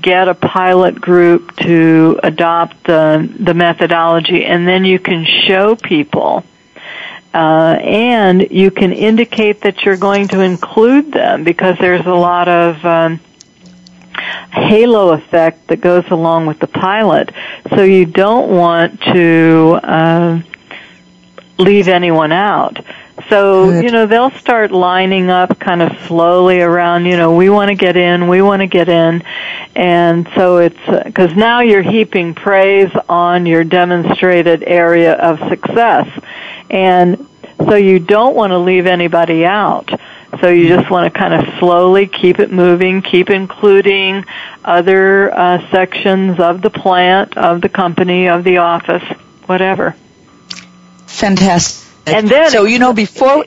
get 0.00 0.28
a 0.28 0.34
pilot 0.34 1.00
group 1.00 1.56
to 1.58 2.18
adopt 2.22 2.84
the, 2.84 3.32
the 3.38 3.54
methodology, 3.54 4.44
and 4.44 4.66
then 4.66 4.84
you 4.84 4.98
can 4.98 5.24
show 5.24 5.76
people 5.76 6.44
uh, 7.34 7.78
and 7.80 8.50
you 8.50 8.70
can 8.70 8.92
indicate 8.92 9.62
that 9.62 9.84
you're 9.84 9.96
going 9.96 10.28
to 10.28 10.40
include 10.40 11.12
them 11.12 11.44
because 11.44 11.76
there's 11.80 12.04
a 12.04 12.14
lot 12.14 12.46
of 12.46 12.84
um, 12.84 13.20
halo 14.50 15.12
effect 15.12 15.68
that 15.68 15.80
goes 15.80 16.04
along 16.10 16.46
with 16.46 16.58
the 16.58 16.66
pilot. 16.66 17.30
So 17.74 17.82
you 17.84 18.04
don't 18.04 18.50
want 18.50 19.00
to 19.02 19.80
uh, 19.82 20.42
leave 21.58 21.88
anyone 21.88 22.32
out. 22.32 22.84
So, 23.28 23.66
Good. 23.66 23.84
you 23.84 23.90
know, 23.90 24.06
they'll 24.06 24.30
start 24.30 24.70
lining 24.70 25.30
up 25.30 25.58
kind 25.58 25.82
of 25.82 26.00
slowly 26.06 26.60
around, 26.60 27.06
you 27.06 27.16
know, 27.16 27.34
we 27.34 27.50
want 27.50 27.68
to 27.68 27.74
get 27.74 27.96
in, 27.96 28.28
we 28.28 28.42
want 28.42 28.60
to 28.60 28.66
get 28.66 28.88
in. 28.88 29.22
And 29.76 30.28
so 30.34 30.58
it's, 30.58 31.04
because 31.04 31.34
now 31.34 31.60
you're 31.60 31.82
heaping 31.82 32.34
praise 32.34 32.90
on 33.08 33.46
your 33.46 33.64
demonstrated 33.64 34.62
area 34.62 35.12
of 35.14 35.38
success. 35.48 36.08
And 36.70 37.28
so 37.58 37.74
you 37.74 37.98
don't 37.98 38.34
want 38.34 38.50
to 38.50 38.58
leave 38.58 38.86
anybody 38.86 39.44
out. 39.44 39.90
So 40.40 40.48
you 40.48 40.68
just 40.68 40.90
want 40.90 41.12
to 41.12 41.18
kind 41.18 41.34
of 41.34 41.58
slowly 41.58 42.06
keep 42.06 42.38
it 42.38 42.50
moving, 42.50 43.02
keep 43.02 43.28
including 43.28 44.24
other 44.64 45.32
uh, 45.32 45.70
sections 45.70 46.40
of 46.40 46.62
the 46.62 46.70
plant, 46.70 47.36
of 47.36 47.60
the 47.60 47.68
company, 47.68 48.28
of 48.28 48.42
the 48.42 48.56
office, 48.58 49.04
whatever. 49.46 49.94
Fantastic. 51.06 51.81
And 52.06 52.28
then, 52.28 52.50
so 52.50 52.64
you 52.64 52.78
know, 52.78 52.92
before 52.92 53.44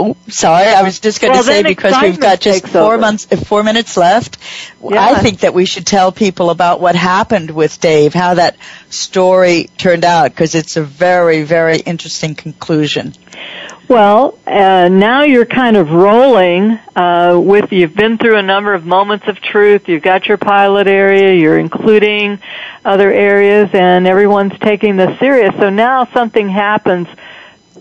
Oh, 0.00 0.16
sorry, 0.28 0.68
I 0.68 0.82
was 0.82 1.00
just 1.00 1.20
going 1.20 1.32
well, 1.32 1.42
to 1.42 1.46
say 1.46 1.62
because 1.64 2.00
we've 2.00 2.20
got 2.20 2.38
just 2.38 2.68
four 2.68 2.94
over. 2.94 2.98
months, 2.98 3.24
four 3.24 3.64
minutes 3.64 3.96
left. 3.96 4.38
Yeah. 4.80 5.04
I 5.04 5.14
think 5.16 5.40
that 5.40 5.54
we 5.54 5.64
should 5.64 5.88
tell 5.88 6.12
people 6.12 6.50
about 6.50 6.80
what 6.80 6.94
happened 6.94 7.50
with 7.50 7.80
Dave, 7.80 8.14
how 8.14 8.34
that 8.34 8.56
story 8.90 9.70
turned 9.76 10.04
out, 10.04 10.30
because 10.30 10.54
it's 10.54 10.76
a 10.76 10.84
very, 10.84 11.42
very 11.42 11.78
interesting 11.78 12.36
conclusion. 12.36 13.12
Well, 13.88 14.38
uh, 14.46 14.88
now 14.88 15.22
you're 15.24 15.46
kind 15.46 15.76
of 15.76 15.90
rolling 15.90 16.78
uh, 16.94 17.40
with. 17.42 17.72
You've 17.72 17.94
been 17.94 18.18
through 18.18 18.36
a 18.36 18.42
number 18.42 18.74
of 18.74 18.86
moments 18.86 19.26
of 19.26 19.40
truth. 19.40 19.88
You've 19.88 20.02
got 20.02 20.26
your 20.26 20.36
pilot 20.36 20.86
area. 20.86 21.34
You're 21.34 21.58
including 21.58 22.38
other 22.84 23.10
areas, 23.10 23.70
and 23.72 24.06
everyone's 24.06 24.56
taking 24.60 24.96
this 24.96 25.18
serious. 25.18 25.54
So 25.58 25.70
now 25.70 26.04
something 26.12 26.48
happens 26.48 27.08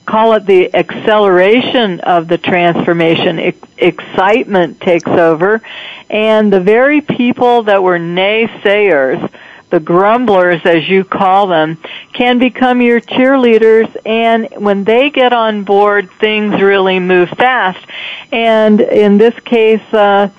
call 0.07 0.33
it 0.33 0.45
the 0.45 0.73
acceleration 0.73 1.99
of 1.99 2.27
the 2.27 2.37
transformation. 2.37 3.37
Ex- 3.39 3.67
excitement 3.77 4.79
takes 4.79 5.09
over, 5.09 5.61
and 6.09 6.51
the 6.51 6.61
very 6.61 7.01
people 7.01 7.63
that 7.63 7.83
were 7.83 7.99
naysayers, 7.99 9.29
the 9.69 9.81
grumblers 9.81 10.61
as 10.65 10.87
you 10.87 11.03
call 11.03 11.47
them, 11.47 11.77
can 12.13 12.39
become 12.39 12.81
your 12.81 13.01
cheerleaders, 13.01 13.93
and 14.05 14.47
when 14.55 14.85
they 14.85 15.09
get 15.09 15.33
on 15.33 15.65
board, 15.65 16.09
things 16.19 16.59
really 16.61 16.99
move 16.99 17.29
fast. 17.29 17.85
And 18.31 18.79
in 18.79 19.17
this 19.17 19.37
case, 19.41 19.83
uh, 19.93 20.29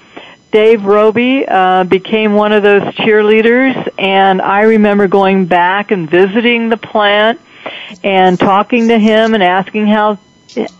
Dave 0.50 0.86
Roby 0.86 1.46
uh, 1.46 1.84
became 1.84 2.32
one 2.32 2.52
of 2.52 2.62
those 2.62 2.82
cheerleaders, 2.94 3.76
and 3.98 4.40
I 4.40 4.62
remember 4.62 5.06
going 5.08 5.44
back 5.44 5.90
and 5.90 6.08
visiting 6.08 6.70
the 6.70 6.78
plant 6.78 7.38
and 8.02 8.38
talking 8.38 8.88
to 8.88 8.98
him 8.98 9.34
and 9.34 9.42
asking 9.42 9.86
how 9.86 10.18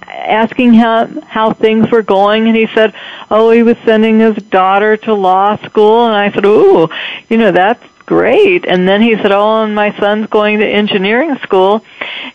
asking 0.08 0.74
how 0.74 1.06
how 1.22 1.52
things 1.52 1.90
were 1.90 2.02
going. 2.02 2.46
And 2.46 2.56
he 2.56 2.66
said 2.74 2.94
oh 3.30 3.50
he 3.50 3.62
was 3.62 3.76
sending 3.84 4.20
his 4.20 4.36
daughter 4.36 4.96
to 4.98 5.14
law 5.14 5.56
school. 5.56 6.06
And 6.06 6.14
I 6.14 6.30
said 6.32 6.44
ooh 6.44 6.88
you 7.28 7.36
know 7.36 7.52
that's 7.52 7.84
great. 8.06 8.66
And 8.66 8.88
then 8.88 9.02
he 9.02 9.16
said 9.16 9.32
oh 9.32 9.62
and 9.62 9.74
my 9.74 9.96
son's 9.98 10.28
going 10.28 10.60
to 10.60 10.66
engineering 10.66 11.36
school. 11.38 11.84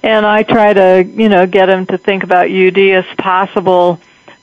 And 0.01 0.25
I 0.25 0.43
try 0.43 0.73
to 0.73 1.03
you 1.03 1.29
know 1.29 1.45
get 1.47 1.69
him 1.69 1.85
to 1.87 1.97
think 1.97 2.23
about 2.23 2.49
UD 2.49 2.77
as 2.77 3.05
possible 3.17 3.99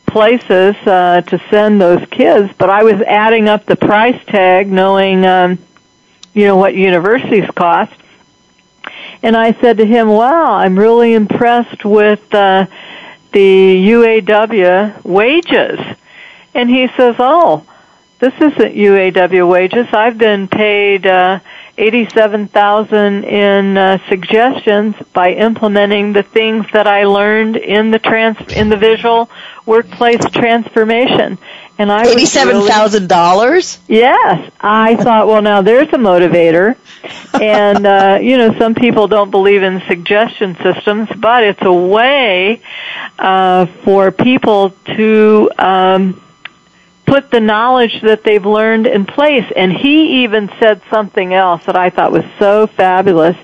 places 0.07 0.75
uh 0.87 1.23
to 1.23 1.41
send 1.51 1.81
those 1.81 2.07
kids. 2.09 2.53
But 2.59 2.71
I 2.71 2.83
was 2.83 3.01
adding 3.03 3.49
up 3.49 3.67
the 3.67 3.77
price 3.77 4.21
tag 4.27 4.71
knowing 4.71 5.25
um 5.25 5.59
you 6.35 6.47
know 6.47 6.57
what 6.57 6.75
universities 6.75 7.49
cost 7.55 7.93
and 9.23 9.37
I 9.37 9.53
said 9.61 9.79
to 9.79 9.87
him, 9.87 10.09
wow, 10.09 10.55
I'm 10.55 10.79
really 10.79 11.15
impressed 11.15 11.85
with 11.85 12.35
uh, 12.35 12.67
the 13.33 13.89
UAW 13.89 15.05
wages. 15.05 15.79
And 16.55 16.69
he 16.69 16.89
says, 16.97 17.17
oh, 17.19 17.67
this 18.19 18.35
isn't 18.35 18.75
UAW 18.75 19.49
wages. 19.49 19.87
I've 19.93 20.19
been 20.19 20.49
paid 20.49 21.07
uh, 21.07 21.41
87,000 21.79 23.25
in 23.25 23.79
uh, 23.79 23.99
suggestions 24.09 24.95
by 25.15 25.33
implementing 25.33 26.13
the 26.13 26.23
things 26.23 26.67
that 26.73 26.87
I 26.87 27.05
learned 27.05 27.57
in 27.57 27.91
the 27.91 27.99
trans 27.99 28.37
in 28.53 28.69
the 28.69 28.77
visual 28.77 29.31
workplace 29.65 30.25
transformation. 30.33 31.39
And 31.81 31.91
I 31.91 32.07
eighty-seven 32.09 32.67
thousand 32.67 33.09
dollars. 33.09 33.79
Yes, 33.89 34.53
I 34.61 34.97
thought, 34.97 35.27
well, 35.29 35.41
now 35.41 35.63
there's 35.63 35.89
a 35.89 35.97
motivator, 35.97 36.77
and 37.41 37.87
uh, 37.87 38.19
you 38.21 38.37
know, 38.37 38.59
some 38.59 38.75
people 38.75 39.09
don't 39.09 39.31
believe 39.31 39.63
in 39.63 39.81
suggestion 39.89 40.59
systems, 40.63 41.09
but 41.17 41.43
it's 41.43 41.63
a 41.63 41.73
way 41.73 42.61
uh, 43.19 43.65
for 43.83 44.11
people 44.11 44.75
to 44.95 45.51
um, 45.59 46.23
put 47.07 47.31
the 47.31 47.41
knowledge 47.41 48.03
that 48.03 48.25
they've 48.25 48.45
learned 48.45 48.87
in 48.87 49.07
place. 49.07 49.51
And 49.57 49.73
he 49.73 50.25
even 50.25 50.51
said 50.61 50.83
something 50.91 51.33
else 51.33 51.65
that 51.65 51.77
I 51.77 51.89
thought 51.89 52.13
was 52.13 52.27
so 52.39 52.67
fabulous. 52.67 53.39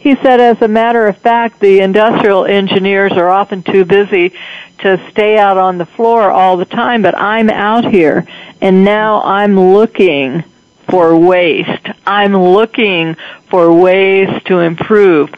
He 0.00 0.16
said, 0.16 0.38
as 0.38 0.60
a 0.60 0.68
matter 0.68 1.06
of 1.06 1.16
fact, 1.16 1.60
the 1.60 1.80
industrial 1.80 2.44
engineers 2.44 3.12
are 3.12 3.30
often 3.30 3.62
too 3.62 3.86
busy 3.86 4.34
to 4.82 5.00
stay 5.10 5.38
out 5.38 5.56
on 5.56 5.78
the 5.78 5.86
floor 5.86 6.30
all 6.30 6.56
the 6.56 6.64
time, 6.64 7.02
but 7.02 7.16
I'm 7.16 7.50
out 7.50 7.84
here 7.84 8.26
and 8.60 8.84
now 8.84 9.22
I'm 9.22 9.58
looking 9.58 10.44
for 10.88 11.16
waste. 11.16 11.86
I'm 12.06 12.36
looking 12.36 13.16
for 13.48 13.72
ways 13.72 14.28
to 14.44 14.58
improve. 14.58 15.32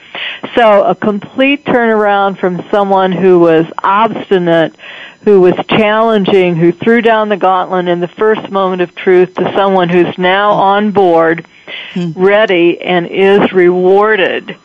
So 0.55 0.85
a 0.85 0.95
complete 0.95 1.65
turnaround 1.65 2.39
from 2.39 2.67
someone 2.71 3.13
who 3.13 3.39
was 3.39 3.67
obstinate, 3.83 4.75
who 5.25 5.41
was 5.41 5.55
challenging, 5.69 6.57
who 6.57 6.73
threw 6.73 7.03
down 7.03 7.29
the 7.29 7.37
gauntlet 7.37 7.87
in 7.87 8.01
the 8.01 8.09
first 8.09 8.51
moment 8.51 8.83
of 8.83 8.95
truth 8.95 9.35
to 9.35 9.53
someone 9.55 9.89
who's 9.89 10.17
now 10.19 10.53
on 10.53 10.91
board, 10.91 11.47
hmm. 11.93 12.13
ready, 12.13 12.81
and 12.81 13.07
is 13.07 13.53
rewarded 13.53 14.57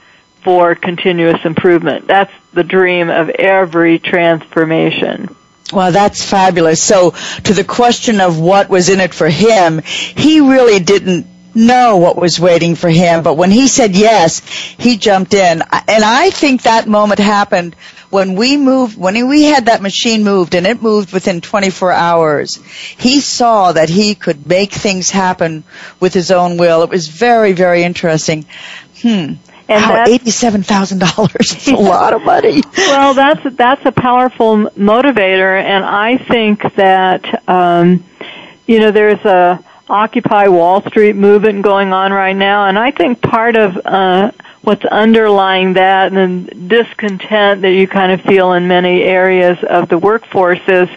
for 0.47 0.75
continuous 0.75 1.43
improvement. 1.43 2.07
That's 2.07 2.31
the 2.53 2.63
dream 2.63 3.09
of 3.09 3.27
every 3.27 3.99
transformation. 3.99 5.35
Well, 5.73 5.91
that's 5.91 6.23
fabulous. 6.23 6.81
So, 6.81 7.11
to 7.43 7.53
the 7.53 7.65
question 7.65 8.21
of 8.21 8.39
what 8.39 8.69
was 8.69 8.87
in 8.87 9.01
it 9.01 9.13
for 9.13 9.27
him, 9.27 9.81
he 9.83 10.39
really 10.39 10.79
didn't 10.79 11.27
know 11.53 11.97
what 11.97 12.15
was 12.15 12.39
waiting 12.39 12.75
for 12.75 12.87
him, 12.89 13.23
but 13.23 13.33
when 13.33 13.51
he 13.51 13.67
said 13.67 13.93
yes, 13.93 14.39
he 14.77 14.95
jumped 14.95 15.33
in. 15.33 15.61
And 15.61 16.03
I 16.05 16.29
think 16.29 16.61
that 16.61 16.87
moment 16.87 17.19
happened 17.19 17.75
when 18.09 18.35
we 18.35 18.55
moved, 18.55 18.97
when 18.97 19.27
we 19.27 19.43
had 19.43 19.65
that 19.65 19.81
machine 19.81 20.23
moved 20.23 20.55
and 20.55 20.65
it 20.65 20.81
moved 20.81 21.11
within 21.11 21.41
24 21.41 21.91
hours, 21.91 22.55
he 22.55 23.19
saw 23.19 23.73
that 23.73 23.89
he 23.89 24.15
could 24.15 24.47
make 24.47 24.71
things 24.71 25.09
happen 25.09 25.65
with 25.99 26.13
his 26.13 26.31
own 26.31 26.55
will. 26.55 26.83
It 26.83 26.89
was 26.89 27.09
very, 27.09 27.51
very 27.51 27.83
interesting. 27.83 28.45
Hmm. 29.01 29.33
And 29.70 29.84
wow, 29.84 30.05
eighty-seven 30.07 30.63
thousand 30.63 30.99
dollars 30.99 31.55
is 31.55 31.68
a 31.68 31.76
lot 31.76 32.13
of 32.13 32.24
money. 32.24 32.61
Well, 32.78 33.13
that's 33.13 33.55
that's 33.55 33.86
a 33.86 33.91
powerful 33.91 34.55
motivator, 34.72 35.61
and 35.61 35.84
I 35.84 36.18
think 36.18 36.61
that 36.76 37.49
um, 37.49 38.05
you 38.65 38.80
know 38.80 38.91
there's 38.91 39.24
a 39.26 39.63
Occupy 39.89 40.47
Wall 40.47 40.82
Street 40.82 41.15
movement 41.15 41.63
going 41.63 41.91
on 41.91 42.11
right 42.11 42.36
now, 42.36 42.68
and 42.68 42.80
I 42.80 42.91
think 42.91 43.22
part 43.22 43.57
of 43.57 43.78
uh, 43.86 44.32
what's 44.61 44.84
underlying 44.86 45.74
that 45.74 46.11
and 46.11 46.45
the 46.47 46.55
discontent 46.55 47.61
that 47.61 47.72
you 47.72 47.88
kind 47.88 48.11
of 48.11 48.22
feel 48.22 48.53
in 48.53 48.68
many 48.68 49.01
areas 49.01 49.57
of 49.63 49.88
the 49.88 49.97
workforce 49.97 50.59
is 50.68 50.89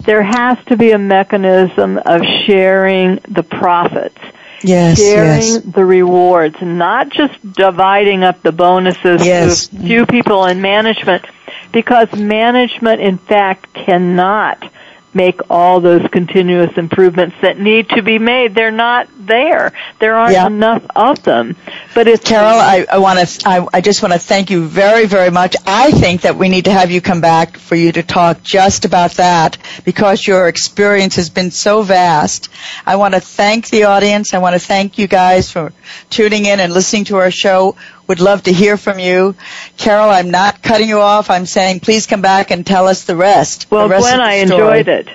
there 0.00 0.22
has 0.22 0.58
to 0.66 0.76
be 0.76 0.92
a 0.92 0.98
mechanism 0.98 1.98
of 1.98 2.22
sharing 2.46 3.16
the 3.28 3.42
profits 3.42 4.18
yes, 4.62 4.98
sharing 4.98 5.40
yes. 5.40 5.58
the 5.60 5.84
rewards, 5.84 6.56
not 6.60 7.10
just 7.10 7.52
dividing 7.52 8.24
up 8.24 8.42
the 8.42 8.52
bonuses 8.52 9.24
yes. 9.24 9.68
to 9.68 9.76
few 9.78 10.06
people 10.06 10.44
in 10.46 10.60
management, 10.60 11.24
because 11.72 12.12
management, 12.12 13.00
in 13.00 13.18
fact, 13.18 13.72
cannot 13.74 14.70
make 15.14 15.40
all 15.50 15.80
those 15.80 16.06
continuous 16.12 16.76
improvements 16.76 17.36
that 17.42 17.58
need 17.58 17.88
to 17.90 18.02
be 18.02 18.18
made. 18.18 18.54
They're 18.54 18.70
not 18.70 19.08
there. 19.18 19.72
There 19.98 20.14
aren't 20.14 20.34
yeah. 20.34 20.46
enough 20.46 20.84
of 20.94 21.22
them. 21.22 21.56
But 21.94 22.06
it's 22.08 22.24
Carol, 22.24 22.58
I, 22.58 22.86
I 22.90 22.98
want 22.98 23.26
to. 23.26 23.48
I, 23.48 23.66
I 23.72 23.80
just 23.80 24.02
want 24.02 24.12
to 24.12 24.18
thank 24.18 24.50
you 24.50 24.66
very, 24.66 25.06
very 25.06 25.30
much. 25.30 25.56
I 25.66 25.90
think 25.90 26.22
that 26.22 26.36
we 26.36 26.48
need 26.48 26.66
to 26.66 26.72
have 26.72 26.90
you 26.90 27.00
come 27.00 27.20
back 27.20 27.56
for 27.56 27.74
you 27.74 27.92
to 27.92 28.02
talk 28.02 28.42
just 28.42 28.84
about 28.84 29.12
that 29.12 29.58
because 29.84 30.26
your 30.26 30.48
experience 30.48 31.16
has 31.16 31.30
been 31.30 31.50
so 31.50 31.82
vast. 31.82 32.48
I 32.86 32.96
want 32.96 33.14
to 33.14 33.20
thank 33.20 33.68
the 33.68 33.84
audience. 33.84 34.34
I 34.34 34.38
want 34.38 34.54
to 34.54 34.60
thank 34.60 34.98
you 34.98 35.06
guys 35.06 35.50
for 35.50 35.72
tuning 36.08 36.44
in 36.44 36.60
and 36.60 36.72
listening 36.72 37.04
to 37.04 37.16
our 37.16 37.30
show 37.30 37.76
would 38.10 38.20
love 38.20 38.42
to 38.42 38.52
hear 38.52 38.76
from 38.76 38.98
you. 38.98 39.36
Carol, 39.76 40.10
I'm 40.10 40.32
not 40.32 40.64
cutting 40.64 40.88
you 40.88 40.98
off. 40.98 41.30
I'm 41.30 41.46
saying 41.46 41.78
please 41.78 42.08
come 42.08 42.22
back 42.22 42.50
and 42.50 42.66
tell 42.66 42.88
us 42.88 43.04
the 43.04 43.14
rest. 43.14 43.70
Well, 43.70 43.84
the 43.84 43.94
rest 43.94 44.02
Gwen, 44.02 44.20
I 44.20 44.34
enjoyed 44.34 44.88
it. 44.88 45.08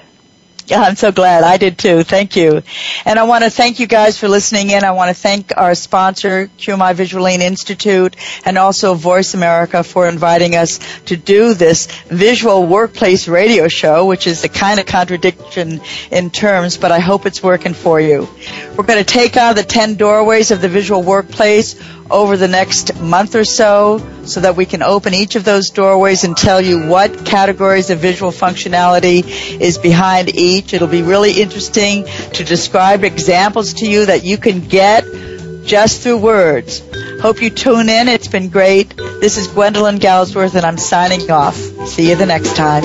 Yeah, 0.68 0.82
I'm 0.82 0.96
so 0.96 1.12
glad. 1.12 1.44
I 1.44 1.58
did 1.58 1.78
too. 1.78 2.02
Thank 2.02 2.36
you. 2.36 2.64
And 3.06 3.20
I 3.20 3.24
want 3.24 3.44
to 3.44 3.52
thank 3.52 3.80
you 3.80 3.86
guys 3.86 4.18
for 4.18 4.28
listening 4.28 4.72
in. 4.72 4.84
I 4.84 4.92
want 4.92 5.16
to 5.16 5.22
thank 5.22 5.52
our 5.56 5.76
sponsor, 5.76 6.50
QMI 6.58 6.96
Visual 6.96 7.24
Lean 7.24 7.42
Institute, 7.42 8.16
and 8.46 8.58
also 8.58 8.96
Voice 8.96 9.36
America 9.36 9.84
for 9.84 10.08
inviting 10.08 10.56
us 10.56 10.80
to 11.04 11.18
do 11.18 11.54
this 11.54 11.86
visual 12.08 12.66
workplace 12.66 13.28
radio 13.28 13.68
show, 13.68 14.08
which 14.08 14.26
is 14.26 14.44
a 14.44 14.50
kind 14.50 14.80
of 14.80 14.88
contradiction 14.88 15.82
in 16.10 16.32
terms, 16.32 16.78
but 16.78 16.92
I 16.92 17.00
hope 17.00 17.28
it's 17.28 17.44
working 17.44 17.76
for 17.76 18.02
you. 18.02 18.28
We're 18.76 18.86
going 18.86 19.04
to 19.04 19.06
take 19.06 19.38
on 19.38 19.56
the 19.56 19.64
10 19.64 19.96
doorways 19.96 20.50
of 20.50 20.62
the 20.62 20.70
visual 20.70 21.04
workplace 21.04 21.76
over 22.10 22.38
the 22.38 22.48
next 22.48 23.00
month 23.00 23.36
or 23.36 23.44
so 23.44 24.00
so 24.24 24.42
that 24.42 24.56
we 24.56 24.66
can 24.66 24.82
open 24.82 25.14
each 25.14 25.36
of 25.36 25.44
those 25.44 25.70
doorways 25.70 26.24
and 26.24 26.36
tell 26.36 26.62
you 26.62 26.88
what 26.88 27.26
categories 27.26 27.90
of 27.90 28.00
visual 28.00 28.32
functionality 28.32 29.24
is 29.60 29.78
behind 29.78 30.36
each. 30.36 30.74
It'll 30.74 30.88
be 30.88 31.02
really 31.02 31.42
interesting 31.42 32.06
to 32.34 32.44
describe 32.44 33.04
examples 33.04 33.76
to 33.76 33.90
you 33.90 34.06
that 34.06 34.24
you 34.24 34.38
can 34.38 34.62
get 34.62 35.06
just 35.66 36.02
through 36.02 36.18
words. 36.18 36.82
Hope 37.22 37.42
you 37.42 37.50
tune 37.50 37.90
in. 37.90 38.08
It's 38.08 38.28
been 38.28 38.50
great. 38.50 38.96
This 38.96 39.38
is 39.38 39.48
Gwendolyn 39.48 39.98
Galsworth 39.98 40.56
and 40.56 40.66
I'm 40.66 40.78
signing 40.78 41.30
off. 41.32 41.56
See 41.56 42.10
you 42.10 42.16
the 42.16 42.26
next 42.26 42.56
time. 42.56 42.84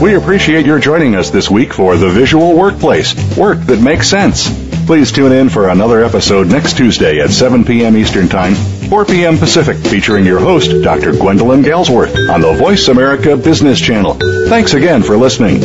We 0.00 0.14
appreciate 0.14 0.66
your 0.66 0.78
joining 0.78 1.16
us 1.16 1.30
this 1.30 1.50
week 1.50 1.72
for 1.72 1.96
The 1.96 2.10
Visual 2.10 2.54
Workplace, 2.54 3.14
work 3.36 3.58
that 3.62 3.80
makes 3.80 4.08
sense. 4.08 4.46
Please 4.84 5.10
tune 5.10 5.32
in 5.32 5.48
for 5.48 5.70
another 5.70 6.04
episode 6.04 6.48
next 6.48 6.76
Tuesday 6.76 7.18
at 7.20 7.30
7 7.30 7.64
p.m. 7.64 7.96
Eastern 7.96 8.28
Time, 8.28 8.54
4 8.54 9.06
p.m. 9.06 9.38
Pacific, 9.38 9.78
featuring 9.78 10.26
your 10.26 10.38
host, 10.38 10.70
Dr. 10.82 11.12
Gwendolyn 11.12 11.62
Galsworth, 11.62 12.14
on 12.30 12.42
the 12.42 12.52
Voice 12.52 12.88
America 12.88 13.36
Business 13.36 13.80
Channel. 13.80 14.14
Thanks 14.48 14.74
again 14.74 15.02
for 15.02 15.16
listening. 15.16 15.62